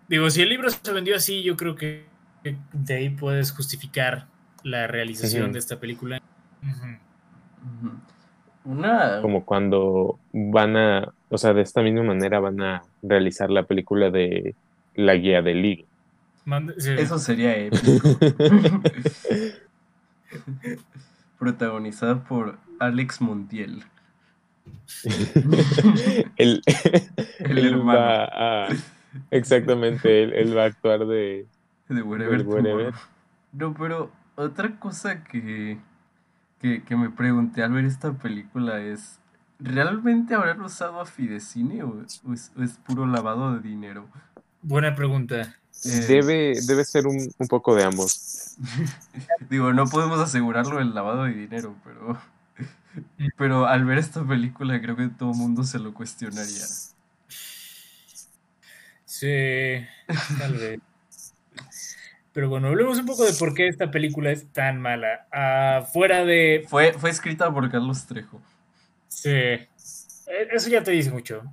[0.09, 2.05] digo, si el libro se vendió así, yo creo que
[2.73, 4.27] de ahí puedes justificar
[4.63, 6.21] la realización de esta película.
[8.65, 9.21] Una...
[9.21, 14.11] Como cuando van a, o sea, de esta misma manera van a realizar la película
[14.11, 14.53] de
[14.95, 15.85] La Guía del Ligue.
[16.77, 16.91] Sí.
[16.97, 18.09] Eso sería épico.
[21.39, 23.83] Protagonizada por Alex Montiel.
[26.35, 26.61] El
[27.39, 27.85] él hermano.
[27.85, 28.67] va a,
[29.31, 31.45] exactamente, él, él va a actuar de,
[31.87, 32.43] De Wherever.
[32.43, 32.91] Tomorrow.
[33.53, 35.77] No, pero otra cosa que,
[36.59, 39.20] que, que me pregunté al ver esta película es,
[39.61, 44.07] ¿realmente habrán usado a Fidecine o, o es, o es puro lavado de dinero?
[44.61, 45.55] Buena pregunta.
[45.85, 48.55] Eh, debe, debe ser un, un poco de ambos.
[49.49, 52.19] Digo, no podemos asegurarlo del lavado de dinero, pero,
[53.37, 56.65] pero al ver esta película creo que todo el mundo se lo cuestionaría.
[59.05, 59.85] Sí,
[60.39, 60.79] tal vez.
[62.33, 65.27] Pero bueno, hablemos un poco de por qué esta película es tan mala.
[65.33, 68.41] Ah, fuera de Fue, fue escrita por Carlos Trejo.
[69.21, 69.29] Sí.
[69.29, 69.67] E-
[70.51, 71.43] Eso ya te dice mucho.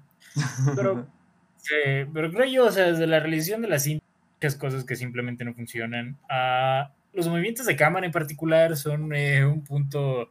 [0.74, 1.06] Pero,
[1.58, 1.74] sí,
[2.14, 4.04] pero creo yo, o sea, desde la realización de las cinta,
[4.36, 6.16] muchas cosas que simplemente no funcionan.
[6.30, 10.30] Ah, los movimientos de cámara en particular son eh, un punto,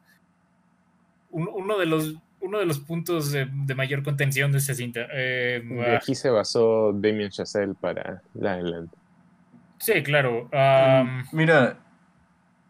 [1.32, 5.02] un- uno, de los, uno de los puntos de, de mayor contención de esta cinta.
[5.14, 8.90] Eh, De ah, aquí se basó Damien Chazelle para La Island.
[9.80, 10.50] sí, claro.
[10.54, 11.78] am, Mira,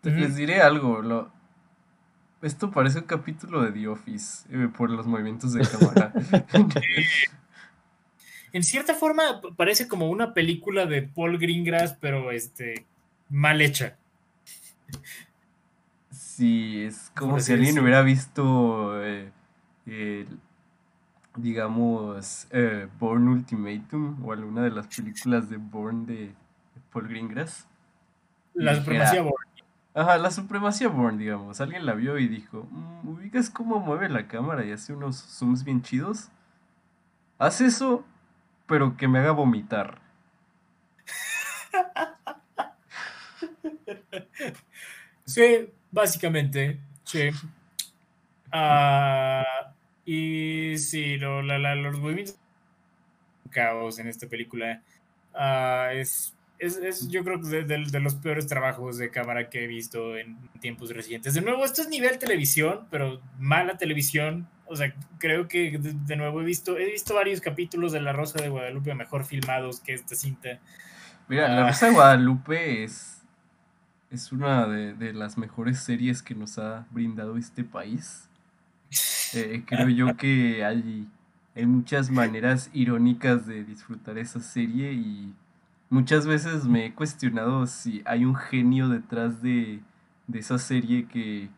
[0.03, 1.01] les diré algo.
[1.01, 1.31] Lo,
[2.41, 6.13] esto parece un capítulo de The Office eh, por los movimientos de cámara.
[8.53, 12.85] en cierta forma parece como una película de Paul Greengrass, pero este
[13.29, 13.97] mal hecha.
[16.11, 19.31] Sí, es como si alguien hubiera visto, eh,
[21.35, 26.33] digamos, eh, Born Ultimatum o alguna de las películas de Born de
[26.91, 27.67] Paul Greengrass.
[28.53, 29.46] La Dijera- supremacía Born.
[29.97, 31.59] Ajá, la supremacía Born, digamos.
[31.59, 35.65] Alguien la vio y dijo, "Mm, ¿ubicas cómo mueve la cámara y hace unos zooms
[35.65, 36.29] bien chidos?
[37.39, 38.05] Haz eso,
[38.67, 40.01] pero que me haga vomitar.
[45.25, 47.29] Sí, básicamente, sí.
[48.51, 49.73] Ah,
[50.05, 52.37] y sí, lo- la- la- los movimientos
[53.51, 54.81] caos en esta película
[55.33, 59.49] ah, es, es, es, yo creo que de, de- de los peores trabajos de cámara
[59.49, 61.33] que he visto en tiempos recientes.
[61.33, 64.47] De nuevo, esto es nivel televisión, pero mala televisión.
[64.65, 68.11] O sea, creo que de, de nuevo he visto, he visto varios capítulos de La
[68.13, 70.59] Rosa de Guadalupe mejor filmados que esta cinta.
[71.27, 71.67] Mira, La Ah.
[71.67, 73.21] Rosa de Guadalupe es,
[74.11, 78.29] es una de, de las mejores series que nos ha brindado este país.
[79.33, 81.07] Eh, creo yo que hay,
[81.55, 85.33] hay muchas maneras irónicas de disfrutar esa serie y
[85.89, 89.81] muchas veces me he cuestionado si hay un genio detrás de,
[90.27, 91.49] de esa serie que,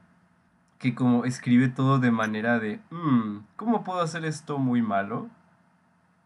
[0.77, 5.29] que como escribe todo de manera de, "Mm, ¿cómo puedo hacer esto muy malo?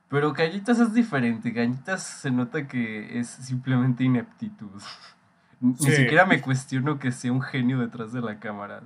[0.09, 1.53] Pero Cañitas es diferente.
[1.53, 4.69] Cañitas se nota que es simplemente ineptitud.
[5.59, 5.91] Ni Sí.
[5.93, 8.83] siquiera me cuestiono que sea un genio detrás de la cámara.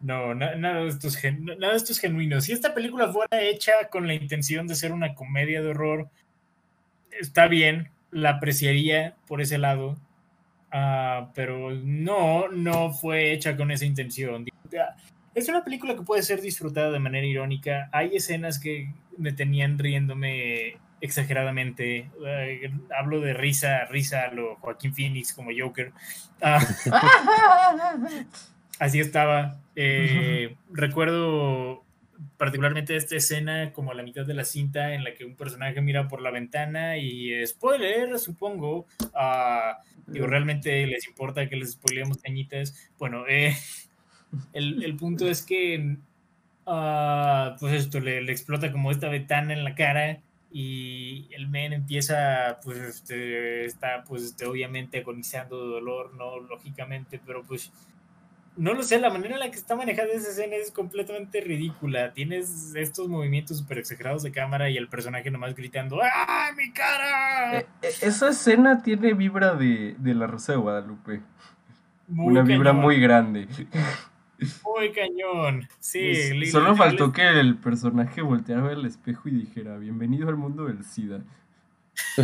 [0.00, 2.40] No, na- nada, de esto es gen- nada de esto es genuino.
[2.40, 6.08] Si esta película fuera hecha con la intención de ser una comedia de horror,
[7.18, 9.96] está bien, la apreciaría por ese lado.
[10.72, 14.46] Ah, pero no, no fue hecha con esa intención.
[15.34, 17.88] Es una película que puede ser disfrutada de manera irónica.
[17.92, 22.10] Hay escenas que me tenían riéndome exageradamente.
[22.26, 25.92] Eh, hablo de risa, risa lo Joaquín Phoenix como Joker.
[26.40, 26.60] Ah,
[28.78, 29.60] así estaba.
[29.76, 31.84] Eh, recuerdo
[32.36, 35.80] particularmente esta escena como a la mitad de la cinta en la que un personaje
[35.80, 38.86] mira por la ventana y eh, spoiler, supongo.
[39.14, 42.90] ah, digo, realmente les importa que les spoilemos cañitas.
[42.98, 43.56] Bueno, eh,
[44.52, 45.96] el, el punto es que
[46.66, 50.20] ah, pues esto le, le explota como esta ventana en la cara
[50.52, 57.20] y el men empieza pues este, está pues este, obviamente agonizando de dolor, no lógicamente,
[57.24, 57.70] pero pues
[58.60, 62.12] no lo sé, la manera en la que está manejada esa escena es completamente ridícula.
[62.12, 67.58] Tienes estos movimientos súper exagerados de cámara y el personaje nomás gritando ¡Ah, mi cara!
[67.60, 71.20] Eh, eh, esa escena tiene vibra de, de La Rosa de Guadalupe.
[72.06, 73.48] Muy Una vibra muy grande.
[74.64, 75.66] muy cañón.
[75.78, 80.66] Sí, Es- Solo faltó que el personaje volteara al espejo y dijera, bienvenido al mundo
[80.66, 81.20] del SIDA.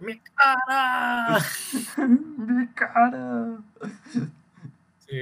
[0.00, 1.38] ¡Mi cara!
[2.36, 3.58] Mi cara.
[4.98, 5.18] Sí.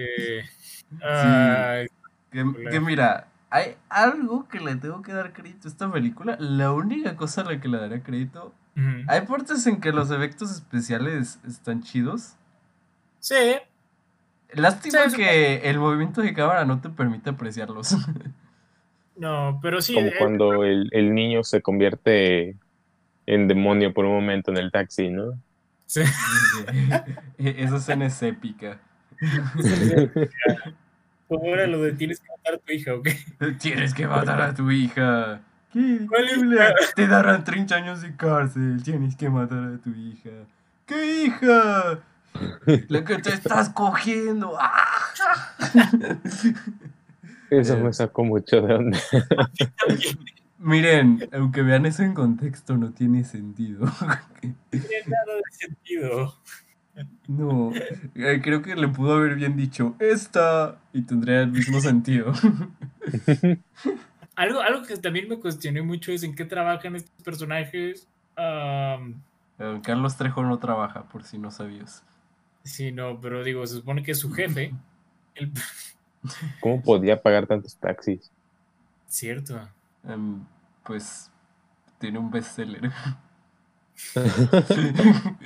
[1.02, 1.86] Ay,
[2.30, 6.36] Que, mira, hay algo que le tengo que dar crédito a esta película.
[6.40, 8.52] La única cosa a la que le daré crédito.
[9.08, 12.34] Hay partes en que los efectos especiales están chidos.
[13.20, 13.56] Sí,
[14.52, 17.96] Lástima Sí, que el movimiento de cámara no te permite apreciarlos.
[19.16, 19.94] no, pero sí.
[19.94, 22.56] Como eh, cuando el, el niño se convierte
[23.26, 25.32] en demonio por un momento en el taxi, ¿no?
[25.86, 26.00] sí.
[27.38, 28.78] Esa escena es épica.
[31.28, 33.16] ¿Cómo era lo de tienes que matar a tu hija o qué?
[33.60, 35.40] Tienes que matar a tu hija.
[35.72, 36.00] ¿Qué?
[36.08, 36.56] ¿Cuál es increíble.
[36.56, 38.80] la- Te darán 30 años de cárcel.
[38.82, 40.30] Tienes que matar a tu hija.
[40.86, 41.98] ¿Qué hija?
[42.88, 44.56] La que te estás cogiendo.
[44.60, 44.76] ¡Ah!
[47.50, 47.80] Eso Eh.
[47.80, 48.98] me sacó mucho de onda.
[50.58, 53.86] Miren, aunque vean eso en contexto, no tiene sentido.
[54.42, 56.34] No tiene nada de sentido.
[57.28, 57.72] No,
[58.14, 62.32] eh, creo que le pudo haber bien dicho esta y tendría el mismo sentido.
[64.36, 68.06] Algo, algo que también me cuestioné mucho es en qué trabajan estos personajes.
[68.38, 72.04] Eh, Carlos Trejo no trabaja, por si no sabías.
[72.62, 74.74] sí, no, pero digo, se supone que es su jefe.
[75.34, 75.52] El-
[76.60, 78.32] ¿Cómo podía pagar tantos taxis?
[79.06, 79.68] Cierto.
[80.06, 80.44] Em,
[80.84, 81.30] pues
[81.98, 82.92] tiene un bestseller.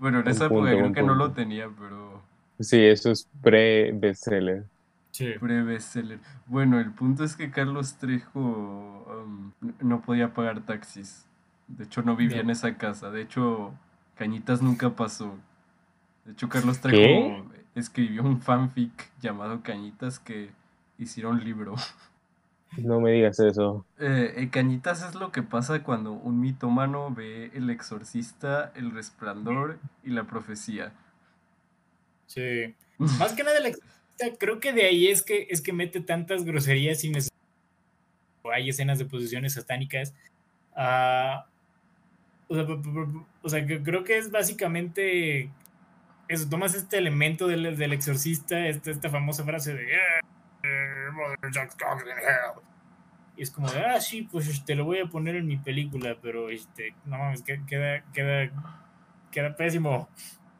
[0.00, 2.22] bueno, en esa época creo que no lo tenía, pero
[2.60, 4.64] Sí, eso es pre-bestseller.
[5.12, 5.34] Sí.
[5.38, 6.20] pre-bestseller.
[6.46, 11.26] Bueno, el punto es que Carlos Trejo em, no podía pagar taxis.
[11.68, 13.10] De hecho, no vivía en esa casa.
[13.10, 13.74] De hecho,
[14.16, 15.36] Cañitas nunca pasó.
[16.24, 17.44] De hecho, Carlos Trejo ¿Qué?
[17.74, 20.50] escribió un fanfic llamado Cañitas que
[20.98, 21.74] hicieron libro.
[22.76, 23.84] No me digas eso.
[23.98, 29.78] Eh, eh, Cañitas es lo que pasa cuando un mitómano ve El Exorcista, El Resplandor
[30.04, 30.92] y La Profecía.
[32.26, 32.74] Sí.
[32.98, 36.44] Más que nada, la exorcista, creo que de ahí es que, es que mete tantas
[36.44, 37.38] groserías innecesarias.
[38.52, 40.14] Hay escenas de posiciones satánicas.
[40.74, 41.46] Ah,
[42.48, 45.50] o, sea, o creo que es básicamente
[46.28, 46.48] eso.
[46.48, 49.86] Tomas este elemento del, del exorcista, esta, esta famosa frase de
[53.36, 56.16] Y es como de, ah, sí, pues te lo voy a poner en mi película,
[56.20, 58.50] pero este, no mames, que- queda, queda,
[59.30, 60.08] queda pésimo.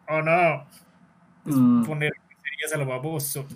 [0.09, 0.65] Oh no
[1.45, 3.47] Mm, poner groserías a lo baboso.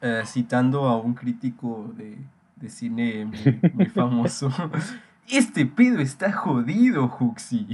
[0.00, 2.18] eh, citando a un crítico de,
[2.56, 4.50] de cine muy, muy famoso.
[5.30, 7.66] Este pedo está jodido, Huxi.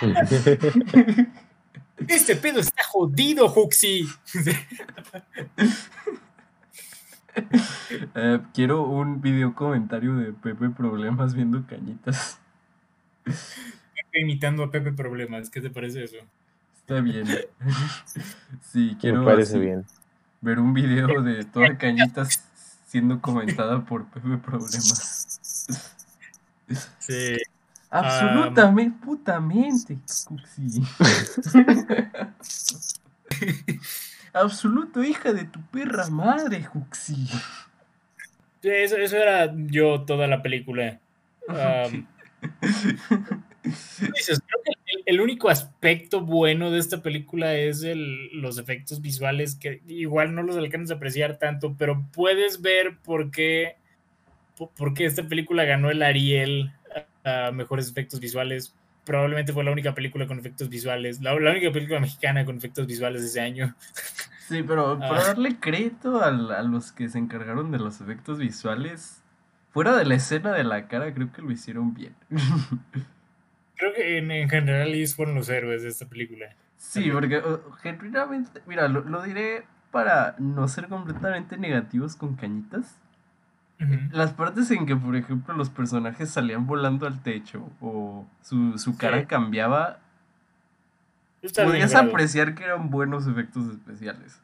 [2.08, 4.08] Este pedo está jodido, Huxi.
[8.14, 12.38] Eh, quiero un video comentario de Pepe Problemas viendo cañitas.
[13.24, 16.16] Pepe imitando a Pepe Problemas, ¿qué te parece eso?
[16.76, 17.26] Está bien.
[18.62, 19.84] Sí, quiero Me parece así bien.
[20.40, 22.44] ver un video de toda cañitas
[22.86, 25.28] siendo comentada por Pepe Problemas.
[26.98, 27.36] Sí.
[27.90, 30.82] Absolutamente, putamente, Cuxi.
[34.32, 37.28] Absoluto hija de tu perra madre, Juxi.
[38.62, 41.00] Eso, eso era yo toda la película.
[43.62, 49.00] Dices, creo que el, el único aspecto bueno de esta película es el, los efectos
[49.00, 53.76] visuales, que igual no los alcanzas a apreciar tanto, pero puedes ver por qué,
[54.56, 56.72] po- por qué esta película ganó el Ariel
[57.24, 58.74] a, a mejores efectos visuales.
[59.04, 62.86] Probablemente fue la única película con efectos visuales, la, la única película mexicana con efectos
[62.86, 63.74] visuales de ese año.
[64.48, 65.24] Sí, pero para Ah.
[65.28, 69.22] darle crédito al- a, los que se encargaron de los efectos visuales,
[69.72, 72.14] fuera de la escena de la cara, creo que lo hicieron bien.
[73.76, 76.54] Creo que en, en general ellos fueron los héroes de esta película.
[76.76, 82.96] Sí, porque uh, genuinamente, mira, lo, lo diré para no ser completamente negativos con cañitas.
[84.12, 88.96] Las partes en que, por ejemplo, los personajes salían volando al techo o su, su
[88.96, 89.26] cara Sí.
[89.26, 89.98] cambiaba,
[91.42, 94.40] Está podías apreciar que eran buenos efectos especiales.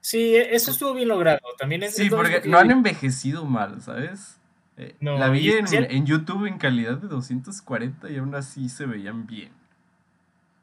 [0.00, 1.40] Sí, e- eso estuvo bien logrado.
[1.58, 4.38] También es Sí, porque no han envejecido mal, ¿sabes?
[4.76, 9.26] Eh, No, la vi en, YouTube en calidad de 240 y aún así se veían
[9.26, 9.50] bien.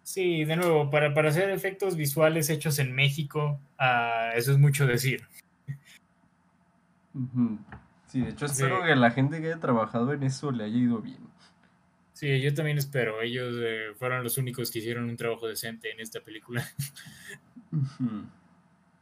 [0.03, 4.87] Sí, de nuevo, para, para hacer efectos visuales hechos en México, ah, eso es mucho
[4.87, 5.27] decir.
[7.13, 7.59] Ujú.
[8.09, 8.53] Sí, de hecho Sí.
[8.63, 11.19] espero que la gente que haya trabajado en eso le haya ido bien.
[12.13, 13.21] Sí, yo también espero.
[13.21, 16.65] Ellos eh, fueron los únicos que hicieron un trabajo decente en esta película.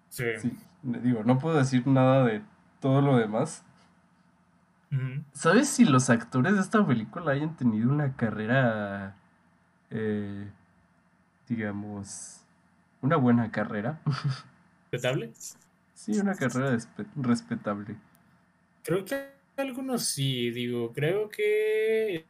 [0.09, 0.25] Sí.
[0.39, 0.51] Sí,
[0.83, 2.41] digo, no puedo decir nada de
[2.79, 3.63] todo lo demás.
[5.33, 9.15] ¿Sabes si los actores de esta película hayan tenido una carrera,
[9.89, 10.49] eh,
[11.47, 12.41] digamos,
[13.01, 13.99] una buena carrera?
[14.91, 15.33] ¿Respetable?
[15.93, 16.77] Sí, una carrera
[17.15, 17.95] respetable.
[18.87, 22.25] Creo que algunos sí, digo, creo que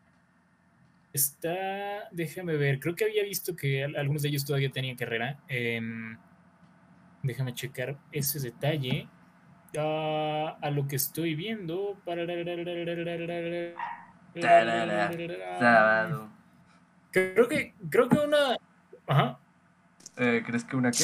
[1.14, 5.40] está, déjame ver, creo que había visto que al- algunos de ellos todavía tenían carrera.
[5.48, 6.18] Em,
[7.22, 9.08] déjame checar ese detalle.
[9.78, 11.96] Ah, a lo que estoy viendo.
[15.60, 16.30] Sábado.
[17.12, 18.58] Creo que, creo que una,
[19.06, 19.40] ajá,
[20.18, 21.04] Eh, ¿crees que una qué?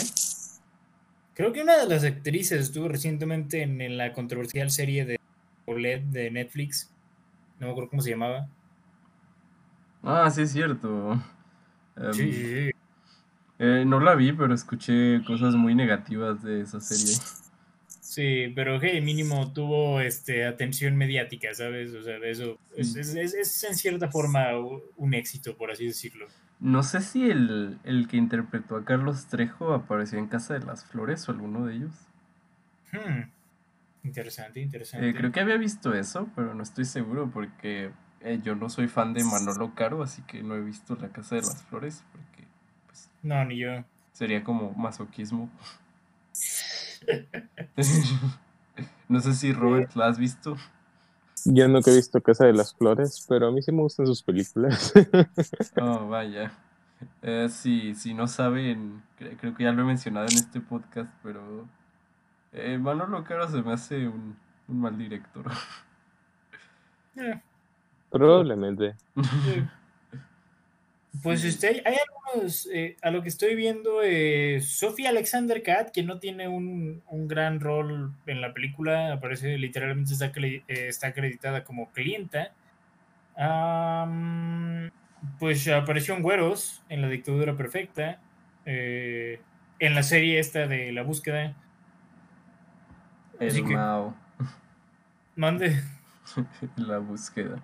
[1.35, 5.17] creo que una de las actrices estuvo recientemente en, en la controversial serie de
[5.65, 6.91] OLED de Netflix.
[7.59, 8.47] No me acuerdo cómo se llamaba.
[10.03, 11.13] Ah, sí es cierto.
[11.95, 12.71] Em, Sí, sí, sí.
[13.59, 17.15] eh, no la vi, pero escuché cosas muy negativas de esa serie.
[17.87, 21.93] Sí, pero hey, mínimo tuvo este atención mediática, ¿sabes?
[21.95, 22.99] O sea, eso es, Sí.
[22.99, 24.49] es- es- es en cierta forma
[24.97, 26.27] un éxito, por así decirlo.
[26.59, 30.85] No sé si el, el que interpretó a Carlos Trejo apareció en Casa de las
[30.85, 31.91] Flores o alguno de ellos.
[32.91, 33.31] Hmm,
[34.03, 35.09] Interesante, interesante.
[35.09, 38.87] Eh, creo que había visto eso, pero no estoy seguro porque eh, yo no soy
[38.87, 42.47] fan de Manolo Caro, así que no he visto La Casa de las Flores porque
[42.87, 43.83] pues, No, ni yo.
[44.11, 45.49] sería como masoquismo.
[49.09, 50.55] no sé si Robert la has visto.
[51.45, 54.23] Yo nunca he visto Casa de las Flores, pero a mí sí me gustan sus
[54.23, 54.93] películas.
[55.81, 56.53] Oh, vaya.
[57.21, 61.09] Eh, sí, si no saben, cre- creo que ya lo he mencionado en este podcast,
[61.21, 61.67] pero
[62.53, 65.45] eh, Manolo Caro se me hace un, un mal director.
[67.15, 67.39] Eh,
[68.09, 68.95] Probablemente.
[71.21, 76.01] Pues este, hay, algunos, eh, a lo que estoy viendo, eh, Sophie Alexander Cat, que
[76.01, 81.63] no tiene un, un gran rol en la película, aparece literalmente está, eh, está acreditada
[81.63, 82.51] como clienta.
[85.39, 88.19] Pues apareció en Güeros, en La Dictadura Perfecta,
[88.65, 89.39] eh,
[89.79, 91.55] en la serie esta de La Búsqueda.
[93.47, 94.15] Así El que- Mao,
[95.35, 95.81] Mande
[96.77, 97.61] la búsqueda.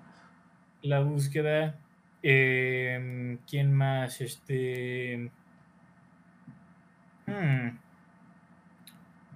[0.82, 1.76] La Búsqueda.
[2.22, 4.22] Em, ¿Quién más?
[4.22, 5.30] Este.
[7.28, 7.78] hmm.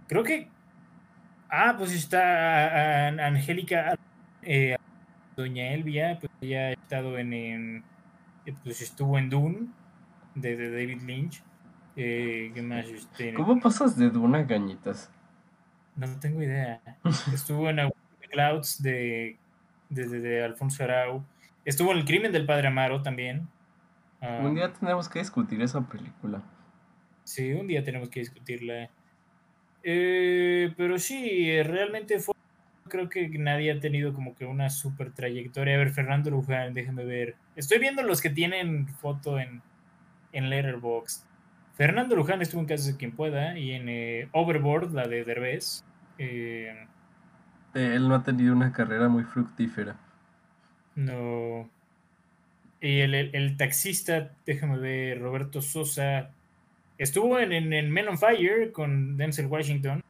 [0.08, 0.50] Creo que.
[1.50, 3.98] Ah, pues está An- Angélica.
[4.42, 4.76] eh,
[5.36, 7.34] Doña Elvia, pues ella ha estado en.
[7.34, 7.84] en-
[8.64, 9.68] pues estuvo en Dune,
[10.36, 11.44] de, de David Lynch.
[11.96, 12.86] Eh, ¿Qué más?
[12.88, 15.10] Este, ¿Cómo pasas de Duna a Cañitas?
[15.96, 16.82] No tengo idea.
[17.34, 17.90] Estuvo en
[18.32, 19.38] Clouds de,
[19.90, 21.24] de, de- de Alfonso Arau.
[21.66, 23.48] Estuvo en El crimen del padre Amaro también.
[24.22, 26.42] Ah, Un día tenemos que discutir esa película.
[27.24, 28.90] Sí, un día tenemos que discutirla.
[29.84, 32.34] Eh, pero sí, eh, realmente fue
[32.90, 35.76] creo que nadie ha tenido como que una super trayectoria.
[35.76, 37.36] A ver, Fernando Luján, déjame ver.
[37.56, 39.62] Estoy viendo los que tienen foto en,
[40.32, 41.26] en Letterboxd.
[41.76, 45.84] Fernando Luján estuvo en Casos de Quien Pueda y en eh, Overboard, la de Derbez.
[46.18, 46.86] Eh,
[47.74, 49.96] Él no ha tenido una carrera muy fructífera.
[50.96, 51.70] no.
[52.80, 56.32] Y el, el- el taxista, déjame ver, Roberto Sosa.
[56.98, 60.02] Estuvo en, en, en Men on Fire con Denzel Washington.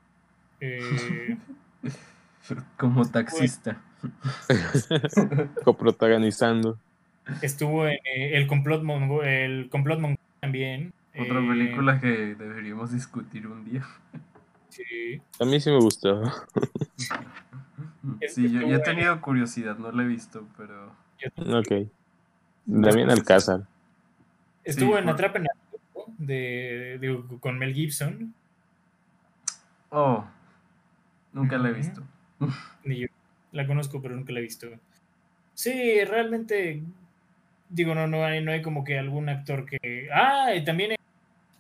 [0.60, 1.38] Eh,
[2.78, 3.80] Como taxista.
[5.64, 6.78] Coprotagonizando.
[7.42, 10.92] estuvo en eh, el complot mongo, el complot mongol también.
[11.18, 13.86] Otra Eh, película que deberíamos discutir un día.
[14.70, 15.22] sí.
[15.40, 16.22] A mí sí me gustó.
[18.30, 20.94] Sí, yo, yo he tenido curiosidad, no la he visto, pero...
[21.38, 21.88] Ok.
[22.66, 23.62] Damien Alcázar.
[24.64, 28.34] Estuvo Sí, en por- Atrapen a Tiempo de, de- con Mel Gibson.
[29.90, 30.26] Oh,
[31.32, 32.04] nunca la he visto.
[32.84, 33.08] Ni yo
[33.52, 34.68] la conozco, pero nunca la he visto.
[35.54, 36.82] Sí, realmente.
[37.70, 40.10] Digo, no, no hay, no hay como que algún actor que.
[40.14, 40.96] Ah, y también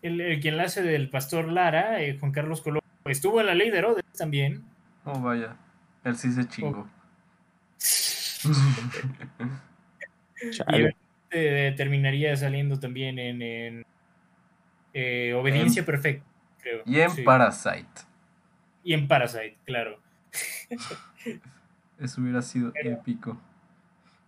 [0.03, 3.55] el, el quien la hace del Pastor Lara, eh, Juan Carlos Colón, estuvo en la
[3.55, 4.63] ley de Herodes también.
[5.05, 5.55] Oh, vaya.
[6.03, 6.88] Él sí se chingó.
[10.41, 10.95] Y Chale.
[11.31, 13.85] eh, terminaría saliendo también en, en,
[14.93, 16.25] eh, Obediencia Perfecta,
[16.61, 16.81] creo.
[16.85, 17.21] y en Sí.
[17.21, 18.01] Parasite.
[18.84, 19.99] Y en Parasite, claro.
[21.97, 23.39] Eso hubiera sido épico.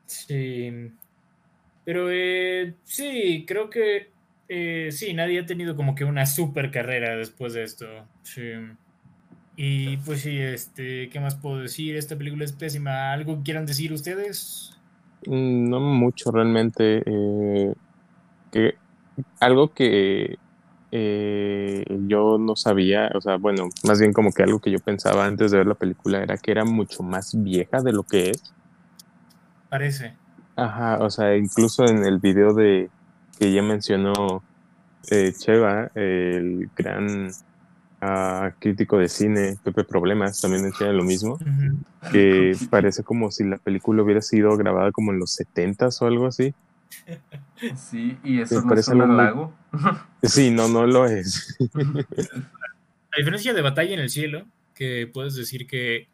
[0.06, 0.92] Sí.
[1.84, 4.12] Pero eh, sí, creo que
[4.48, 7.86] eh, sí, nadie ha tenido como que una super carrera después de esto.
[8.24, 8.42] Sí.
[9.58, 11.96] Y pues sí, este, ¿qué más puedo decir?
[11.96, 13.12] Esta película es pésima.
[13.14, 14.72] ¿Algo quieran decir ustedes?
[15.26, 17.04] Mm, No mucho realmente.
[17.06, 17.74] eh,
[18.52, 18.80] que
[19.40, 20.40] algo que
[20.92, 25.26] eh, yo no sabía, o sea, bueno, más bien como que algo que yo pensaba
[25.26, 28.56] antes de ver la película era que era mucho más vieja de lo que es.
[29.70, 30.20] Parece.
[30.58, 32.92] Ajá, o sea, incluso en el video de
[33.40, 34.44] que ya mencionó
[35.12, 37.32] eh, Cheva, el gran
[38.02, 41.38] ah, crítico de cine, Pepe Problemas, también menciona lo mismo,
[42.12, 46.28] que parece como si la película hubiera sido grabada como en los 70s o algo
[46.28, 46.54] así.
[47.76, 49.54] Sí, y eso no es un algo muy- halago.
[50.24, 51.58] Sí, no, no lo es.
[51.74, 56.08] A diferencia de Batalla en el Cielo, que puedes decir que,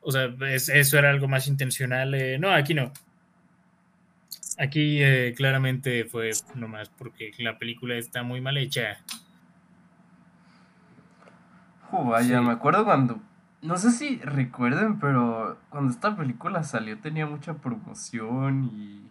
[0.00, 2.14] o sea, es- eso era algo más intencional.
[2.14, 2.92] eh, no, aquí no.
[4.62, 8.98] Aquí eh, claramente fue nomás porque la película está muy mal hecha.
[11.90, 12.44] Uh, vaya, Sí.
[12.44, 13.20] me acuerdo cuando.
[13.60, 19.02] No sé si recuerden, pero cuando esta película salió tenía mucha promoción y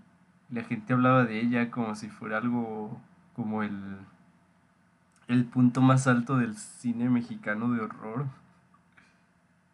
[0.54, 3.00] la gente hablaba de ella como si fuera algo
[3.36, 3.98] como el,
[5.28, 8.26] el punto más alto del cine mexicano de horror.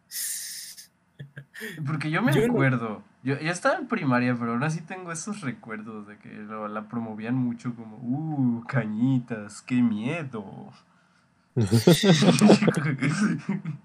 [1.86, 5.12] Porque yo me Yo no- acuerdo, yo, yo estaba en primaria, pero aún así tengo
[5.12, 10.44] esos recuerdos de que lo- la promovían mucho como, uh, cañitas, qué miedo.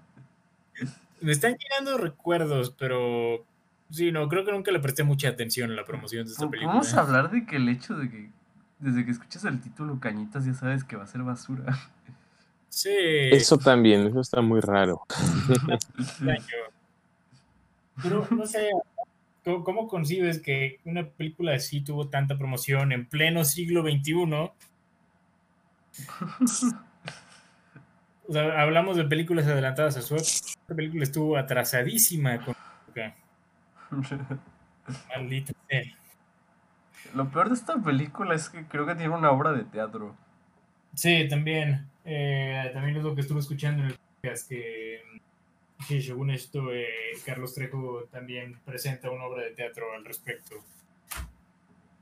[1.20, 3.44] Me están llegando recuerdos, pero
[3.90, 6.72] sí, no, creo que nunca le presté mucha atención a la promoción de esta película.
[6.74, 8.30] Vamos a hablar de que el hecho de que
[8.78, 11.78] desde que escuchas el título Cañitas ya sabes que va a ser basura.
[12.68, 12.90] Sí,
[13.30, 15.02] Eso también, eso está muy raro.
[18.02, 18.70] Pero no sé,
[19.44, 24.50] ¿cómo, cómo concibes que una película así tuvo tanta promoción en pleno siglo XXI?
[28.26, 30.26] O sea, hablamos de películas adelantadas a su época.
[30.26, 32.54] Esta película estuvo atrasadísima con.
[35.08, 35.82] Maldita sea.
[37.14, 40.16] Lo peor de esta película es que creo que tiene una obra de teatro.
[40.94, 41.86] Sí, también.
[42.04, 45.02] eh, también es lo que estuve escuchando en el podcast, que
[45.86, 46.86] sí, según esto, eh,
[47.24, 50.56] Carlos Trejo también presenta una obra de teatro al respecto.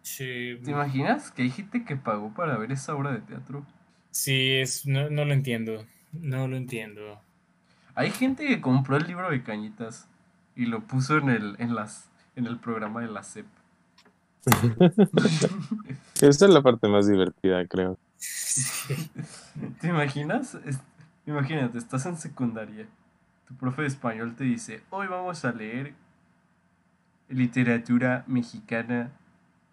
[0.02, 3.64] Sí, ¿Te imaginas que hay gente que pagó para ver esa obra de teatro?
[4.10, 5.86] sí es, no, no lo entiendo.
[6.12, 7.20] No lo entiendo.
[7.94, 10.06] Hay gente que compró el libro de Cañitas
[10.56, 13.46] y lo puso en el, en las, en el programa de la CEP.
[16.20, 17.98] Esa es la parte más divertida, creo.
[19.80, 20.54] ¿Te imaginas?
[20.66, 20.80] Es-
[21.26, 22.86] imagínate, estás en secundaria.
[23.52, 25.92] Tu profe de español te dice, hoy vamos a leer
[27.28, 29.10] literatura mexicana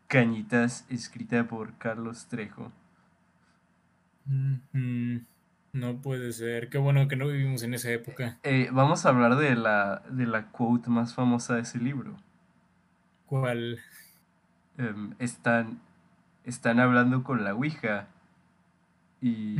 [0.07, 2.73] Cañitas, escrita por Carlos Trejo.
[5.71, 6.69] No puede ser.
[6.69, 8.37] Qué bueno que no vivimos en esa época.
[8.43, 12.17] Eh, vamos a hablar de la, de la quote más famosa de ese libro.
[13.27, 13.79] ¿Cuál?
[14.77, 15.79] Em, están,
[16.43, 18.07] están hablando con la Ouija
[19.21, 19.57] y.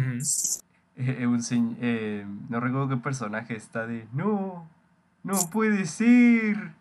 [0.99, 1.41] eh, un
[1.81, 4.69] eh, no recuerdo qué personaje está de no,
[5.23, 6.73] no puede ser.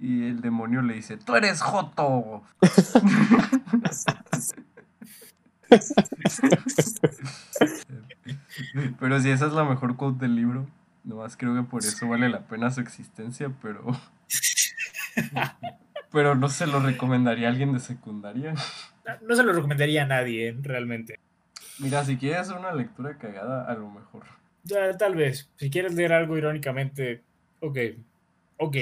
[0.00, 2.42] Y el demonio le dice, tú eres Joto.
[8.98, 10.66] pero si esa es la mejor quote del libro,
[11.04, 13.96] nomás creo que por eso vale la pena su existencia, pero...
[16.10, 18.54] pero no se lo recomendaría a alguien de secundaria.
[19.22, 21.20] No se lo recomendaría a nadie, realmente.
[21.82, 24.22] Mira, si quieres hacer una lectura cagada, a lo mejor.
[24.64, 25.50] Ya, tal vez.
[25.56, 27.22] Si quieres leer algo irónicamente,
[27.60, 27.78] ok.
[28.58, 28.76] Ok.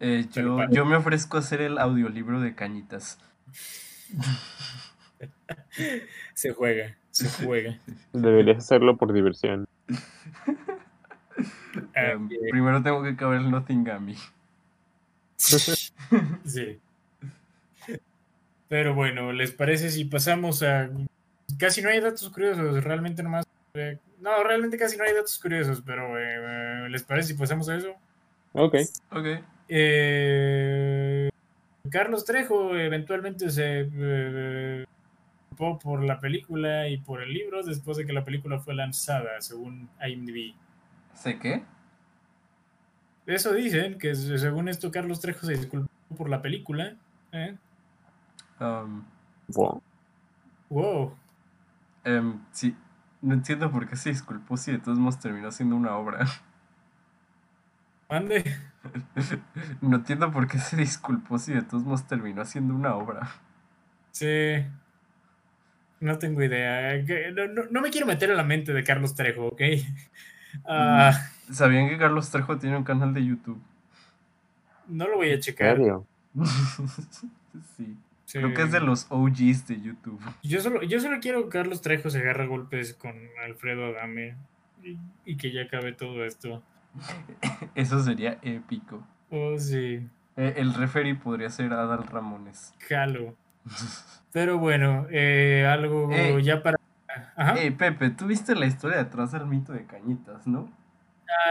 [0.00, 3.18] Eh, yo, yo me ofrezco a hacer el audiolibro de Cañitas.
[6.34, 7.78] se juega, se juega.
[8.12, 9.66] Deberías hacerlo por diversión.
[11.76, 14.14] Um, primero tengo que caber el Nottingham.
[15.36, 16.80] sí.
[18.68, 20.90] Pero bueno, ¿les parece si pasamos a...
[21.58, 23.44] Casi no hay datos curiosos, realmente nomás...
[23.74, 27.76] Eh, no, realmente casi no hay datos curiosos, pero eh, ¿les parece si pasamos a
[27.76, 27.94] eso?
[28.52, 28.76] Ok.
[29.10, 29.26] Ok.
[29.68, 31.28] Eh,
[31.90, 34.84] Carlos Trejo eventualmente se eh,
[35.56, 39.88] por la película y por el libro después de que la película fue lanzada, según
[40.04, 40.54] IMDb.
[41.14, 41.62] ¿Sé qué?
[43.26, 46.96] Eso dicen, que según esto Carlos Trejo se disculpó por la película.
[47.32, 47.56] ¿eh?
[48.60, 49.04] Um,
[49.48, 49.82] wow.
[50.68, 51.16] Wow.
[52.04, 52.76] Em, sí,
[53.22, 56.26] no entiendo por qué se disculpó si de todos modos terminó siendo una obra.
[58.10, 58.44] ¿Mande?
[59.80, 63.28] no entiendo por qué se disculpó si de todos modos terminó haciendo una obra.
[64.12, 64.64] Sí.
[66.00, 67.02] No tengo idea.
[67.70, 69.62] No, me quiero meter en la mente de Carlos Trejo, ¿ok?
[70.64, 71.10] Ah.
[71.50, 73.60] ¿Sabían que Carlos Trejo tiene un canal de YouTube?
[74.86, 75.76] No lo voy a checar.
[77.76, 77.96] sí.
[78.30, 80.20] Creo que es de los OGs de YouTube.
[80.42, 83.14] Yo solo, yo solo quiero que Carlos Trejo se agarre golpes con
[83.44, 84.36] Alfredo Adame
[84.82, 86.62] y, y que ya acabe todo esto.
[87.74, 89.06] Eso sería épico.
[89.30, 90.06] Oh, sí.
[90.36, 92.74] Eh, el referee podría ser Adal Ramones.
[92.88, 93.34] Jalo.
[94.32, 96.10] Pero bueno, eh, algo
[96.40, 96.78] ya para.
[97.36, 97.54] Ajá.
[97.78, 100.68] Pepe, tú viste la historia detrás del mito de Cañitas, ¿no?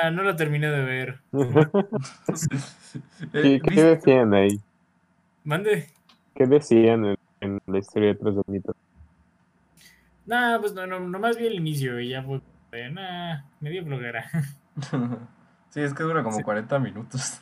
[0.01, 1.21] Ah, no la terminé de ver.
[3.31, 4.59] ¿Qué, ¿Qué, decían ahí?
[5.43, 5.87] Mande.
[6.35, 8.75] ¿Qué decían en, la historia detrás del mito?
[10.25, 12.41] Nah, pues no, no, nomás vi el inicio y ya fue.
[12.91, 14.25] Nah, me dio bloguera.
[15.69, 17.41] sí, es que dura como 40 minutos.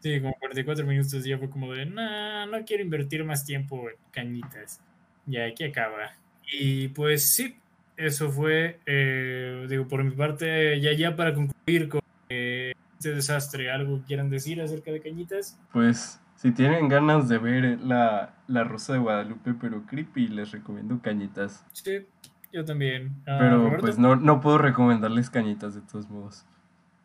[0.00, 3.96] Sí, como 44 minutos ya fue como de, no, no quiero invertir más tiempo en
[4.10, 4.80] cañitas.
[5.26, 6.12] Ya aquí acaba.
[6.52, 7.56] Y pues sí,
[7.96, 13.70] eso fue, eh, digo, por mi parte, ya ya para concluir con eh, este desastre,
[13.70, 15.58] ¿algo quieran decir acerca de cañitas?
[15.72, 21.00] Pues si tienen ganas de ver la, la Rosa de Guadalupe, pero creepy, les recomiendo
[21.00, 21.64] cañitas.
[21.72, 22.04] Sí,
[22.52, 23.22] yo también.
[23.28, 26.44] Ah, pero pues no, no puedo recomendarles cañitas de todos modos.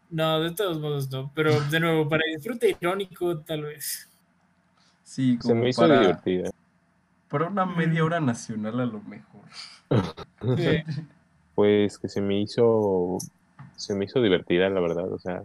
[0.09, 1.31] No, de todos modos no.
[1.35, 4.09] Pero de nuevo, para disfrute irónico, tal vez.
[5.03, 6.49] Sí, como Se me hizo para, divertida.
[7.30, 9.43] Para una media hora nacional a lo mejor.
[11.53, 13.18] Pues que se me hizo.
[13.76, 15.11] Se me hizo divertida, la verdad.
[15.11, 15.43] O sea,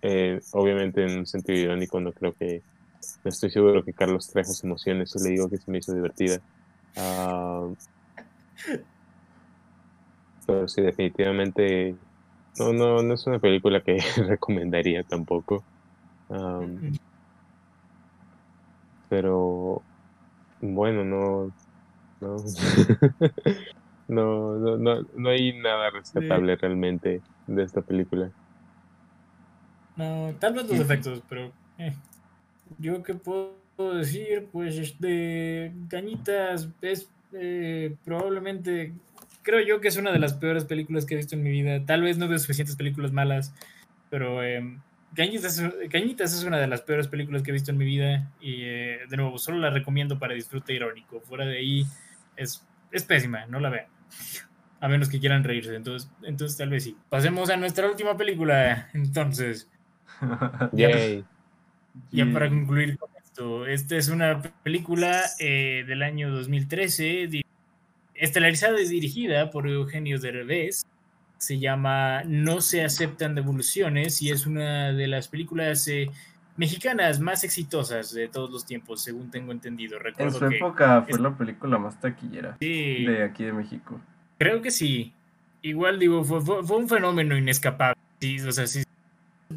[0.00, 2.62] eh, obviamente en un sentido irónico, no creo que.
[3.24, 5.94] No estoy seguro que Carlos Trejo se emocione, eso le digo que se me hizo
[5.94, 6.40] divertida.
[6.96, 7.74] Uh,
[10.46, 11.96] pero sí, definitivamente
[12.58, 13.98] no, no, no es una película que
[14.28, 15.64] recomendaría tampoco.
[19.08, 19.82] pero
[20.60, 21.52] bueno, no
[24.08, 28.30] no, no, no, no, hay nada rescatable realmente de esta película.
[29.96, 31.92] No, tal vez los efectos, pero eh,
[32.78, 33.54] yo qué puedo
[33.94, 38.92] decir, pues este Cañitas es eh, probablemente
[39.48, 41.84] creo yo que es una de las peores películas que he visto en mi vida.
[41.86, 43.54] Tal vez no veo suficientes películas malas,
[44.10, 44.78] pero eh,
[45.14, 48.30] Cañitas, es una de las peores películas que he visto en mi vida.
[48.40, 51.20] Y eh, de nuevo, solo la recomiendo para disfrute irónico.
[51.22, 51.86] Fuera de ahí,
[52.36, 52.62] es,
[52.92, 53.86] es pésima, no la vean.
[54.80, 56.96] A menos que quieran reírse, entonces, entonces tal vez sí.
[57.08, 59.68] Pasemos a nuestra última película, entonces.
[60.72, 61.24] Yay.
[62.10, 67.44] Ya para concluir con esto, esta es una película eh, del año 2013
[68.14, 70.84] estelarizada y dirigida por Eugenio Derbez.
[71.38, 76.10] Se llama No se aceptan devoluciones y es una de las películas eh,
[76.56, 79.98] mexicanas más exitosas de todos los tiempos, según tengo entendido.
[80.18, 84.00] en su época fue la película más taquillera de aquí de México.
[84.38, 85.14] Creo que sí.
[85.62, 88.00] Igual digo, fue, un fenómeno inescapable.
[88.46, 88.82] o sea, si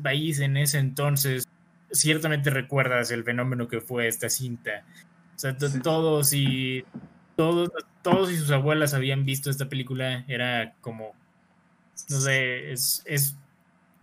[0.01, 1.47] país en ese entonces,
[1.91, 4.85] ciertamente recuerdas el fenómeno que fue esta cinta.
[5.35, 6.83] O sea, todos y
[7.35, 7.69] todos,
[8.01, 11.15] todos y sus abuelas habían visto esta película, era como,
[12.09, 13.35] no sé, es, es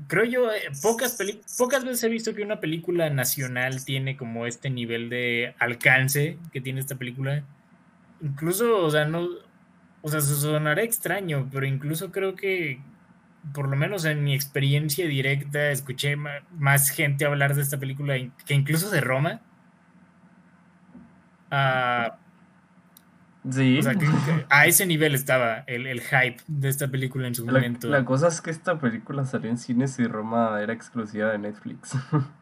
[0.06, 1.18] creo yo, eh, pocas,
[1.56, 6.60] pocas veces he visto que una película nacional tiene como este nivel de alcance que
[6.60, 7.42] tiene esta película.
[8.22, 9.28] Incluso, o sea, no,
[10.02, 12.80] o sea, se sonará extraño, pero incluso creo que,
[13.54, 18.14] por lo menos en mi experiencia directa, escuché más gente hablar de esta película
[18.46, 19.40] que incluso de Roma.
[21.50, 22.18] Ah,
[23.50, 23.80] Sí.
[24.50, 27.88] a ese nivel estaba el, hype de esta película en su momento.
[27.88, 31.92] La cosa es que esta película salió en cines y Roma era exclusiva de Netflix.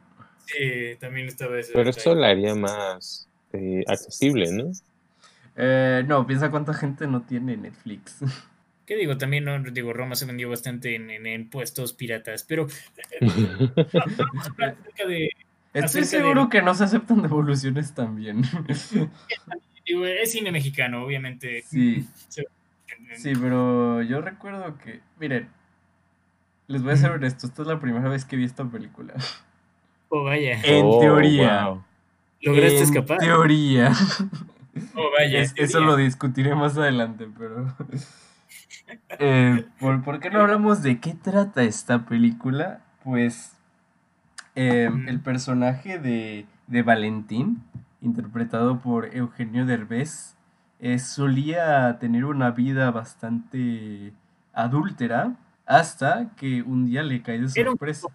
[0.49, 1.73] Sí, también estaba ese.
[1.73, 4.71] Pero eso la haría más eh, accesible, ¿no?
[5.57, 8.21] Eh, no, piensa cuánta gente no tiene Netflix.
[8.87, 9.19] ¿Qué digo?
[9.19, 12.69] También, no, digo, Roma se vendió bastante en, puestos piratas, pero...
[15.09, 15.29] Eh,
[15.75, 18.43] Estoy seguro que no se aceptan devoluciones también.
[19.85, 21.63] es cine mexicano, obviamente.
[21.67, 22.07] Sí.
[23.17, 25.49] Sí, pero yo recuerdo que, miren,
[26.67, 29.15] les voy a ser honesto, esta es la primera vez que vi esta película.
[30.09, 30.61] Oh, vaya.
[30.65, 31.77] En oh, teoría.
[32.41, 33.19] ¿Lograste escapar?
[33.21, 33.93] En teoría.
[34.95, 35.43] Oh, vaya.
[35.57, 37.75] eso lo discutiré más adelante, pero...
[39.19, 42.85] Eh, ¿por, qué no hablamos de qué trata esta película?
[43.03, 43.57] Pues
[44.55, 47.63] eh, el personaje de, de Valentín
[48.07, 50.35] interpretado por Eugenio Derbez,
[50.79, 54.13] eh, solía tener una vida bastante
[54.53, 55.37] adúltera
[55.67, 58.09] hasta que un día le cae de sorpresa.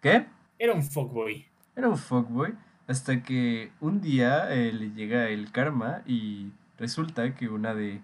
[0.00, 0.26] ¿Qué?
[0.58, 1.46] Era un fuckboy.
[1.76, 2.54] Era un fuckboy.
[2.88, 8.00] Hasta que un día eh, le llega el karma y resulta que una de,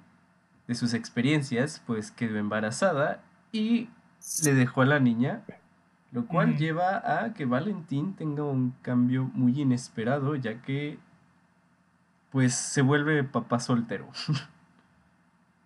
[0.68, 3.20] de sus experiencias pues quedó embarazada
[3.50, 3.88] y
[4.44, 5.42] le dejó a la niña
[6.10, 10.98] lo cual lleva a que Valentín tenga un cambio muy inesperado, ya que
[12.30, 14.08] pues se vuelve papá soltero.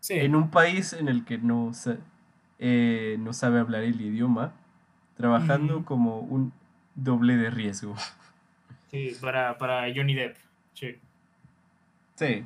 [0.08, 1.70] En un país en el que no,
[2.58, 4.52] eh, no sabe hablar el idioma,
[5.16, 6.52] trabajando como un
[6.96, 7.94] doble de riesgo.
[8.90, 10.36] Sí, para, para Johnny Depp.
[10.74, 10.98] Sí.
[12.16, 12.44] Sí.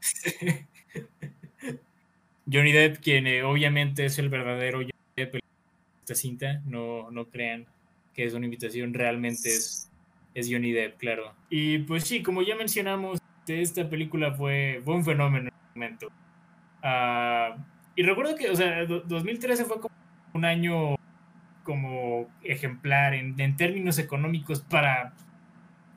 [2.50, 5.36] Johnny Depp, quien eh, obviamente es el verdadero Johnny Depp
[6.04, 7.66] esta cinta, no, no crean
[8.12, 9.90] que es una invitación, realmente es,
[10.34, 11.34] es Johnny Depp, claro.
[11.48, 16.08] Y pues sí, como ya mencionamos, esta película fue, fue un fenómeno en el momento.
[16.82, 17.56] Ah,
[17.96, 19.94] y recuerdo que, o sea, 2013 fue como
[20.34, 20.96] un año
[21.62, 25.14] como ejemplar en, en, términos económicos para,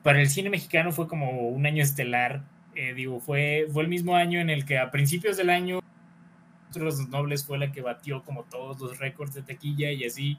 [0.02, 2.42] para el cine mexicano, fue como un año estelar.
[2.74, 5.80] Eh, digo, fue, fue el mismo año en el que a principios del año
[6.74, 10.38] los Nobles fue la que batió como todos los récords de taquilla y así.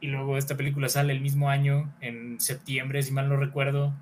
[0.00, 3.94] Y luego esta película sale el mismo año, en septiembre, si mal no recuerdo,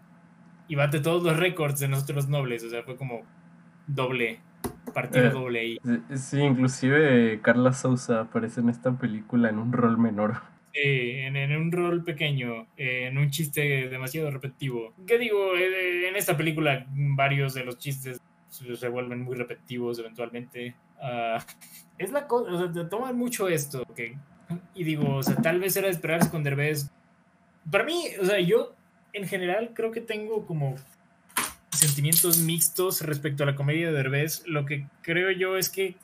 [0.67, 2.65] y bate todos los récords de nosotros nobles.
[2.65, 3.23] O sea, fue como
[3.87, 4.41] doble,
[4.93, 5.79] partido eh, doble ahí.
[6.17, 10.43] Sí, inclusive Carla Souza aparece en esta película en un rol menor.
[10.73, 14.93] Sí, en, un rol pequeño, en un chiste demasiado repetitivo.
[15.07, 15.55] ¿Qué digo?
[15.57, 18.21] Eh, en esta película varios de los chistes
[18.77, 20.75] se vuelven muy repetitivos eventualmente.
[21.01, 21.45] Ah,
[21.99, 24.17] es la cosa, o sea, toman mucho esto, que,
[24.75, 26.91] y digo, o sea, tal vez era de esperarse con Derbez.
[27.71, 28.75] Para mí, o sea, yo
[29.13, 30.77] en general creo que tengo como
[31.71, 34.45] sentimientos mixtos respecto a la comedia de Derbez.
[34.47, 35.97] Lo que creo yo es que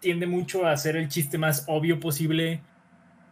[0.00, 2.60] tiende mucho a hacer el chiste más obvio posible.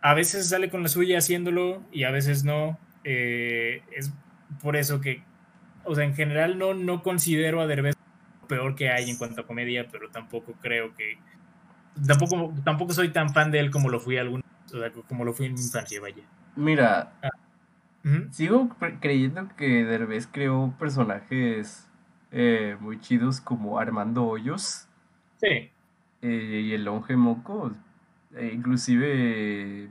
[0.01, 2.79] A veces sale con la suya haciéndolo y a veces no.
[3.05, 4.13] Eh, es
[4.63, 5.23] por eso que,
[5.85, 7.97] o sea, en general no, no considero a Derbez
[8.53, 11.17] peor que hay en cuanto a comedia, pero tampoco creo que.
[12.07, 14.43] Tampoco, tampoco soy tan fan de él como lo fui algún,
[15.09, 16.23] como lo fui en mi infancia, vaya.
[16.55, 17.31] Mira, ah.
[18.31, 21.89] sigo creyendo que Derbez creó personajes
[22.31, 24.87] eh, muy chidos como Armando Hoyos.
[25.39, 25.71] Sí.
[26.21, 27.73] Eh, y el Longe Moco.
[28.35, 29.89] Eh, inclusive,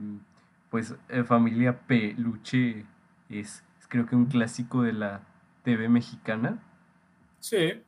[0.70, 0.94] pues,
[1.26, 2.84] Familia Peluche
[3.28, 5.20] es, es creo que un clásico de la
[5.64, 6.60] TV mexicana.
[7.40, 7.82] Sí.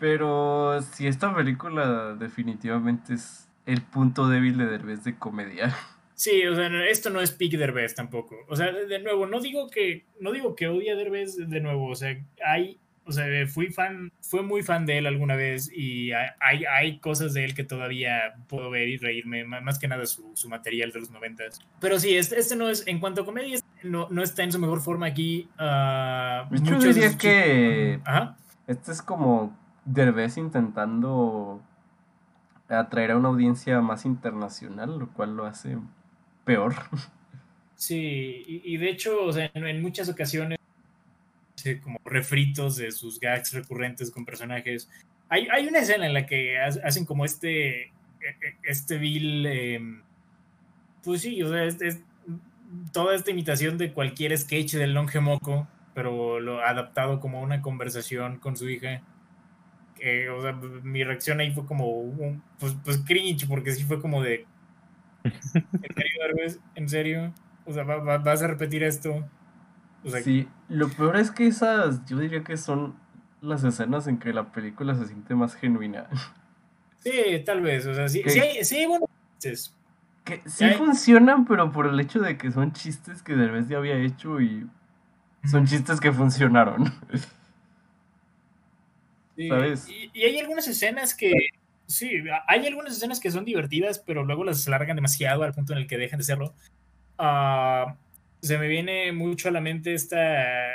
[0.00, 5.74] Pero si esta película definitivamente es el punto débil de Derbez de comedia.
[6.20, 8.36] Sí, o sea, esto no es Peak Derbez tampoco.
[8.46, 11.86] O sea, de nuevo, no digo que no digo que odie a Derbez de nuevo,
[11.86, 12.14] o sea,
[12.46, 12.78] hay
[13.10, 17.34] o sea, fui fan, fue muy fan de él alguna vez y hay, hay cosas
[17.34, 21.00] de él que todavía puedo ver y reírme, más que nada su, su material de
[21.00, 21.60] los noventas.
[21.80, 24.58] Pero sí, este, este, no es, en cuanto a comedia, no, no está en su
[24.60, 25.48] mejor forma aquí.
[25.58, 28.36] Uh, Yo diría que Ajá.
[28.66, 31.62] este es como Derbez intentando
[32.68, 35.78] atraer a una audiencia más internacional, lo cual lo hace
[36.44, 36.74] peor.
[37.74, 40.58] Sí, y, de hecho, o sea, en, muchas ocasiones,
[41.82, 44.90] como refritos de sus gags recurrentes con personajes.
[45.30, 47.90] Hay, hay una escena en la que hacen como este, e,
[48.42, 50.02] e, este vil, em,
[51.02, 52.02] Pues sí, o sea, es, es
[52.92, 58.38] toda esta imitación de cualquier sketch del Longe Moco, pero lo adaptado como una conversación
[58.38, 59.02] con su hija.
[60.00, 60.52] Que, o sea,
[60.82, 64.46] mi reacción ahí fue como, un, pues, pues cringe, porque sí fue como de...
[65.24, 65.42] ¿En
[65.94, 66.60] serio?
[66.74, 67.34] ¿En serio?
[67.66, 69.28] O sea, ¿va- va- ¿vas a repetir esto?
[70.04, 72.96] O sea, Sí, lo peor es que esas, yo diría que son
[73.42, 76.08] las escenas en que la película se siente más genuina.
[76.98, 77.12] sí,
[77.44, 77.86] tal vez.
[77.86, 78.86] O sea, sí, sí, hay, sí
[79.38, 79.76] chistes.
[80.24, 83.96] Que sí funcionan, pero por el hecho de que son chistes que Derbez ya había
[83.96, 84.66] hecho y
[85.44, 86.84] son chistes que funcionaron.
[89.40, 91.32] Y, y hay algunas escenas que,
[91.86, 92.10] sí,
[92.46, 95.86] hay algunas escenas que son divertidas, pero luego las alargan demasiado al punto en el
[95.86, 96.54] que dejan de serlo.
[97.18, 97.96] Ah,
[98.40, 100.72] se me viene mucho a la mente esta,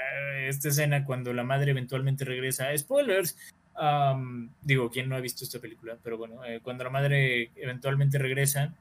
[0.47, 2.75] esta escena cuando la madre eventualmente regresa.
[2.77, 3.37] Spoilers.
[3.75, 5.97] Am, digo, ¿quién no ha visto esta película?
[6.03, 8.73] Pero bueno, eh, cuando la madre eventualmente regresa,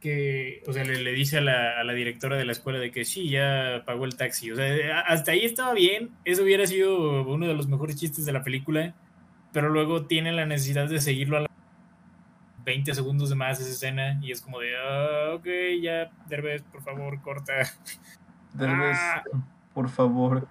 [0.00, 2.90] que, o sea, le, le dice a la, a la directora de la escuela de
[2.90, 4.50] que sí, ya pagó el taxi.
[4.50, 4.66] O sea,
[4.98, 6.10] a- hasta ahí estaba bien.
[6.24, 8.94] Eso hubiera sido uno de los mejores chistes de la película.
[9.52, 11.46] Pero luego tiene la necesidad de seguirlo a la
[12.64, 14.18] 20 segundos de más esa escena.
[14.22, 15.46] Y es como de, ah, ok,
[15.82, 17.52] ya, Derbez, por favor, corta.
[18.54, 19.22] Derbez, Ah.
[19.74, 20.46] por favor.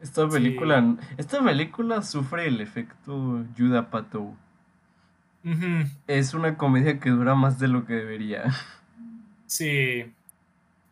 [0.00, 0.32] Esta Sí.
[0.32, 4.34] película, esta película sufre el efecto Judah Pato.
[6.06, 8.44] Es una comedia que dura más de lo que debería.
[9.46, 10.04] Sí.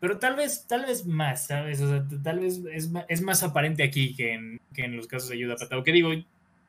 [0.00, 1.80] Pero tal vez, tal vez más, ¿sabes?
[1.80, 5.28] O sea, tal vez es, es más aparente aquí que en, que en los casos
[5.28, 5.82] de Yuda Patao.
[5.82, 6.10] Que digo,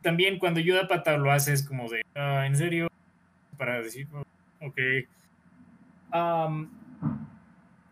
[0.02, 2.90] también cuando Yuda Patao lo hace es como de, "Ah, ¿en serio?
[3.58, 4.24] Para decir, "Oh,
[4.66, 4.78] ok.
[6.12, 6.70] Am,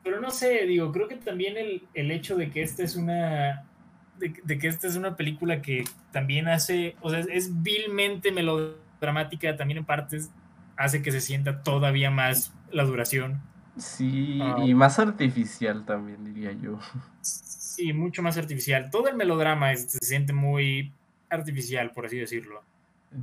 [0.03, 3.63] pero no sé, digo, creo que también el, el hecho de que esta es una.
[4.19, 6.95] De, de que esta es una película que también hace.
[7.01, 8.31] O sea, es vilmente
[9.01, 10.31] melodramática, también en partes
[10.75, 13.39] hace que se sienta todavía más la duración.
[13.77, 14.57] Sí, Ah.
[14.65, 16.79] y más artificial también, diría yo.
[17.21, 18.89] Sí, mucho más artificial.
[18.89, 20.91] Todo el melodrama es- se siente muy
[21.29, 22.61] artificial, por así decirlo.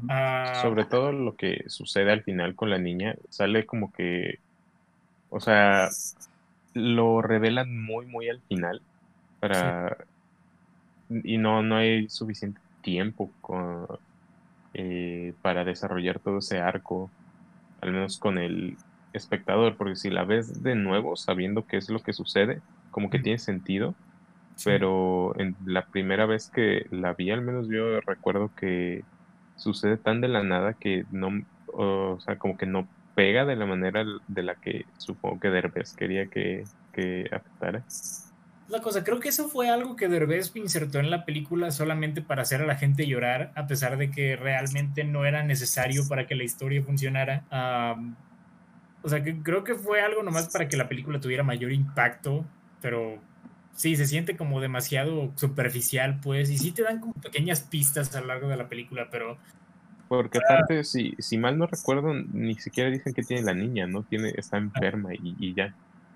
[0.08, 4.38] Ah, Sobre todo lo que sucede al final con la niña, sale como que,
[5.30, 5.88] o sea,
[6.72, 8.80] lo revelan muy, muy al final
[9.40, 9.96] para
[11.10, 13.86] y no, no hay suficiente tiempo con-
[14.74, 17.10] eh, para desarrollar todo ese arco,
[17.80, 18.76] al menos con el
[19.12, 22.60] espectador, porque si la ves de nuevo sabiendo qué es lo que sucede,
[22.90, 23.94] como que tiene sentido,
[24.56, 24.64] sí.
[24.66, 29.04] pero en la primera vez que la vi, al menos yo recuerdo que
[29.56, 31.30] sucede tan de la nada que no,
[31.72, 35.94] o sea, como que no pega de la manera de la que supongo que Derbez
[35.94, 37.84] quería que, que afectara.
[38.68, 42.42] La cosa, creo que eso fue algo que Derbez insertó en la película solamente para
[42.42, 46.34] hacer a la gente llorar, a pesar de que realmente no era necesario para que
[46.34, 47.44] la historia funcionara.
[49.02, 52.46] O sea, que creo que fue algo nomás para que la película tuviera mayor impacto,
[52.80, 53.18] pero
[53.74, 58.22] sí, se siente como demasiado superficial, pues, y sí te dan como pequeñas pistas a
[58.22, 59.36] lo largo de la película, pero
[60.08, 64.04] Porque aparte, si, si mal no recuerdo, ni siquiera dicen que tiene la niña, ¿no?
[64.04, 65.74] Tiene, está enferma y, y ya.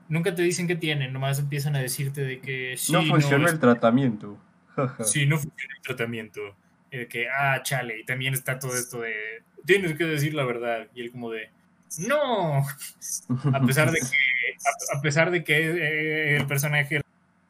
[0.09, 3.59] Nunca te dicen que tienen, nomás empiezan a decirte de que sí, no funciona el
[3.59, 4.39] tratamiento.
[5.03, 6.41] Sí, no funciona el tratamiento.
[6.93, 10.87] Eh, que, ah, chale, y también está todo esto de, tienes que decir la verdad.
[10.95, 11.51] Y él como de,
[12.07, 12.59] no,
[13.53, 17.01] a pesar de que, a, a pesar de que eh, el personaje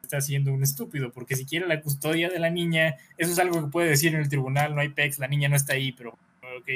[0.01, 3.63] está siendo un estúpido, porque si quiere la custodia de la niña, eso es algo
[3.63, 6.17] que puede decir en el tribunal, no hay PEX, la niña no está ahí, pero,
[6.41, 6.69] ok.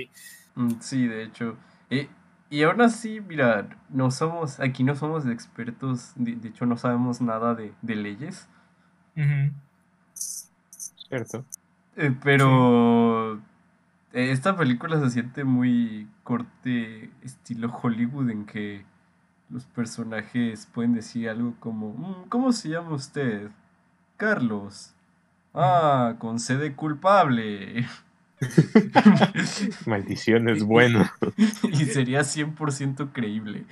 [0.55, 1.57] Mm, Sí, de hecho.
[1.89, 2.07] Eh,
[2.53, 7.19] y aún así, mira, no somos, aquí no somos expertos, de, de hecho no sabemos
[7.19, 8.47] nada de, de leyes.
[11.07, 11.45] ¿Cierto?
[11.95, 13.35] eh, pero
[14.13, 18.85] eh, esta película se siente muy corte estilo Hollywood en que
[19.49, 23.49] los personajes pueden decir algo como, "Mm, ¿cómo se llama usted?
[24.17, 24.93] Carlos.
[25.55, 27.85] Ah, con sede culpable.
[29.85, 31.09] Maldición es bueno.
[31.71, 33.63] y sería 100% creíble.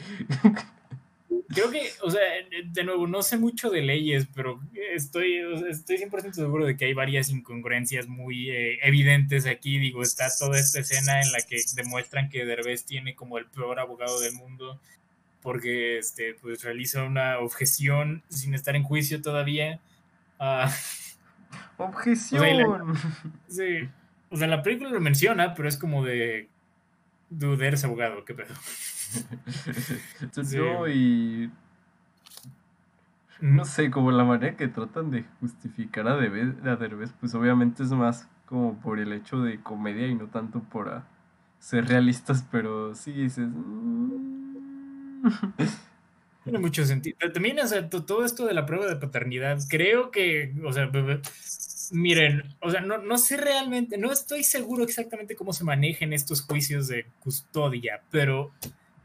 [1.49, 2.21] Creo que, o sea,
[2.65, 4.61] de nuevo, no sé mucho de leyes, pero
[4.93, 9.77] estoy, o sea, estoy 100% seguro de que hay varias incongruencias muy eh, evidentes aquí.
[9.77, 13.79] Digo, está toda esta escena en la que demuestran que Derbez tiene como el peor
[13.79, 14.79] abogado del mundo
[15.41, 19.79] porque este, pues, realiza una objeción sin estar en juicio todavía.
[20.39, 20.71] Ah,
[21.77, 22.95] Objeción.
[23.47, 23.89] sí.
[24.31, 26.49] O sea, la película lo menciona, pero es como de...
[27.29, 28.53] Dude, eres abogado, qué pedo.
[30.21, 30.57] Entonces, Sí.
[30.57, 31.51] no, y
[33.41, 37.83] no sé, como la manera que tratan de justificar a Derbez, a Derbez, pues obviamente
[37.83, 41.01] es más como por el hecho de comedia y no tanto por
[41.59, 44.55] ser realistas, pero sí dices, "Mm,
[46.43, 47.17] Tiene mucho sentido.
[47.33, 50.91] También, o sea, todo esto de la prueba de paternidad, creo que, o sea,
[51.91, 56.41] miren, o sea, no, no sé realmente, no estoy seguro exactamente cómo se manejan estos
[56.41, 58.51] juicios de custodia, pero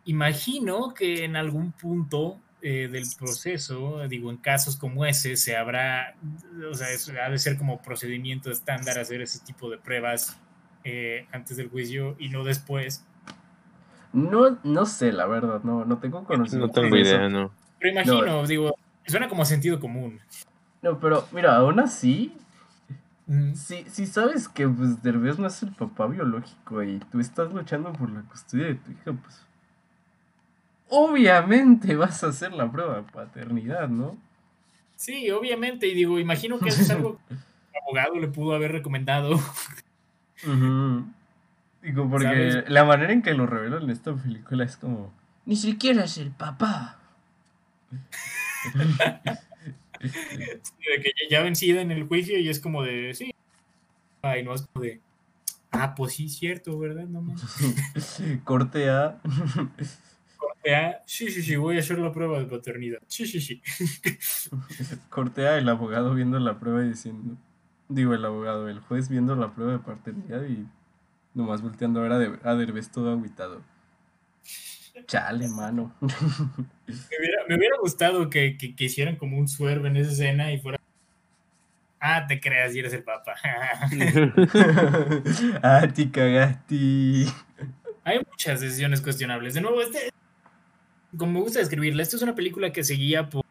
[0.05, 6.15] imagino que en algún punto eh, del proceso, digo, en casos como ese, se habrá,
[6.71, 6.89] o sea,
[7.25, 10.39] ha de ser como procedimiento estándar hacer ese tipo de pruebas
[10.85, 13.05] eh, antes del juicio y no después.
[14.13, 16.81] No, no sé, la verdad, no, no tengo conocimiento.
[16.81, 17.53] No tengo idea, no.
[17.79, 18.75] Pero imagino, digo,
[19.07, 20.21] suena como sentido común.
[20.83, 22.33] No, pero mira, aún así,
[23.55, 27.93] si, si sabes que pues Derbez no es el papá biológico y tú estás luchando
[27.93, 29.45] por la custodia de tu hija, pues
[30.89, 34.17] obviamente vas a hacer la prueba de paternidad, ¿no?
[34.95, 38.73] Sí, obviamente, y digo, imagino que eso es algo que el abogado le pudo haber
[38.73, 39.41] recomendado.
[41.83, 45.13] Digo, porque la manera en que lo revelan en esta película es como,
[45.45, 46.99] ni siquiera es el papá.
[50.01, 53.35] de que ya vencida en el juicio y es como de, sí.
[54.23, 55.01] Ay, no es como de,
[55.71, 57.07] ah, pues sí, cierto, ¿verdad?
[57.07, 57.25] No
[58.45, 59.21] Corte A.
[60.37, 63.01] Corte A, sí, sí, sí, voy a hacer la prueba de paternidad.
[63.07, 63.63] Sí, sí, sí.
[65.11, 67.37] Corte A, el abogado viendo la prueba y diciendo,
[67.89, 70.67] digo, el abogado, el juez viendo la prueba de paternidad y
[71.37, 73.61] Nomás volteando a ver a, Derbez todo aguitado.
[75.07, 75.95] Chale, mano.
[77.49, 80.79] Me hubiera, gustado que, que, hicieran como un suerve en esa escena y fuera.
[82.01, 83.35] Ah, te creas y eres el papá.
[85.63, 87.27] ah, te cagaste.
[88.05, 89.55] Hay muchas decisiones cuestionables.
[89.55, 90.11] De nuevo, este.
[91.17, 93.45] Como me gusta describirla, esta es una película que seguía por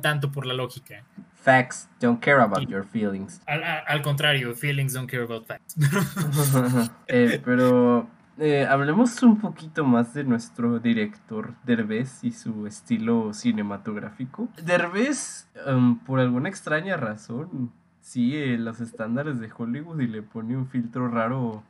[0.00, 1.04] tanto por la lógica.
[1.34, 3.40] Facts don't care about your feelings.
[3.46, 5.76] Al, contrario, feelings don't care about facts.
[7.08, 8.08] Eh, pero
[8.40, 14.48] eh, hablemos un poquito más de nuestro director Derbez y su estilo cinematográfico.
[14.62, 20.66] Derbez, em, por alguna extraña razón, sigue los estándares de Hollywood y le pone un
[20.66, 21.62] filtro raro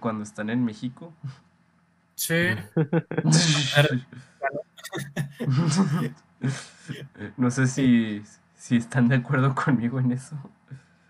[0.00, 1.12] cuando están en México.
[2.14, 2.34] Sí.
[7.36, 8.22] no sé si,
[8.56, 10.36] si están de acuerdo conmigo en eso.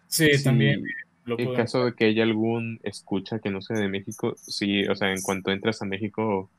[0.09, 0.82] Sí, también.
[1.26, 5.12] En caso de que haya algún escucha que no sea de México, sí, o sea,
[5.12, 6.51] en cuanto entras a México,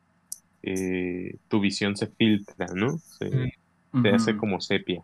[0.63, 2.97] eh, tu visión se filtra, ¿no?
[2.97, 3.53] Se,
[4.13, 5.03] hace como sepia.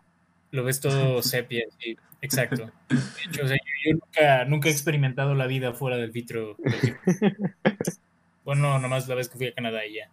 [0.51, 2.71] Lo ves todo sepia, sí, exacto.
[2.89, 2.97] De
[3.29, 6.57] hecho, yo, nunca, nunca, he experimentado la vida fuera del filtro.
[8.43, 10.09] bueno, nomás la vez que fui a Canadá y ya.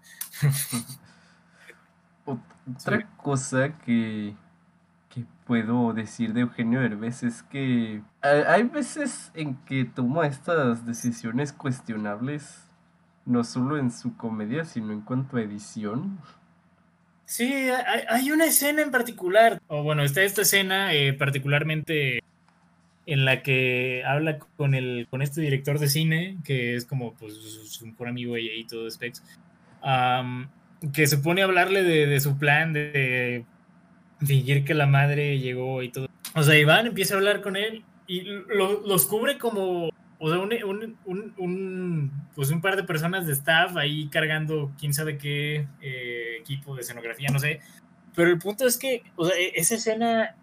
[2.76, 4.34] Otra cosa que
[5.48, 12.68] puedo decir de Eugenio Derbez es que hay veces en que toma estas decisiones cuestionables,
[13.24, 16.20] no solo en su comedia, sino en cuanto a edición.
[17.24, 17.50] Sí,
[18.08, 22.22] hay, una escena en particular, o bueno, está esta escena eh, particularmente
[23.06, 27.34] en la que habla con el con este director de cine, que es como pues
[27.34, 29.22] su mejor amigo y, todo Specs
[30.92, 33.44] que se pone a hablarle de, su plan de
[34.24, 36.08] fingir que la madre llegó y todo.
[36.34, 42.12] O sea, Iván empieza a hablar con él y los cubre como, o sea, un,
[42.34, 46.82] pues un par de personas de staff ahí cargando quién sabe qué eh, equipo de
[46.82, 47.60] escenografía, no sé.
[48.14, 50.36] Pero el punto es que, o sea, e, esa escena,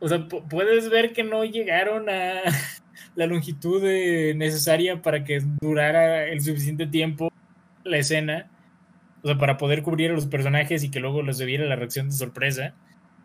[0.00, 2.42] o sea, puedes ver que no llegaron a
[3.14, 3.82] la longitud
[4.34, 7.32] necesaria para que durara el suficiente tiempo
[7.84, 8.50] la escena
[9.22, 12.08] o sea, para poder cubrir a los personajes y que luego les debiera la reacción
[12.08, 12.74] de sorpresa.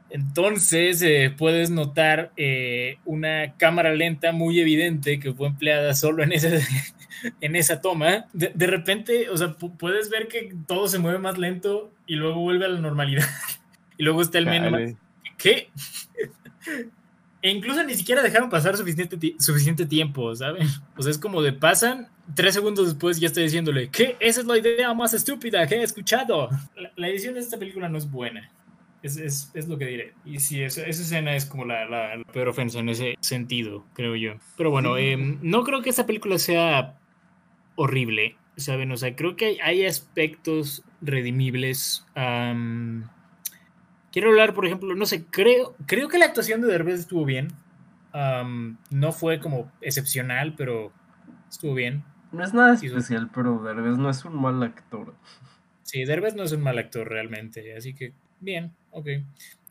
[0.10, 6.32] Entonces eh, puedes notar eh, una cámara lenta muy evidente que fue empleada solo en,
[6.32, 6.62] ese,
[7.42, 8.26] en esa toma.
[8.34, 12.66] De, repente, o sea, puedes ver que todo se mueve más lento y luego vuelve
[12.66, 13.28] a la normalidad.
[13.98, 14.98] y luego está el menú.
[15.38, 15.70] ¿Qué?
[17.44, 20.66] E incluso ni siquiera dejaron pasar suficiente, suficiente tiempo, ¿saben?
[20.96, 24.16] O sea, es como de pasan, tres segundos después ya estoy diciéndole, ¿qué?
[24.22, 26.50] Esa es la idea más estúpida que he escuchado.
[26.96, 28.50] La, edición de esta película no es buena.
[29.04, 30.14] Es, es, es lo que diré.
[30.26, 34.16] Y sí, esa, esa escena es como la, la, peor ofensa en ese sentido, creo
[34.16, 34.36] yo.
[34.58, 36.98] Pero bueno, em, no creo que esta película sea
[37.76, 38.92] horrible, ¿saben?
[38.92, 42.06] O sea, creo que hay, hay aspectos redimibles.
[44.14, 47.50] Quiero hablar, por ejemplo, no sé, creo, creo que la actuación de Derbez estuvo bien.
[48.90, 50.94] no fue como excepcional, pero
[51.50, 52.04] estuvo bien.
[52.32, 55.14] No es nada especial, pero Derbez no es un mal actor.
[55.84, 59.08] Sí, Derbez no es un mal actor realmente, así que bien, ok.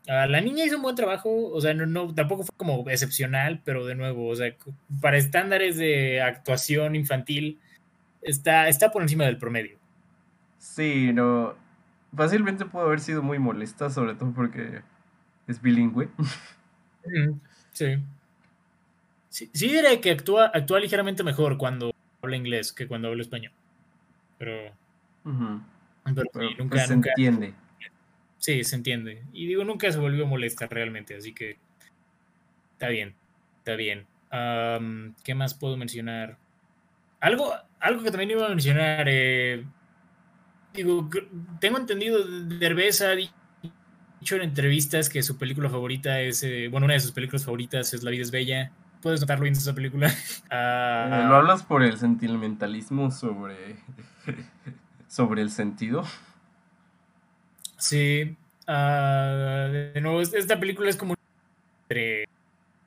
[0.08, 3.60] Ah, la niña hizo un buen trabajo, o sea, no, no, tampoco fue como excepcional,
[3.64, 4.52] pero de nuevo, o sea,
[5.00, 7.60] para estándares de actuación infantil,
[8.20, 9.78] está, está por encima del promedio.
[10.58, 11.54] Sí, no,
[12.16, 14.80] fácilmente pudo haber sido muy molesta, sobre todo porque
[15.46, 16.08] es bilingüe.
[17.04, 17.38] Mm,
[17.72, 17.96] Sí.
[19.28, 21.92] Sí, sí diré que actúa, actúa ligeramente mejor cuando
[22.22, 23.52] habla inglés que cuando habla español.
[24.38, 24.72] Pero,
[25.24, 25.60] Ujú.
[26.04, 27.54] pero sí, Pero, nunca, pues, se nunca- entiende.
[28.42, 29.22] Sí, se entiende.
[29.32, 31.58] Y digo, nunca se volvió molesta realmente, así que
[32.72, 33.14] está bien,
[33.58, 34.04] está bien.
[34.30, 36.38] Am, ¿Qué más puedo mencionar?
[37.20, 39.64] Algo, algo que también iba a mencionar, eh,
[40.74, 41.08] digo,
[41.60, 46.94] tengo entendido, Derbez ha dicho en entrevistas que su película favorita es, eh, bueno, una
[46.94, 48.72] de sus películas favoritas es La vida es bella.
[49.02, 50.12] ¿Puedes notarlo bien esa película?
[50.50, 53.76] Ah, Eh, ¿Lo hablas por el sentimentalismo sobre,
[55.06, 56.04] sobre el sentido?
[57.82, 58.36] Sí.
[58.68, 61.14] ah, de nuevo, es- esta película es como
[61.88, 62.28] entre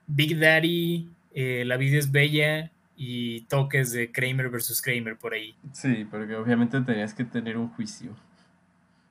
[0.08, 5.54] Big Daddy, eh, La vida es bella y toques de Kramer versus Kramer por ahí.
[5.74, 8.16] Sí, porque obviamente tenías que tener un juicio.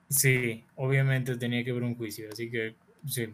[0.09, 2.75] Sí, obviamente tenía que haber un juicio, así que
[3.07, 3.29] sí.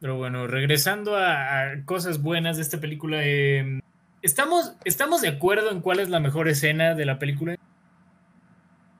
[0.00, 3.80] Pero bueno, regresando a, a cosas buenas de esta película, eh,
[4.22, 7.56] ¿estamos, ¿estamos de acuerdo en cuál es la mejor escena de la película?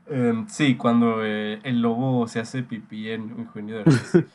[0.08, 4.12] Em, sí, cuando eh, el lobo se hace pipí en Eugenio Derbez.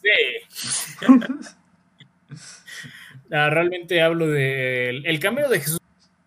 [0.00, 1.06] Sí.
[3.30, 5.78] Ah, realmente hablo del el cameo de Jesús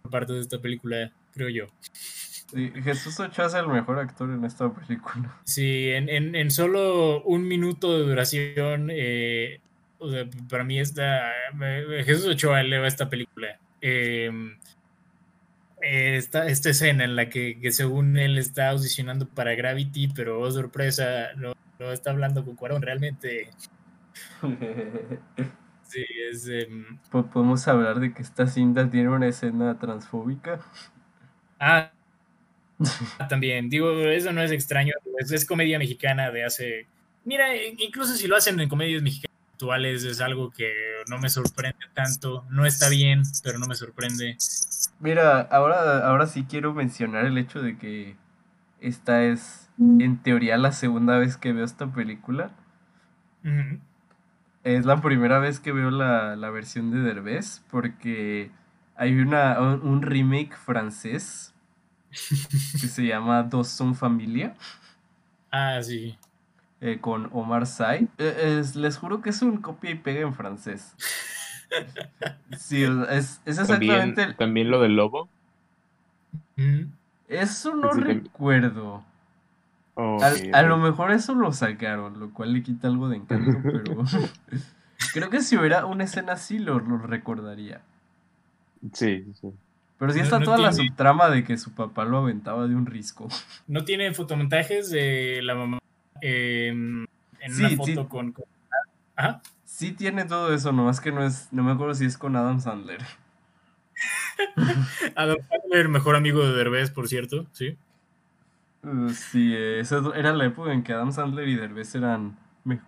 [0.03, 1.65] por parte de esta película, creo yo.
[1.93, 5.39] Sí, Jesús Ochoa es el mejor actor en esta película.
[5.43, 9.61] Sí, en, en- en solo un minuto de duración, eh,
[9.97, 13.57] o sea, para mí esta, me- Jesús Ochoa eleva esta película.
[13.81, 14.29] Eh,
[15.81, 20.51] esta, esta escena en la que, que según él está audicionando para Gravity, pero oh,
[20.51, 23.49] sorpresa, no, no está hablando con Cuarón, realmente.
[25.83, 26.47] Sí, es...
[27.09, 30.61] Po- ¿Podemos hablar de que esta cinta tiene una escena transfóbica?
[31.59, 31.91] Ah,
[33.29, 36.87] también, digo, eso no es extraño, es, es comedia mexicana de hace...
[37.23, 39.30] Mira, incluso si lo hacen en comedias mexicanas
[39.61, 40.71] actuales es algo que
[41.07, 44.37] no me sorprende tanto, no está bien, pero no me sorprende.
[44.99, 48.15] Mira, ahora, ahora sí quiero mencionar el hecho de que
[48.81, 49.69] esta es,
[49.99, 52.51] en teoría, la segunda vez que veo esta película.
[54.63, 58.51] Es la primera vez que veo la, la versión de Derbez, porque
[58.95, 61.53] hay una, un, un remake francés
[62.79, 64.55] que se llama Dos son familia,
[65.51, 66.17] Ah, sí.
[66.81, 68.07] Eh, con Omar Sy.
[68.17, 70.95] Eh, es- les juro que es un copia y pega en francés.
[72.57, 74.23] Sí, es, es También, exactamente...
[74.23, 75.29] el- también lo del lobo.
[77.27, 78.23] Eso no también.
[78.25, 79.03] recuerdo.
[79.95, 83.57] Oh, Al- a lo mejor eso lo sacaron, lo cual le quita algo de encanto,
[83.63, 84.03] pero
[85.13, 87.81] creo que si hubiera una escena así lo, lo recordaría.
[88.93, 89.47] Sí, sí, sí.
[89.97, 92.87] Pero sí está no toda la subtrama de que su papá lo aventaba de un
[92.87, 93.27] risco.
[93.67, 95.77] No tiene fotomontajes de la mamá
[96.21, 97.05] em,
[97.39, 97.75] en Sí, una sí.
[97.75, 98.31] foto con...
[98.31, 98.45] con-
[99.15, 99.41] Ajá.
[99.65, 102.59] Sí tiene todo eso, nomás que no es, no me acuerdo si es con Adam
[102.59, 102.99] Sandler.
[105.15, 107.77] Adam Sandler, mejor amigo de Derbez, por cierto, sí.
[108.83, 112.81] Uh, sí, esa era la época en que Adam Sandler y Derbez eran me-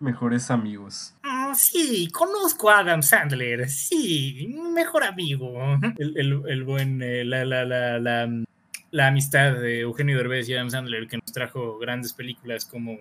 [0.00, 1.14] mejores amigos.
[1.22, 5.54] Ah, sí, conozco a Adam Sandler, sí, mejor amigo.
[5.98, 8.44] El, el- el buen, eh, la, la, la, la,
[8.92, 12.98] la amistad de Eugenio Derbez y Adam Sandler que nos trajo grandes películas como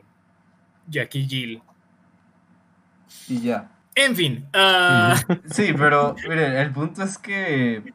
[0.88, 1.62] Jackie Jill.
[3.28, 3.70] Y ya.
[3.94, 5.16] En fin, ah,
[5.52, 7.94] Sí, pero miren, el punto es que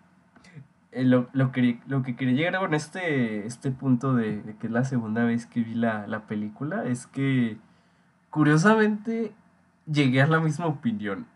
[0.93, 4.66] eh, lo, lo, que lo que quería llegar con este, este punto de, de que
[4.66, 7.56] es la segunda vez que vi la, la película es que
[8.28, 9.32] curiosamente
[9.86, 11.27] llegué a la misma opinión.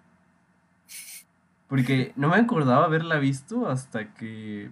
[1.68, 4.70] Porque no me acordaba haberla visto hasta que...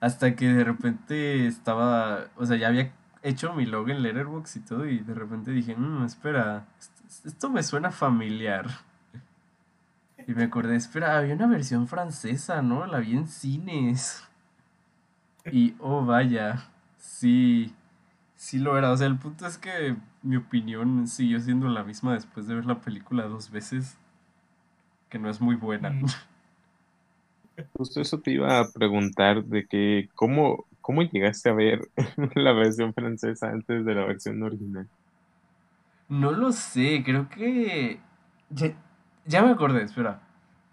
[0.00, 2.28] Hasta que de repente estaba...
[2.36, 5.76] O sea, ya había hecho mi log en Letterboxd y todo y de repente dije,
[5.76, 8.66] "Mm, espera, esto, esto me suena familiar.
[10.26, 12.86] Y me acordé, espera, había una versión francesa, ¿no?
[12.86, 14.24] La vi en cines.
[15.50, 16.68] Y, oh, vaya,
[16.98, 17.74] sí,
[18.36, 18.90] sí lo era.
[18.92, 22.66] O sea, el punto es que mi opinión siguió siendo la misma después de ver
[22.66, 23.96] la película dos veces,
[25.08, 25.90] que no es muy buena.
[25.90, 26.04] Mm.
[27.72, 31.88] Justo eso te iba a preguntar de que cómo, cómo llegaste a ver
[32.34, 34.88] la versión francesa antes de la versión original.
[36.08, 38.00] No lo sé, creo que...
[38.50, 38.72] Ya,
[39.26, 40.20] ya me acordé, espera.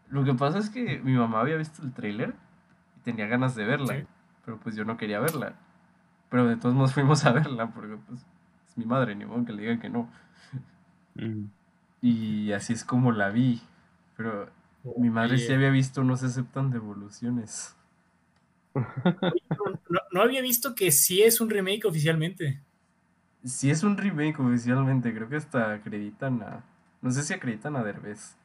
[0.09, 2.33] Lo que pasa es que mi mamá había visto el tráiler
[2.97, 4.05] y tenía ganas de verla, Sí.
[4.45, 5.53] pero pues yo no quería verla.
[6.29, 8.25] Pero de todos modos fuimos a verla porque pues
[8.67, 10.09] es mi madre, ni modo que le digan que no.
[11.15, 11.45] Mm.
[12.01, 13.61] Y así es como la vi.
[14.15, 14.49] Pero
[14.97, 17.75] mi madre sí había visto No se aceptan devoluciones.
[19.89, 22.61] No, no había visto que sí es un remake oficialmente.
[23.43, 26.63] Sí es un remake oficialmente, creo que hasta acreditan a...
[27.01, 28.35] No sé si acreditan a Derbez.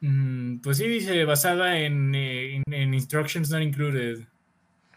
[0.00, 4.26] Mm, pues sí, dice, basada en, eh, en- en Instructions Not Included.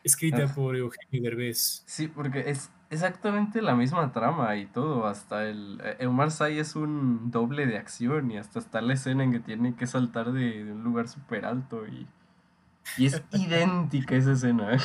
[0.04, 0.54] Escrita Ah.
[0.54, 1.84] por Eugenio Derbez.
[1.86, 5.06] Sí, porque es exactamente la misma trama y todo.
[5.08, 5.82] Hasta el.
[6.00, 9.40] eh, Omar Sy es un doble de acción y hasta está la escena en que
[9.40, 12.08] tiene que saltar de, de un lugar súper alto y.
[12.98, 14.76] Y es idéntica esa escena.
[14.76, 14.80] ¿eh?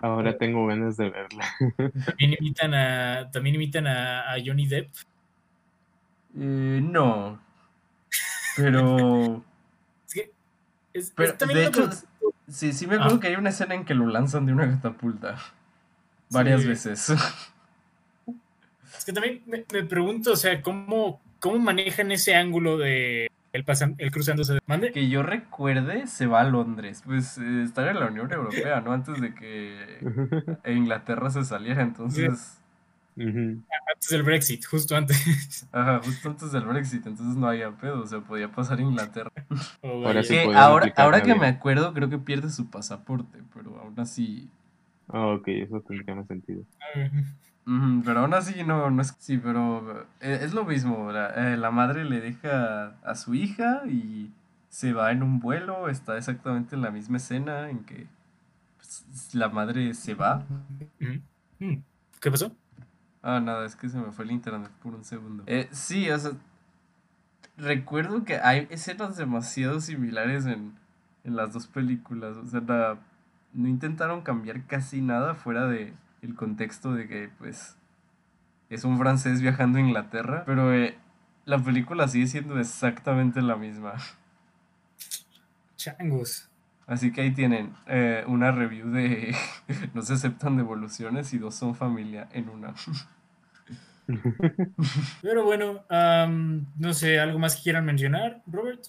[0.00, 1.44] Ahora tengo ganas de verla.
[2.06, 4.88] También imitan a, también imitan a, a Johnny Depp.
[6.36, 7.40] Eh, no.
[8.56, 9.44] Pero.
[10.06, 10.32] Es que
[10.92, 11.90] es- Pero, es también de hecho,
[12.50, 13.20] Sí, sí me acuerdo Ah.
[13.20, 15.36] que hay una escena en que lo lanzan de una catapulta.
[16.30, 16.68] Varias Sí.
[16.68, 17.08] veces.
[18.98, 23.64] Es que también me, me pregunto, o sea, ¿cómo, cómo manejan ese ángulo de el,
[23.64, 24.92] pasan, el cruzándose de mande?
[24.92, 27.02] Que yo recuerde, se va a Londres.
[27.06, 28.92] Pues eh, estar en la Unión Europea, ¿no?
[28.92, 29.98] Antes de que
[30.66, 32.59] Inglaterra se saliera, entonces.
[33.16, 35.66] Antes del Brexit, justo antes.
[35.72, 39.30] Ajá, justo antes del Brexit, entonces no había pedo, o sea, podía pasar a Inglaterra.
[39.82, 43.98] Oh, Ahora sí Que ahora, que me acuerdo, creo que pierde su pasaporte, pero aún
[43.98, 44.48] así.
[45.08, 46.62] Ah, ok, eso tendría más sentido.
[47.66, 49.14] Ujú, pero aún así no, no es.
[49.18, 51.12] Sí, pero eh, es lo mismo.
[51.12, 54.30] La, eh, la madre le deja a su hija y
[54.70, 55.88] se va en un vuelo.
[55.88, 58.06] Está exactamente en la misma escena en que
[58.78, 60.46] pues, la madre se va.
[61.58, 61.74] Mm.
[62.20, 62.56] ¿Qué pasó?
[63.22, 65.44] Ah, nada, es que se me fue el internet por un segundo.
[65.46, 66.32] Eh, sí, o sea,
[67.56, 70.74] recuerdo que hay escenas demasiado similares en,
[71.24, 72.36] en las dos películas.
[72.36, 72.60] O sea,
[73.52, 77.76] no intentaron cambiar casi nada fuera de el contexto de que, pues,
[78.68, 80.44] es un francés viajando a Inglaterra.
[80.46, 80.98] Pero eh,
[81.44, 83.94] la película sigue siendo exactamente la misma.
[85.76, 86.49] Changos.
[86.90, 89.32] Así que ahí tienen eh, una review de
[89.94, 92.74] no se aceptan devoluciones y dos son familia en una.
[95.22, 98.80] Pero bueno, am, no sé, ¿algo más que quieran mencionar, Robert?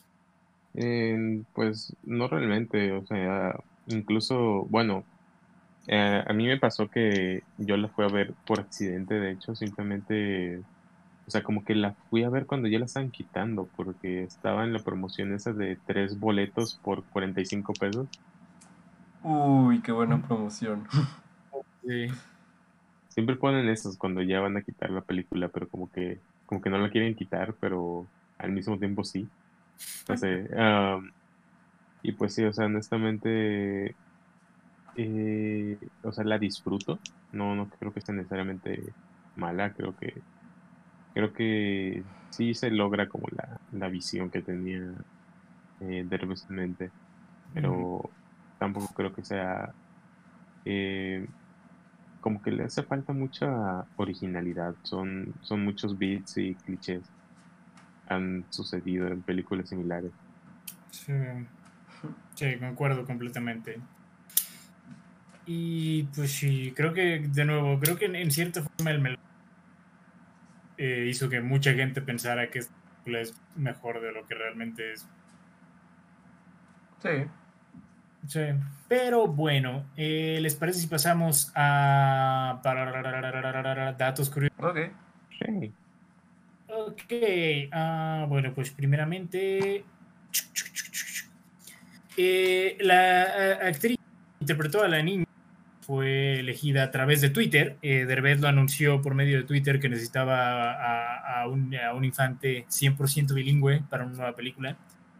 [0.73, 3.53] Eh, pues no realmente, o sea,
[3.85, 5.03] incluso, bueno,
[5.85, 9.53] eh, a mí me pasó que yo la fui a ver por accidente, de hecho,
[9.53, 10.59] simplemente,
[11.31, 14.65] o sea, como que la fui a ver cuando ya la estaban quitando, porque estaba
[14.65, 18.09] en la promoción esa de tres boletos por 45 pesos.
[19.23, 20.85] Uy, qué buena promoción.
[21.83, 22.07] Sí.
[23.07, 26.69] Siempre ponen esos cuando ya van a quitar la película, pero como que, como que
[26.69, 28.05] no la quieren quitar, pero
[28.37, 29.27] al mismo tiempo sí.
[30.07, 30.47] No sé.
[32.03, 33.95] y pues sí, o sea, honestamente,
[34.95, 36.99] eh, o sea, la disfruto.
[37.31, 38.93] No, no creo que esté necesariamente
[39.35, 39.73] mala.
[39.73, 40.13] Creo que,
[41.13, 44.93] creo que sí se logra como la, la visión que tenía
[45.81, 46.91] eh, Derbez en mente.
[47.53, 48.09] Pero
[48.59, 49.73] tampoco creo que sea
[50.65, 51.27] eh,
[52.21, 54.75] como que le hace falta mucha originalidad.
[54.83, 57.01] Son, son muchos beats y clichés
[58.07, 60.11] han sucedido en películas similares.
[60.91, 61.13] Sí.
[62.35, 63.79] Sí, concuerdo completamente.
[65.45, 69.01] Y pues sí, creo que, de nuevo, creo que en, en cierta forma el
[70.81, 74.93] eh, hizo que mucha gente pensara que esta película es mejor de lo que realmente
[74.93, 75.07] es.
[77.03, 77.09] Sí.
[78.27, 78.39] Sí.
[78.87, 84.57] Pero bueno, eh, ¿les parece si pasamos a para datos curiosos?
[84.59, 84.79] Ok.
[85.39, 85.71] Sí.
[86.67, 89.85] Ok, ah, bueno, pues primeramente.
[92.17, 95.25] Eh, la eh, actriz que interpretó a la niña
[95.81, 97.77] fue elegida a través de Twitter.
[97.81, 102.05] Eh, Derbez lo anunció por medio de Twitter que necesitaba a, a un, a un
[102.05, 104.77] infante 100% bilingüe para una nueva película,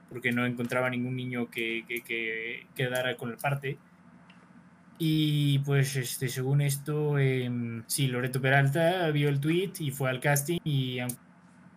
[0.10, 3.78] porque no encontraba ningún niño que, que, que quedara con el parte.
[5.00, 7.50] Y pues, este, según esto, eh,
[7.88, 11.18] sí, Loreto Peralta vio el tweet y fue al casting y aunque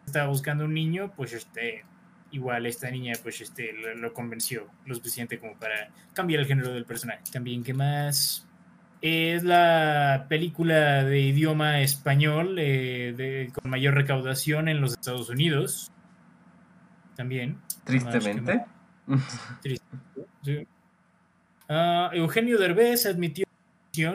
[0.05, 1.85] estaba buscando un niño, pues este,
[2.35, 6.73] igual esta niña pues este lo, lo convenció lo suficiente como para cambiar el género
[6.73, 7.23] del personaje.
[7.33, 8.47] También, ¿qué más?
[9.07, 15.93] Es la película de idioma español eh, de- con mayor recaudación en los Estados Unidos.
[17.15, 17.59] También.
[17.85, 18.65] Tristemente.
[20.43, 20.67] Sí.
[21.69, 23.45] Ah, Eugenio Derbez admitió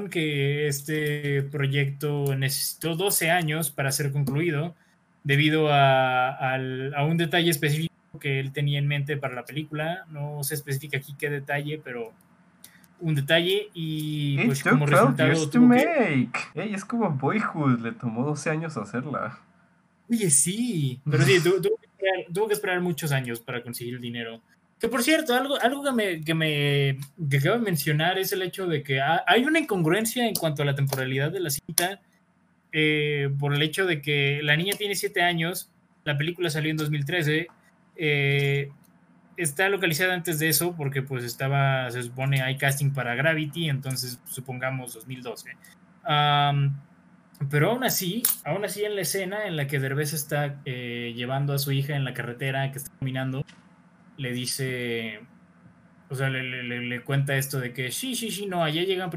[0.09, 4.75] que este proyecto necesitó 12 años para ser concluido
[5.23, 10.05] debido a, a un detalle específico que él tenía en mente para la película.
[10.09, 12.11] No se especifica aquí qué detalle, pero
[13.01, 16.29] un detalle y pues como 12 resultado tuvo que...
[16.55, 19.39] Ey, es como Boyhood, le tomó 12 años hacerla.
[20.09, 23.95] Oye, sí, pero sí, tu- tuvo, que esperar, tuvo que esperar muchos años para conseguir
[23.95, 24.41] el dinero.
[24.79, 26.97] Que por cierto, algo, algo que me, que me
[27.29, 30.63] que acabo de mencionar es el hecho de que ha- hay una incongruencia en cuanto
[30.63, 31.99] a la temporalidad de la cinta,
[32.71, 35.69] eh, por el hecho de que la niña tiene 7 años,
[36.05, 37.47] la película salió en 2013,
[37.97, 38.69] eh,
[39.41, 44.19] está localizada antes de eso porque pues estaba, se supone, hay casting para Gravity, entonces
[44.25, 45.51] supongamos 2012.
[46.03, 46.73] Am,
[47.49, 51.53] pero aún así, aún así en la escena en la que Derbez está eh, llevando
[51.53, 53.45] a su hija en la carretera que está caminando,
[54.17, 55.21] le dice,
[56.09, 59.09] o sea, le, le- cuenta esto de que sí, sí, sí, no, allá llegan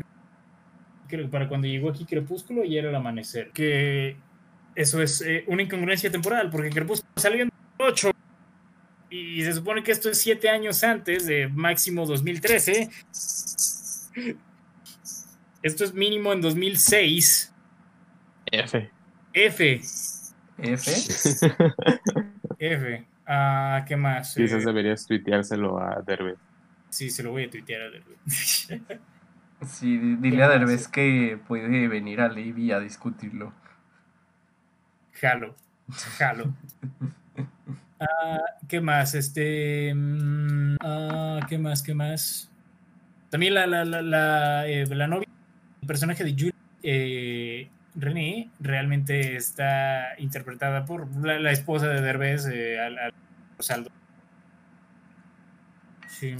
[1.30, 3.50] para cuando llegó aquí Crepúsculo y era el amanecer.
[3.50, 4.16] Que
[4.74, 8.10] eso es eh, una incongruencia temporal, porque Crepúsculo salió en 8
[9.12, 12.88] y se supone que esto es 7 años antes de máximo 2013.
[15.62, 17.52] Esto es mínimo en 2006.
[18.50, 18.90] F.
[19.32, 19.80] F,
[20.58, 20.92] F.
[22.58, 23.06] F.
[23.26, 24.34] Ah, ¿Qué más?
[24.34, 26.36] Quizás Eh, deberías tuiteárselo a Derbez.
[26.90, 28.68] sí, se lo voy a tuitear a Derbez.
[29.64, 33.52] Sí, di- dile a Derbez que puede venir a Levi a discutirlo.
[35.20, 35.54] Jalo,
[36.18, 36.52] jalo.
[38.02, 39.14] Ah, ¿Qué más?
[39.14, 39.92] Este.
[39.94, 41.82] mm, ah, ¿Qué más?
[41.82, 42.50] ¿Qué más?
[43.30, 45.26] También la, la, la, la, eh, la novia,
[45.82, 46.52] el personaje de Julie
[46.82, 53.12] eh, René, realmente está interpretada por la, la esposa de Derbez, eh, al, al-
[53.56, 53.88] Rosaldo.
[56.08, 56.36] Sí,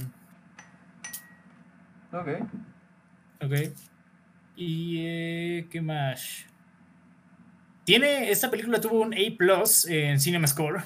[2.11, 2.27] Ok.
[3.41, 3.53] ok.
[4.55, 6.45] ¿Y eh, qué más?
[7.85, 10.83] Tiene, esta película tuvo un A en CinemaScore.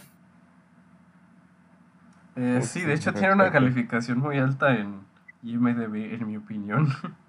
[2.37, 5.01] Eh, sí, de hecho tiene una calificación muy alta en
[5.43, 6.87] IMDb, en mi opinión.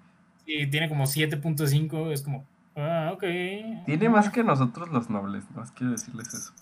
[0.51, 2.43] Y tiene como 7.5, es como,
[2.75, 3.21] ah, ok.
[3.85, 6.53] Tiene más que nosotros los nobles, no más quiero decirles eso.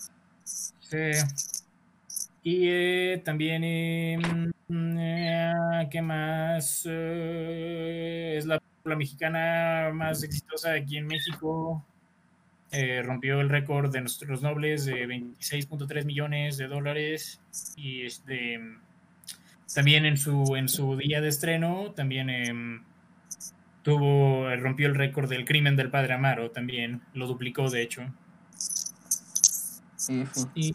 [0.44, 1.56] Sí.
[2.42, 4.18] Y eh, también, eh,
[4.68, 6.82] mm, eh, ¿qué más?
[6.86, 11.82] Eh, es la película mexicana más exitosa aquí en México.
[12.70, 17.40] Eh, rompió el récord de nuestros nobles de 26.3 millones de dólares.
[17.76, 18.60] Y este,
[19.74, 22.82] también en su, en su día de estreno, también em,
[23.82, 28.02] tuvo, rompió el récord del crimen del padre Amaro, también lo duplicó de hecho.
[30.54, 30.74] Y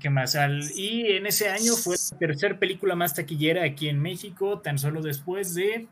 [0.00, 4.00] qué más Al- y en ese año fue la tercera película más taquillera aquí en
[4.00, 5.86] México, tan solo después de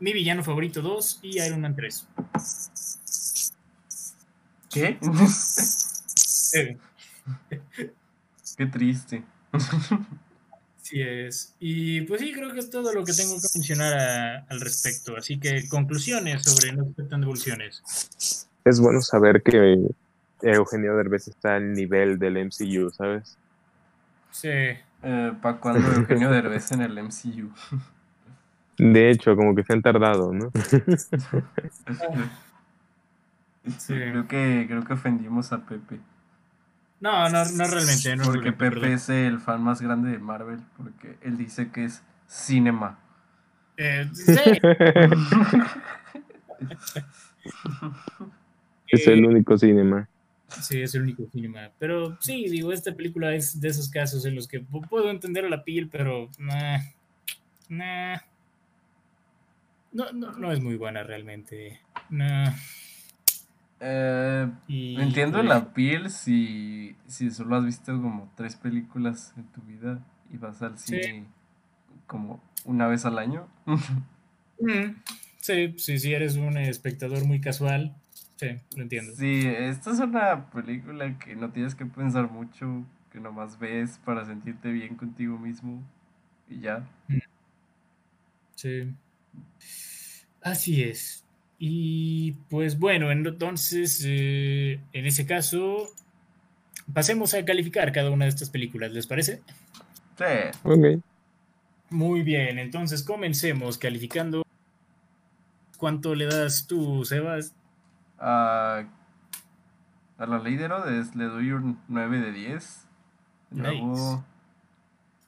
[0.00, 2.06] Mi villano favorito 2 y Iron Man 3.
[4.70, 4.98] ¿Qué?
[8.56, 9.22] Qué triste.
[9.52, 11.54] Así es.
[11.60, 15.16] Y pues sí, creo que es todo lo que tengo que mencionar a- al respecto.
[15.16, 17.82] Así que conclusiones sobre No aceptan devoluciones.
[18.64, 19.78] Es bueno saber que
[20.42, 23.36] Eugenio Derbez está al nivel del MCU, ¿sabes?
[24.32, 24.48] Sí.
[25.02, 27.50] Eh, ¿Para cuándo Eugenio Derbez en el MCU?
[28.78, 30.50] De hecho, como que se han tardado, ¿no?
[33.78, 33.94] Sí.
[33.94, 36.00] Creo que, creo que ofendimos a Pepe.
[37.00, 38.16] No, no, no realmente.
[38.16, 38.92] No Porque realmente, Pepe perdón.
[38.92, 40.60] es el fan más grande de Marvel.
[40.76, 42.98] Porque él dice que es cinema.
[43.76, 44.32] Eh, sí,
[48.88, 50.08] es eh, el único cinema.
[50.48, 51.70] Sí, es el único cinema.
[51.78, 55.44] Pero sí, digo, esta película es de esos casos en los que pu- puedo entender
[55.44, 56.78] a la piel, pero nah,
[57.68, 58.18] nah.
[59.92, 61.80] No, no, no es muy buena realmente.
[62.10, 62.52] Nah.
[63.80, 69.44] Eh, Y, entiendo pues, la piel si, si solo has visto como tres películas en
[69.44, 70.00] tu vida
[70.30, 71.00] y vas al Sí.
[71.00, 71.24] cine
[72.06, 73.48] como una vez al año.
[73.66, 74.96] mm,
[75.40, 77.96] Sí, sí, sí, eres un espectador muy casual.
[78.36, 79.12] Sí, lo entiendo.
[79.16, 84.24] Sí, esta es una película que no tienes que pensar mucho, que nomás ves para
[84.26, 85.82] sentirte bien contigo mismo
[86.48, 86.86] y ya.
[88.56, 88.92] Sí.
[90.42, 91.24] Así es.
[91.62, 95.88] Y pues bueno, entonces, eh, en ese caso,
[96.94, 99.42] pasemos a calificar cada una de estas películas, ¿les parece?
[100.18, 101.02] Sí, Ok.
[101.90, 104.42] Muy bien, entonces comencemos calificando.
[105.76, 107.52] ¿Cuánto le das tú, Sebas?
[108.18, 108.84] a,
[110.18, 112.86] a la ley de Herodes le doy un 9 de 10.
[113.52, 114.22] Luego, Nice.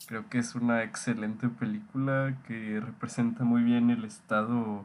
[0.07, 4.85] creo que es una excelente película que representa muy bien el estado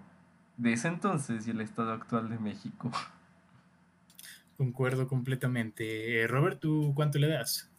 [0.57, 2.91] de ese entonces y el estado actual de México.
[4.57, 6.21] Concuerdo completamente.
[6.21, 7.69] Eh, Robert, ¿tú cuánto le das?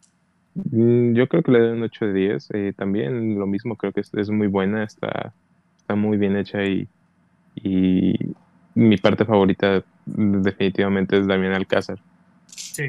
[0.55, 2.49] Mm, Yo creo que le doy un 8 de 10.
[2.55, 5.35] eh, también lo mismo, creo que es, es muy buena, está,
[5.77, 6.89] está muy bien hecha y,
[7.57, 8.15] y
[8.75, 11.99] mi parte favorita definitivamente es Damián Alcázar.
[12.47, 12.85] Sí.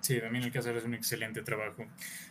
[0.00, 1.84] Sí, también el Alcázar es un excelente trabajo.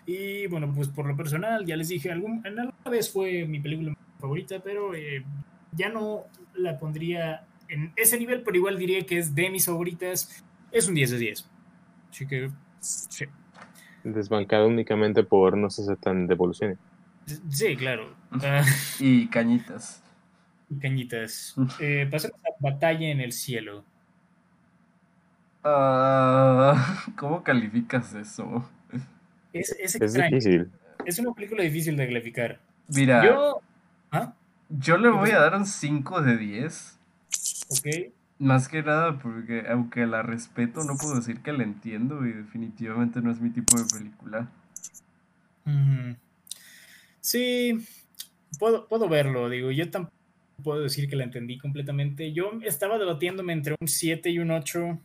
[0.06, 3.60] Y bueno, pues por lo personal, ya les dije, algún, en alguna vez fue mi
[3.60, 5.24] película favorita, pero eh,
[5.74, 6.24] ya no
[6.60, 10.44] la pondría en ese nivel, pero igual diría que es de mis favoritas.
[10.72, 11.50] Es un 10 de 10.
[12.12, 12.50] Así que,
[12.80, 13.26] sí.
[14.04, 16.78] Desbancado únicamente por no se aceptan devoluciones.
[17.50, 18.16] Sí, claro.
[18.32, 18.64] Ah,
[19.00, 20.04] Y cañitas.
[20.82, 21.56] cañitas.
[21.80, 23.84] Eh, pasemos a Batalla en el Cielo.
[25.64, 28.68] Ah, ¿Cómo calificas eso?
[29.54, 30.30] Es, es Es extraño.
[30.38, 30.72] difícil.
[31.06, 32.60] Es una película difícil de calificar.
[32.88, 33.62] Mira, yo,
[34.70, 34.98] Yo.
[34.98, 37.00] Le voy a dar un 5 de 10.
[37.70, 37.88] Ok.
[38.40, 43.22] Más que nada porque aunque la respeto, no puedo decir que la entiendo y definitivamente
[43.22, 44.50] no es mi tipo de película.
[47.20, 47.86] Sí,
[48.58, 50.16] puedo, puedo verlo, digo, yo tampoco
[50.64, 52.32] puedo decir que la entendí completamente.
[52.34, 55.00] Yo estaba debatiéndome entre un 7 y un 8.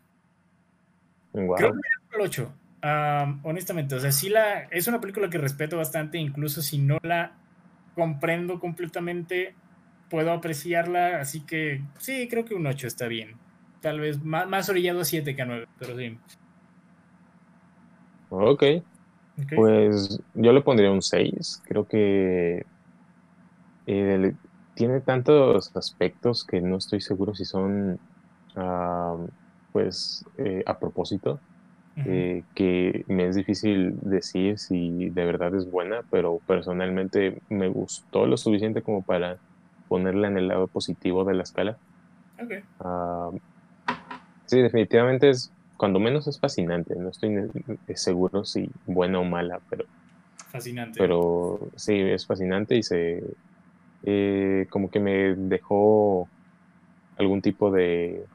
[1.33, 1.55] Wow.
[1.57, 2.53] Creo que el 8.
[2.83, 6.99] ah, honestamente, o sea, sí la, es una película que respeto bastante, incluso si no
[7.03, 7.33] la
[7.95, 9.55] comprendo completamente,
[10.11, 13.37] puedo apreciarla, así que sí, creo que un 8 está bien.
[13.81, 16.19] Tal vez más, más orillado a 7 que a 9, pero sí.
[18.31, 18.63] Ok.
[19.37, 19.53] Ok.
[19.57, 21.63] Pues yo le pondría un 6.
[21.67, 22.65] Creo que
[23.87, 24.35] eh,
[24.75, 27.99] tiene tantos aspectos que no estoy seguro si son
[28.57, 29.17] ah,
[29.73, 31.41] pues eh, a propósito,
[32.05, 38.27] Eh, que me es difícil decir si de verdad es buena, pero personalmente me gustó
[38.27, 39.41] lo suficiente como para
[39.89, 41.79] ponerla en el lado positivo de la escala.
[42.39, 42.53] Ok.
[42.79, 43.31] Ah,
[44.47, 47.49] sí, definitivamente es, cuando menos es fascinante, no estoy ne-
[47.97, 49.85] seguro si buena o mala, pero
[50.53, 51.01] Fascinante.
[51.01, 53.21] pero sí, es fascinante y se
[54.03, 56.31] eh, como que me dejó
[57.17, 58.27] algún tipo de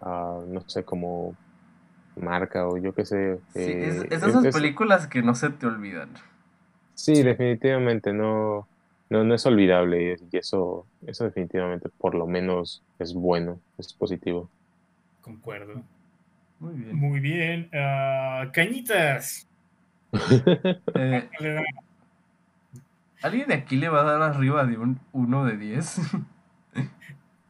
[0.00, 1.38] ah, no sé, como
[2.18, 3.38] marca o yo qué sé.
[3.54, 6.10] Sí, eh, es, de esas es- películas que no se te olvidan.
[6.94, 8.68] sí, definitivamente no,
[9.10, 14.50] no, no es olvidable y eso, eso definitivamente por lo menos es bueno, es positivo.
[15.20, 15.82] Concuerdo.
[16.60, 16.96] Muy bien.
[16.96, 17.70] Muy bien.
[17.72, 19.46] Ah, cañitas.
[20.94, 21.28] Eh,
[23.22, 26.00] ¿Alguien de aquí le va a dar arriba de un 1 de 10?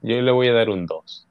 [0.01, 1.29] Yo le voy a dar un 2.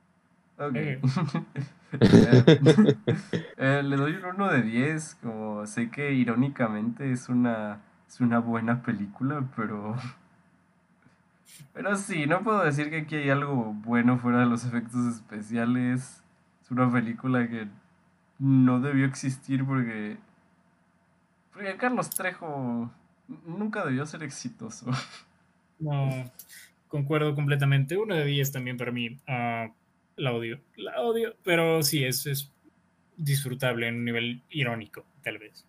[0.58, 0.76] Ok.
[3.58, 8.40] Eh, le doy un 1 de 10, como sé que irónicamente es una, es una
[8.40, 9.96] buena película, pero...
[11.74, 16.24] Pero sí, no puedo decir que aquí hay algo bueno fuera de los efectos especiales.
[16.62, 17.68] Es una película que
[18.40, 20.18] no debió existir porque...
[21.54, 22.92] Porque Carlos Trejo
[23.46, 24.86] nunca debió ser exitoso.
[25.80, 26.10] No,
[26.88, 27.98] concuerdo completamente.
[27.98, 29.18] Uno de 10 también para mí.
[29.28, 29.70] Ah,
[30.18, 30.60] la odio.
[30.76, 31.36] La odio.
[31.44, 32.52] Pero sí, es, es
[33.16, 35.66] disfrutable en un nivel irónico, tal vez.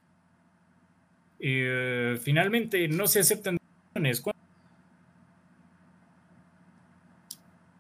[1.39, 3.59] Y, eh, finalmente, no se aceptan
[3.95, 4.21] donaciones.
[4.21, 4.41] ¿Cuánto?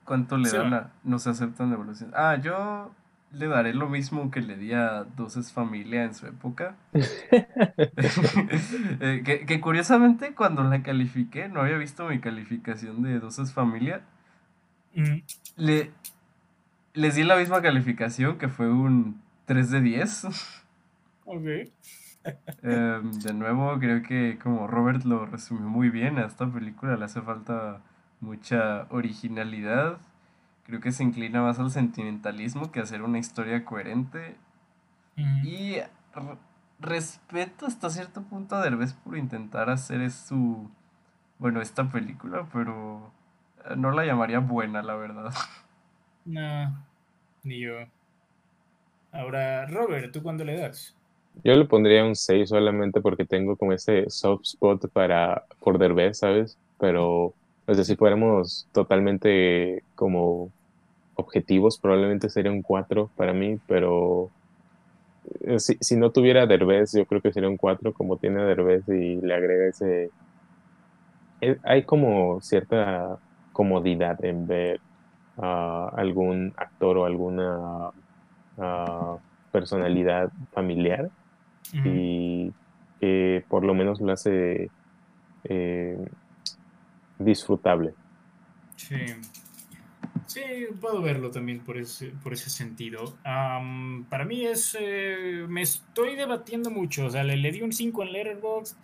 [0.05, 2.14] ¿Cuánto le dan a no se aceptan devoluciones?
[2.16, 2.94] Ah, yo
[3.32, 6.76] le daré lo mismo que le di a Doces Familia en su época.
[9.00, 14.02] Eh, que, que curiosamente cuando la califiqué, no había visto mi calificación de Doces Familia,
[14.94, 15.22] Mm,
[15.56, 15.92] le,
[17.02, 20.27] les di la misma calificación que fue un 3 de 10.
[21.25, 21.70] ok.
[22.62, 27.05] Em, de nuevo, creo que como Robert lo resumió muy bien, a esta película le
[27.05, 27.81] hace falta
[28.20, 29.99] mucha originalidad.
[30.67, 34.36] Creo que se inclina más al sentimentalismo que a hacer una historia coherente.
[35.17, 35.77] Mm, Y
[36.15, 36.39] re-
[36.81, 40.70] respeto hasta cierto punto a Derbez por intentar hacer es su,
[41.39, 43.12] bueno, esta película, pero
[43.67, 45.33] eh, no la llamaría buena, la verdad.
[46.25, 46.88] no,
[47.49, 47.75] ni yo.
[49.12, 50.97] Ahora, Robert, ¿tú cuándo le das?
[51.44, 56.18] Yo le pondría un 6 solamente porque tengo como ese soft spot para por Derbez,
[56.18, 56.59] ¿sabes?
[56.78, 57.27] Pero,
[57.67, 60.52] o sea, si fuéramos totalmente como
[61.15, 64.33] objetivos, probablemente sería un 4 para mí, pero
[65.41, 68.89] eh, si, si no tuviera Derbez, yo creo que sería un 4 como tiene Derbez
[68.89, 70.12] y le agrega ese...
[71.41, 73.18] eh, Hay como cierta
[73.52, 74.81] comodidad en ver
[75.39, 77.91] a algún actor o alguna
[79.52, 81.10] personalidad familiar
[81.73, 82.52] y
[83.00, 84.70] que por lo menos lo hace
[85.44, 85.97] eh,
[87.18, 87.94] disfrutable.
[88.76, 88.97] Sí.
[90.26, 90.42] Sí,
[90.81, 93.17] puedo verlo también por ese, por ese sentido.
[93.25, 94.76] Am, para mí es.
[94.78, 97.07] eh, me estoy debatiendo mucho.
[97.07, 98.76] O sea, le, le di un 5 en Letterboxd.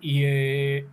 [0.00, 0.22] Y.
[0.24, 0.86] eh,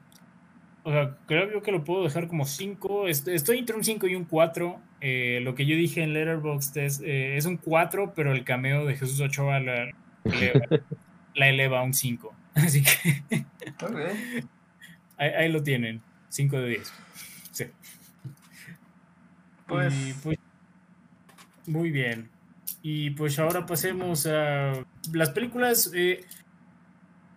[0.88, 3.08] o sea, creo yo que lo puedo dejar como 5.
[3.08, 4.80] Estoy entre un 5 y un 4.
[5.02, 8.86] Eh, lo que yo dije en Letterboxd es, eh, es un 4, pero el cameo
[8.86, 9.90] de Jesús Ochoa la-
[11.34, 12.32] la eleva a un 5.
[12.54, 13.46] Así que
[15.18, 16.94] ahí, ahí, lo tienen, 5 de 10.
[17.52, 17.66] Sí.
[19.68, 19.94] Pues...
[20.22, 20.38] pues...
[21.66, 22.30] Muy bien.
[22.84, 25.92] Y pues ahora pasemos a las películas.
[25.96, 26.24] Eh,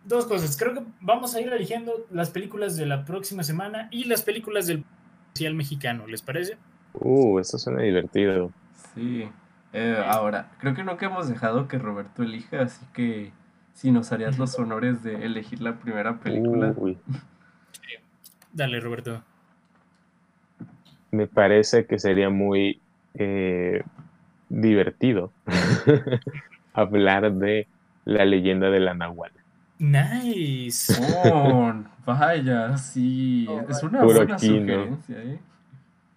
[0.09, 0.57] dos cosas.
[0.57, 4.67] Creo que vamos a ir eligiendo las películas de la próxima semana y las películas
[4.67, 4.85] del
[5.28, 6.07] especial mexicano.
[6.07, 6.57] ¿Les parece?
[6.95, 8.51] Uh, eso suena divertido.
[8.95, 9.28] Sí.
[9.73, 13.33] Eh, ahora, creo que nunca hemos dejado que Roberto elija, así que
[13.75, 16.75] si nos harías los honores de elegir la primera película.
[18.53, 19.23] Dale, Roberto.
[21.11, 22.81] Me parece que sería muy
[23.15, 23.83] eh,
[24.49, 25.33] divertido
[26.73, 27.69] hablar de
[28.05, 29.33] la leyenda de la Nahual.
[29.78, 30.92] Nice.
[31.24, 31.73] Oh,
[32.05, 33.47] vaya, sí.
[33.68, 35.39] es una buena sugerencia, ¿eh?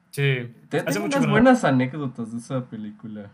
[0.10, 0.54] Sí.
[0.70, 3.30] Tengo unas buenas anécdotas de esa película.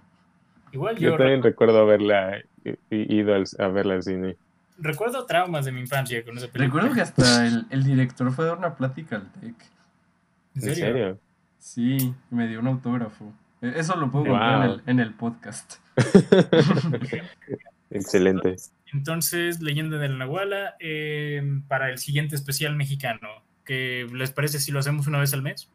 [0.71, 1.11] Igual yo.
[1.11, 2.41] Yo también recuerdo haberla
[2.89, 4.37] ido a verla al cine.
[4.77, 6.83] Recuerdo traumas de mi infancia con esa película.
[6.83, 9.55] Recuerdo que hasta el, el director fue a dar una plática al TEC.
[10.55, 11.19] ¿En serio?
[11.57, 13.33] Sí, me dio un autógrafo.
[13.61, 14.35] E, eso lo puedo wow.
[14.35, 15.75] en el, en el podcast.
[17.89, 18.55] Excelente.
[18.93, 23.27] Entonces, Leyenda de la Nahuala eh, para el siguiente especial mexicano.
[23.63, 25.69] ¿Qué les parece si lo hacemos una vez al mes?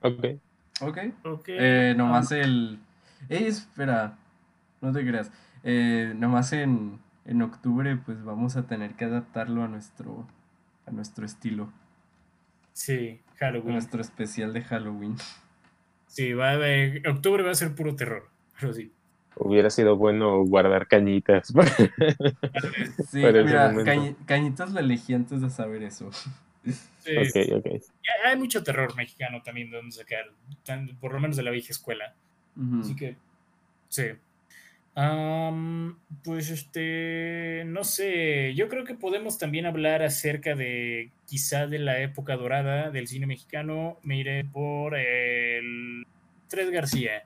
[0.00, 0.26] Ok.
[0.80, 0.98] Ok.
[1.24, 1.56] okay.
[1.58, 2.78] Eh, nomás um, el.
[3.28, 4.16] Eh, espera,
[4.80, 5.30] no te creas.
[5.64, 10.26] Eh, nomás en, en octubre, pues vamos a tener que adaptarlo a nuestro,
[10.86, 11.72] a nuestro estilo.
[12.72, 13.74] Sí, Halloween.
[13.74, 15.16] Nuestro especial de Halloween.
[16.06, 18.28] Sí, va a haber, octubre va a ser puro terror,
[18.60, 18.92] pero sí.
[19.36, 21.48] Hubiera sido bueno guardar cañitas.
[23.10, 26.10] sí, mira, cañ, cañitas la elegí antes de saber eso.
[26.98, 27.16] Sí.
[27.16, 27.80] Okay, okay.
[28.24, 30.26] Hay mucho terror mexicano también de donde sacar,
[31.00, 32.14] por lo menos de la vieja escuela.
[32.56, 32.80] Uh -huh.
[32.82, 33.16] Así que,
[33.88, 34.04] sí.
[34.94, 41.78] Um, pues este, no sé, yo creo que podemos también hablar acerca de quizá de
[41.78, 43.98] la época dorada del cine mexicano.
[44.02, 46.06] Me iré por el
[46.48, 47.22] Tres García.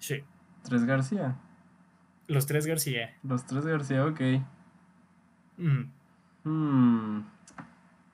[0.00, 0.22] Sí.
[0.68, 1.36] ¿Tres García?
[2.26, 3.14] Los Tres García.
[3.22, 4.20] Los Tres García, ok.
[5.56, 5.84] Mm.
[6.44, 7.24] Hmm.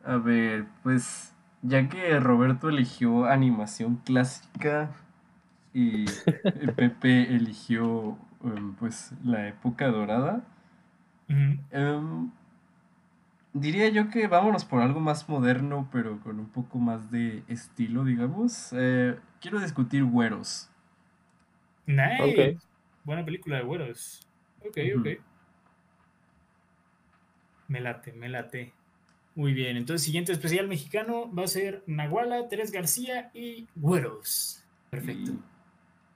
[0.05, 4.91] A ver, pues ya que Roberto eligió animación clásica
[5.73, 6.05] y
[6.77, 10.45] Pepe eligió um, pues la época dorada,
[11.29, 11.99] uh -huh.
[11.99, 12.31] um,
[13.55, 18.05] diría yo que vámonos por algo más moderno, pero con un poco más de estilo,
[18.05, 18.73] digamos.
[18.73, 20.71] Eh, quiero discutir Güeros.
[21.87, 22.23] Nice.
[22.23, 22.59] Okay.
[23.05, 24.27] Buena película de Güeros.
[24.61, 25.01] Ok, uh -huh.
[25.01, 25.23] ok.
[27.69, 28.73] Me late, me late.
[29.35, 34.65] Muy bien, entonces siguiente especial mexicano va a ser Nahuala, Teres García y Güeros.
[34.91, 35.33] Perfecto.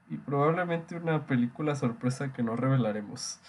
[0.09, 3.41] Y, y, probablemente una película sorpresa que no revelaremos.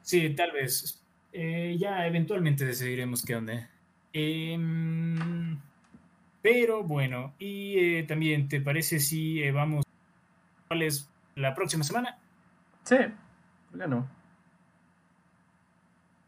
[0.00, 1.04] Sí, tal vez.
[1.32, 3.70] Eh, ya eventualmente decidiremos qué onda.
[4.12, 4.58] Eh,
[6.42, 9.84] pero bueno, y eh, también, ¿te parece si eh, vamos
[10.68, 12.18] cuál es la próxima semana?
[12.84, 12.96] Sí,
[13.70, 14.08] ¿por qué no?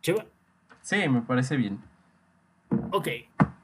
[0.00, 0.26] Cheva.
[0.80, 1.80] Sí, me parece bien.
[2.90, 3.08] Ok,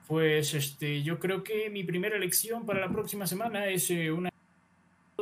[0.07, 4.31] pues este, yo creo que mi primera elección para la próxima semana es eh, una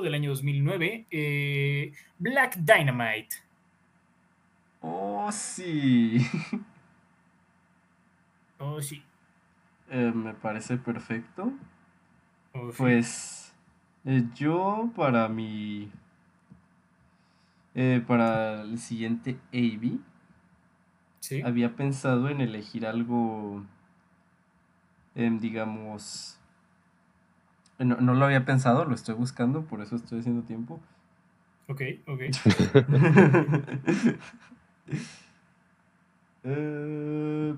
[0.03, 3.37] del año 2009, eh, Black Dynamite.
[4.81, 6.19] Oh, sí.
[8.59, 9.03] Oh, sí.
[9.91, 11.53] Eh, me parece perfecto.
[12.55, 12.79] Oh, sí.
[12.79, 13.55] Pues
[14.35, 15.93] yo para mi...
[17.79, 19.99] Eh, para el siguiente AB,
[21.21, 21.43] ¿Sí?
[21.43, 23.63] había pensado en elegir algo,
[25.15, 26.39] eh, digamos,
[27.79, 30.81] no, no, lo había pensado, lo estoy buscando, por eso estoy haciendo tiempo.
[31.69, 32.21] Ok, ok.
[36.45, 37.55] eh,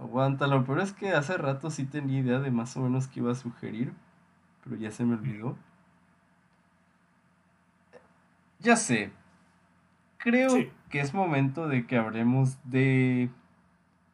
[0.00, 3.30] aguántalo, pero es que hace rato sí tenía idea de más o menos qué iba
[3.30, 3.92] a sugerir,
[4.64, 5.56] pero ya se me olvidó.
[8.66, 9.12] Ya sé,
[10.16, 10.68] creo sí.
[10.90, 13.30] que es momento de que hablemos de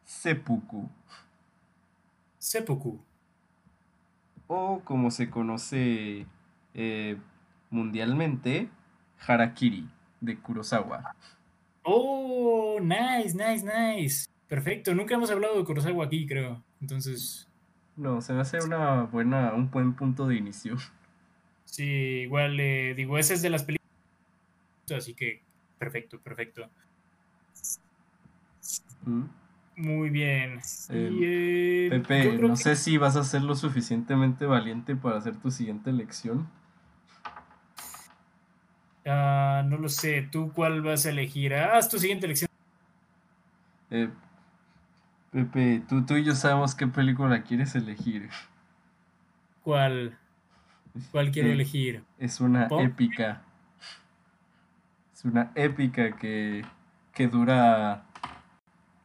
[0.03, 0.91] seppuku.
[2.37, 3.01] Seppuku.
[4.45, 6.27] O como se conoce
[6.75, 7.17] eh,
[7.71, 8.69] mundialmente,
[9.25, 9.89] harakiri,
[10.21, 11.15] de Kurosawa.
[11.81, 14.27] Oh, nice, nice, nice.
[14.47, 16.61] Perfecto, nunca hemos hablado de Kurosawa aquí, creo.
[16.79, 17.49] Entonces...
[17.97, 20.77] No, se me hace una buena, un buen punto de inicio.
[21.65, 21.85] Sí,
[22.21, 23.82] igual, eh, digo, esa es de las películas
[24.91, 25.41] así que
[25.77, 26.69] perfecto, perfecto.
[29.05, 29.23] Mm.
[29.75, 30.59] Muy bien.
[30.89, 32.63] Eh, y, eh, Pepe, no que...
[32.63, 36.47] sé si vas a ser lo suficientemente valiente para hacer tu siguiente elección.
[39.05, 40.27] Ah, no lo sé.
[40.31, 41.53] ¿Tú cuál vas a elegir?
[41.53, 42.47] Ah, haz tu siguiente elección.
[43.89, 44.09] Eh,
[45.31, 48.29] Pepe, tú, tú y yo sabemos qué película quieres elegir.
[49.63, 50.17] ¿Cuál?
[51.11, 52.03] ¿Cuál quiero Eh, elegir?
[52.19, 52.81] Es una ¿Pop?
[52.81, 53.41] épica.
[55.23, 56.63] Es una épica que,
[57.13, 58.05] que dura.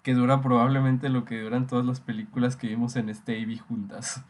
[0.02, 4.22] Que dura probablemente lo que duran todas las películas que vimos en este AV juntas.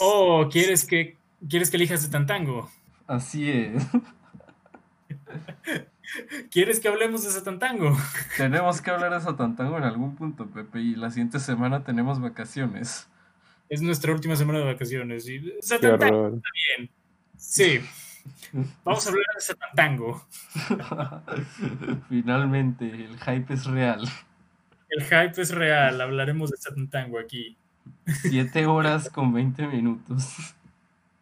[0.00, 2.70] Oh, ¿quieres que, ¿quieres que elijas de Tantango?
[3.06, 3.86] Así es.
[6.50, 7.96] ¿Quieres que hablemos de Satantango?
[8.36, 13.08] Tenemos que hablar de Satantango en algún punto, Pepe, y la siguiente semana tenemos vacaciones.
[13.68, 15.28] Es nuestra última semana de vacaciones.
[15.28, 16.42] y- Satantango, horror.
[16.78, 16.90] bien.
[17.36, 17.80] Sí.
[18.84, 20.26] Vamos a hablar de Satantango.
[22.08, 24.08] Finalmente, el hype es real.
[24.88, 26.00] El hype es real.
[26.00, 27.56] Hablaremos de Satantango aquí.
[28.06, 30.54] 7 horas con 20 minutos.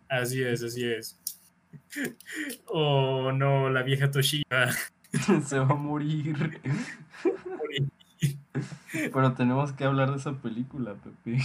[0.09, 1.19] Así es, así es.
[2.67, 4.71] Oh, no, la vieja Toshiba.
[5.45, 6.61] Se va a morir.
[8.93, 11.39] Pero tenemos que hablar de esa película, Pepe.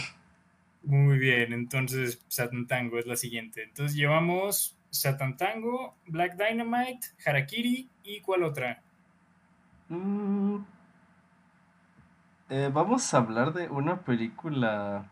[0.83, 3.63] Muy bien, entonces Satantango es la siguiente.
[3.63, 8.83] Entonces llevamos Satantango, Black Dynamite, Harakiri y ¿cuál otra?
[9.89, 10.57] Mm,
[12.49, 15.05] eh, vamos a hablar de una película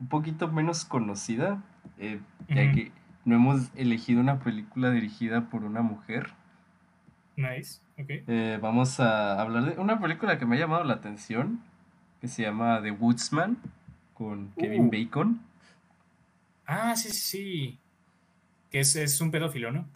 [0.00, 1.62] un poquito menos conocida,
[1.98, 2.92] eh, ya que
[3.24, 6.34] no hemos elegido una película dirigida por una mujer.
[7.36, 8.10] Nice, ok.
[8.26, 11.62] Eh, vamos a hablar de una película que me ha llamado la atención,
[12.20, 13.58] que se llama The Woodsman,
[14.14, 14.90] con Kevin Uh.
[14.90, 15.40] Bacon.
[16.66, 17.78] Ah, sí, sí, sí.
[18.70, 19.88] Que es, es un pedófilo, ¿no?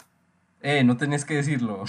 [0.61, 1.85] Eh, no tenías que decirlo.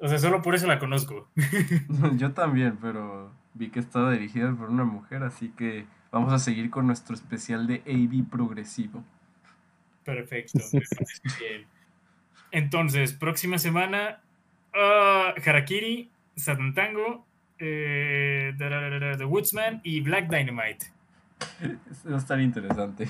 [0.00, 1.28] O sea, solo por eso la conozco.
[2.16, 6.70] Yo también, pero vi que estaba dirigida por una mujer, así que vamos a seguir
[6.70, 9.02] con nuestro especial de AV progresivo.
[10.04, 11.66] Perfecto, me parece bien.
[12.50, 14.20] Entonces, próxima semana,
[14.74, 17.26] ah, Harakiri, Satantango,
[17.58, 20.86] eh, The Woodsman y Black Dynamite.
[21.90, 23.08] Eso va a estar interesante.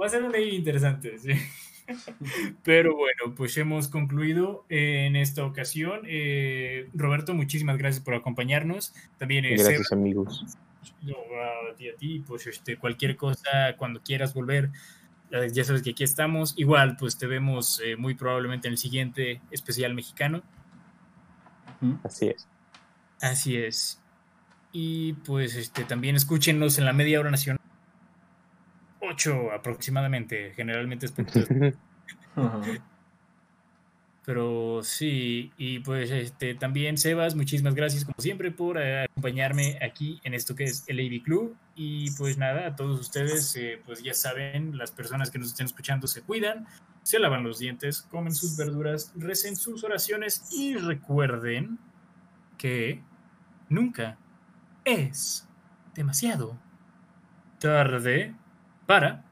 [0.00, 1.32] Va a ser un día interesante, sí.
[2.62, 6.02] Pero bueno, pues hemos concluido en esta ocasión.
[6.06, 8.94] Eh, Roberto, muchísimas gracias por acompañarnos.
[9.18, 10.44] También eh, Gracias, amigos.
[11.02, 11.16] No,
[11.70, 14.70] a ti, a ti, pues este, cualquier cosa, cuando quieras volver,
[15.30, 16.54] eh, ya sabes que aquí estamos.
[16.56, 20.42] Igual, pues te vemos eh, muy probablemente en el siguiente especial mexicano.
[22.04, 22.48] Así es.
[23.20, 24.00] Así es.
[24.72, 27.59] Y pues este, también escúchenos en la media hora nacional.
[29.10, 31.14] 8 aproximadamente, generalmente es
[32.36, 32.62] Ajá.
[34.24, 40.20] Pero sí, y pues este, también Sebas, muchísimas gracias como siempre por eh, acompañarme aquí
[40.24, 41.56] en esto que es el AV Club.
[41.74, 45.66] Y pues nada, a todos ustedes, eh, pues ya saben, las personas que nos estén
[45.66, 46.66] escuchando se cuidan,
[47.02, 51.78] se lavan los dientes, comen sus verduras, recen sus oraciones y recuerden
[52.58, 53.02] que
[53.68, 54.18] nunca
[54.84, 55.48] es
[55.94, 56.58] demasiado
[57.58, 58.34] tarde
[58.90, 59.22] para...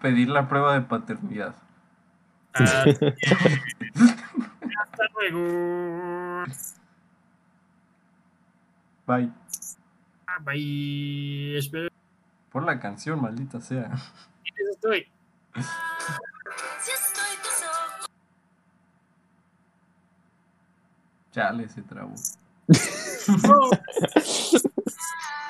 [0.00, 1.54] Pedir la prueba de paternidad.
[2.54, 2.94] Hasta
[5.14, 6.44] luego.
[9.06, 9.30] Bye.
[10.46, 11.58] Bye.
[11.58, 11.90] Espera,
[12.50, 13.90] Por la canción, maldita sea.
[14.72, 15.06] estoy.
[21.32, 22.14] Chale, se trabó.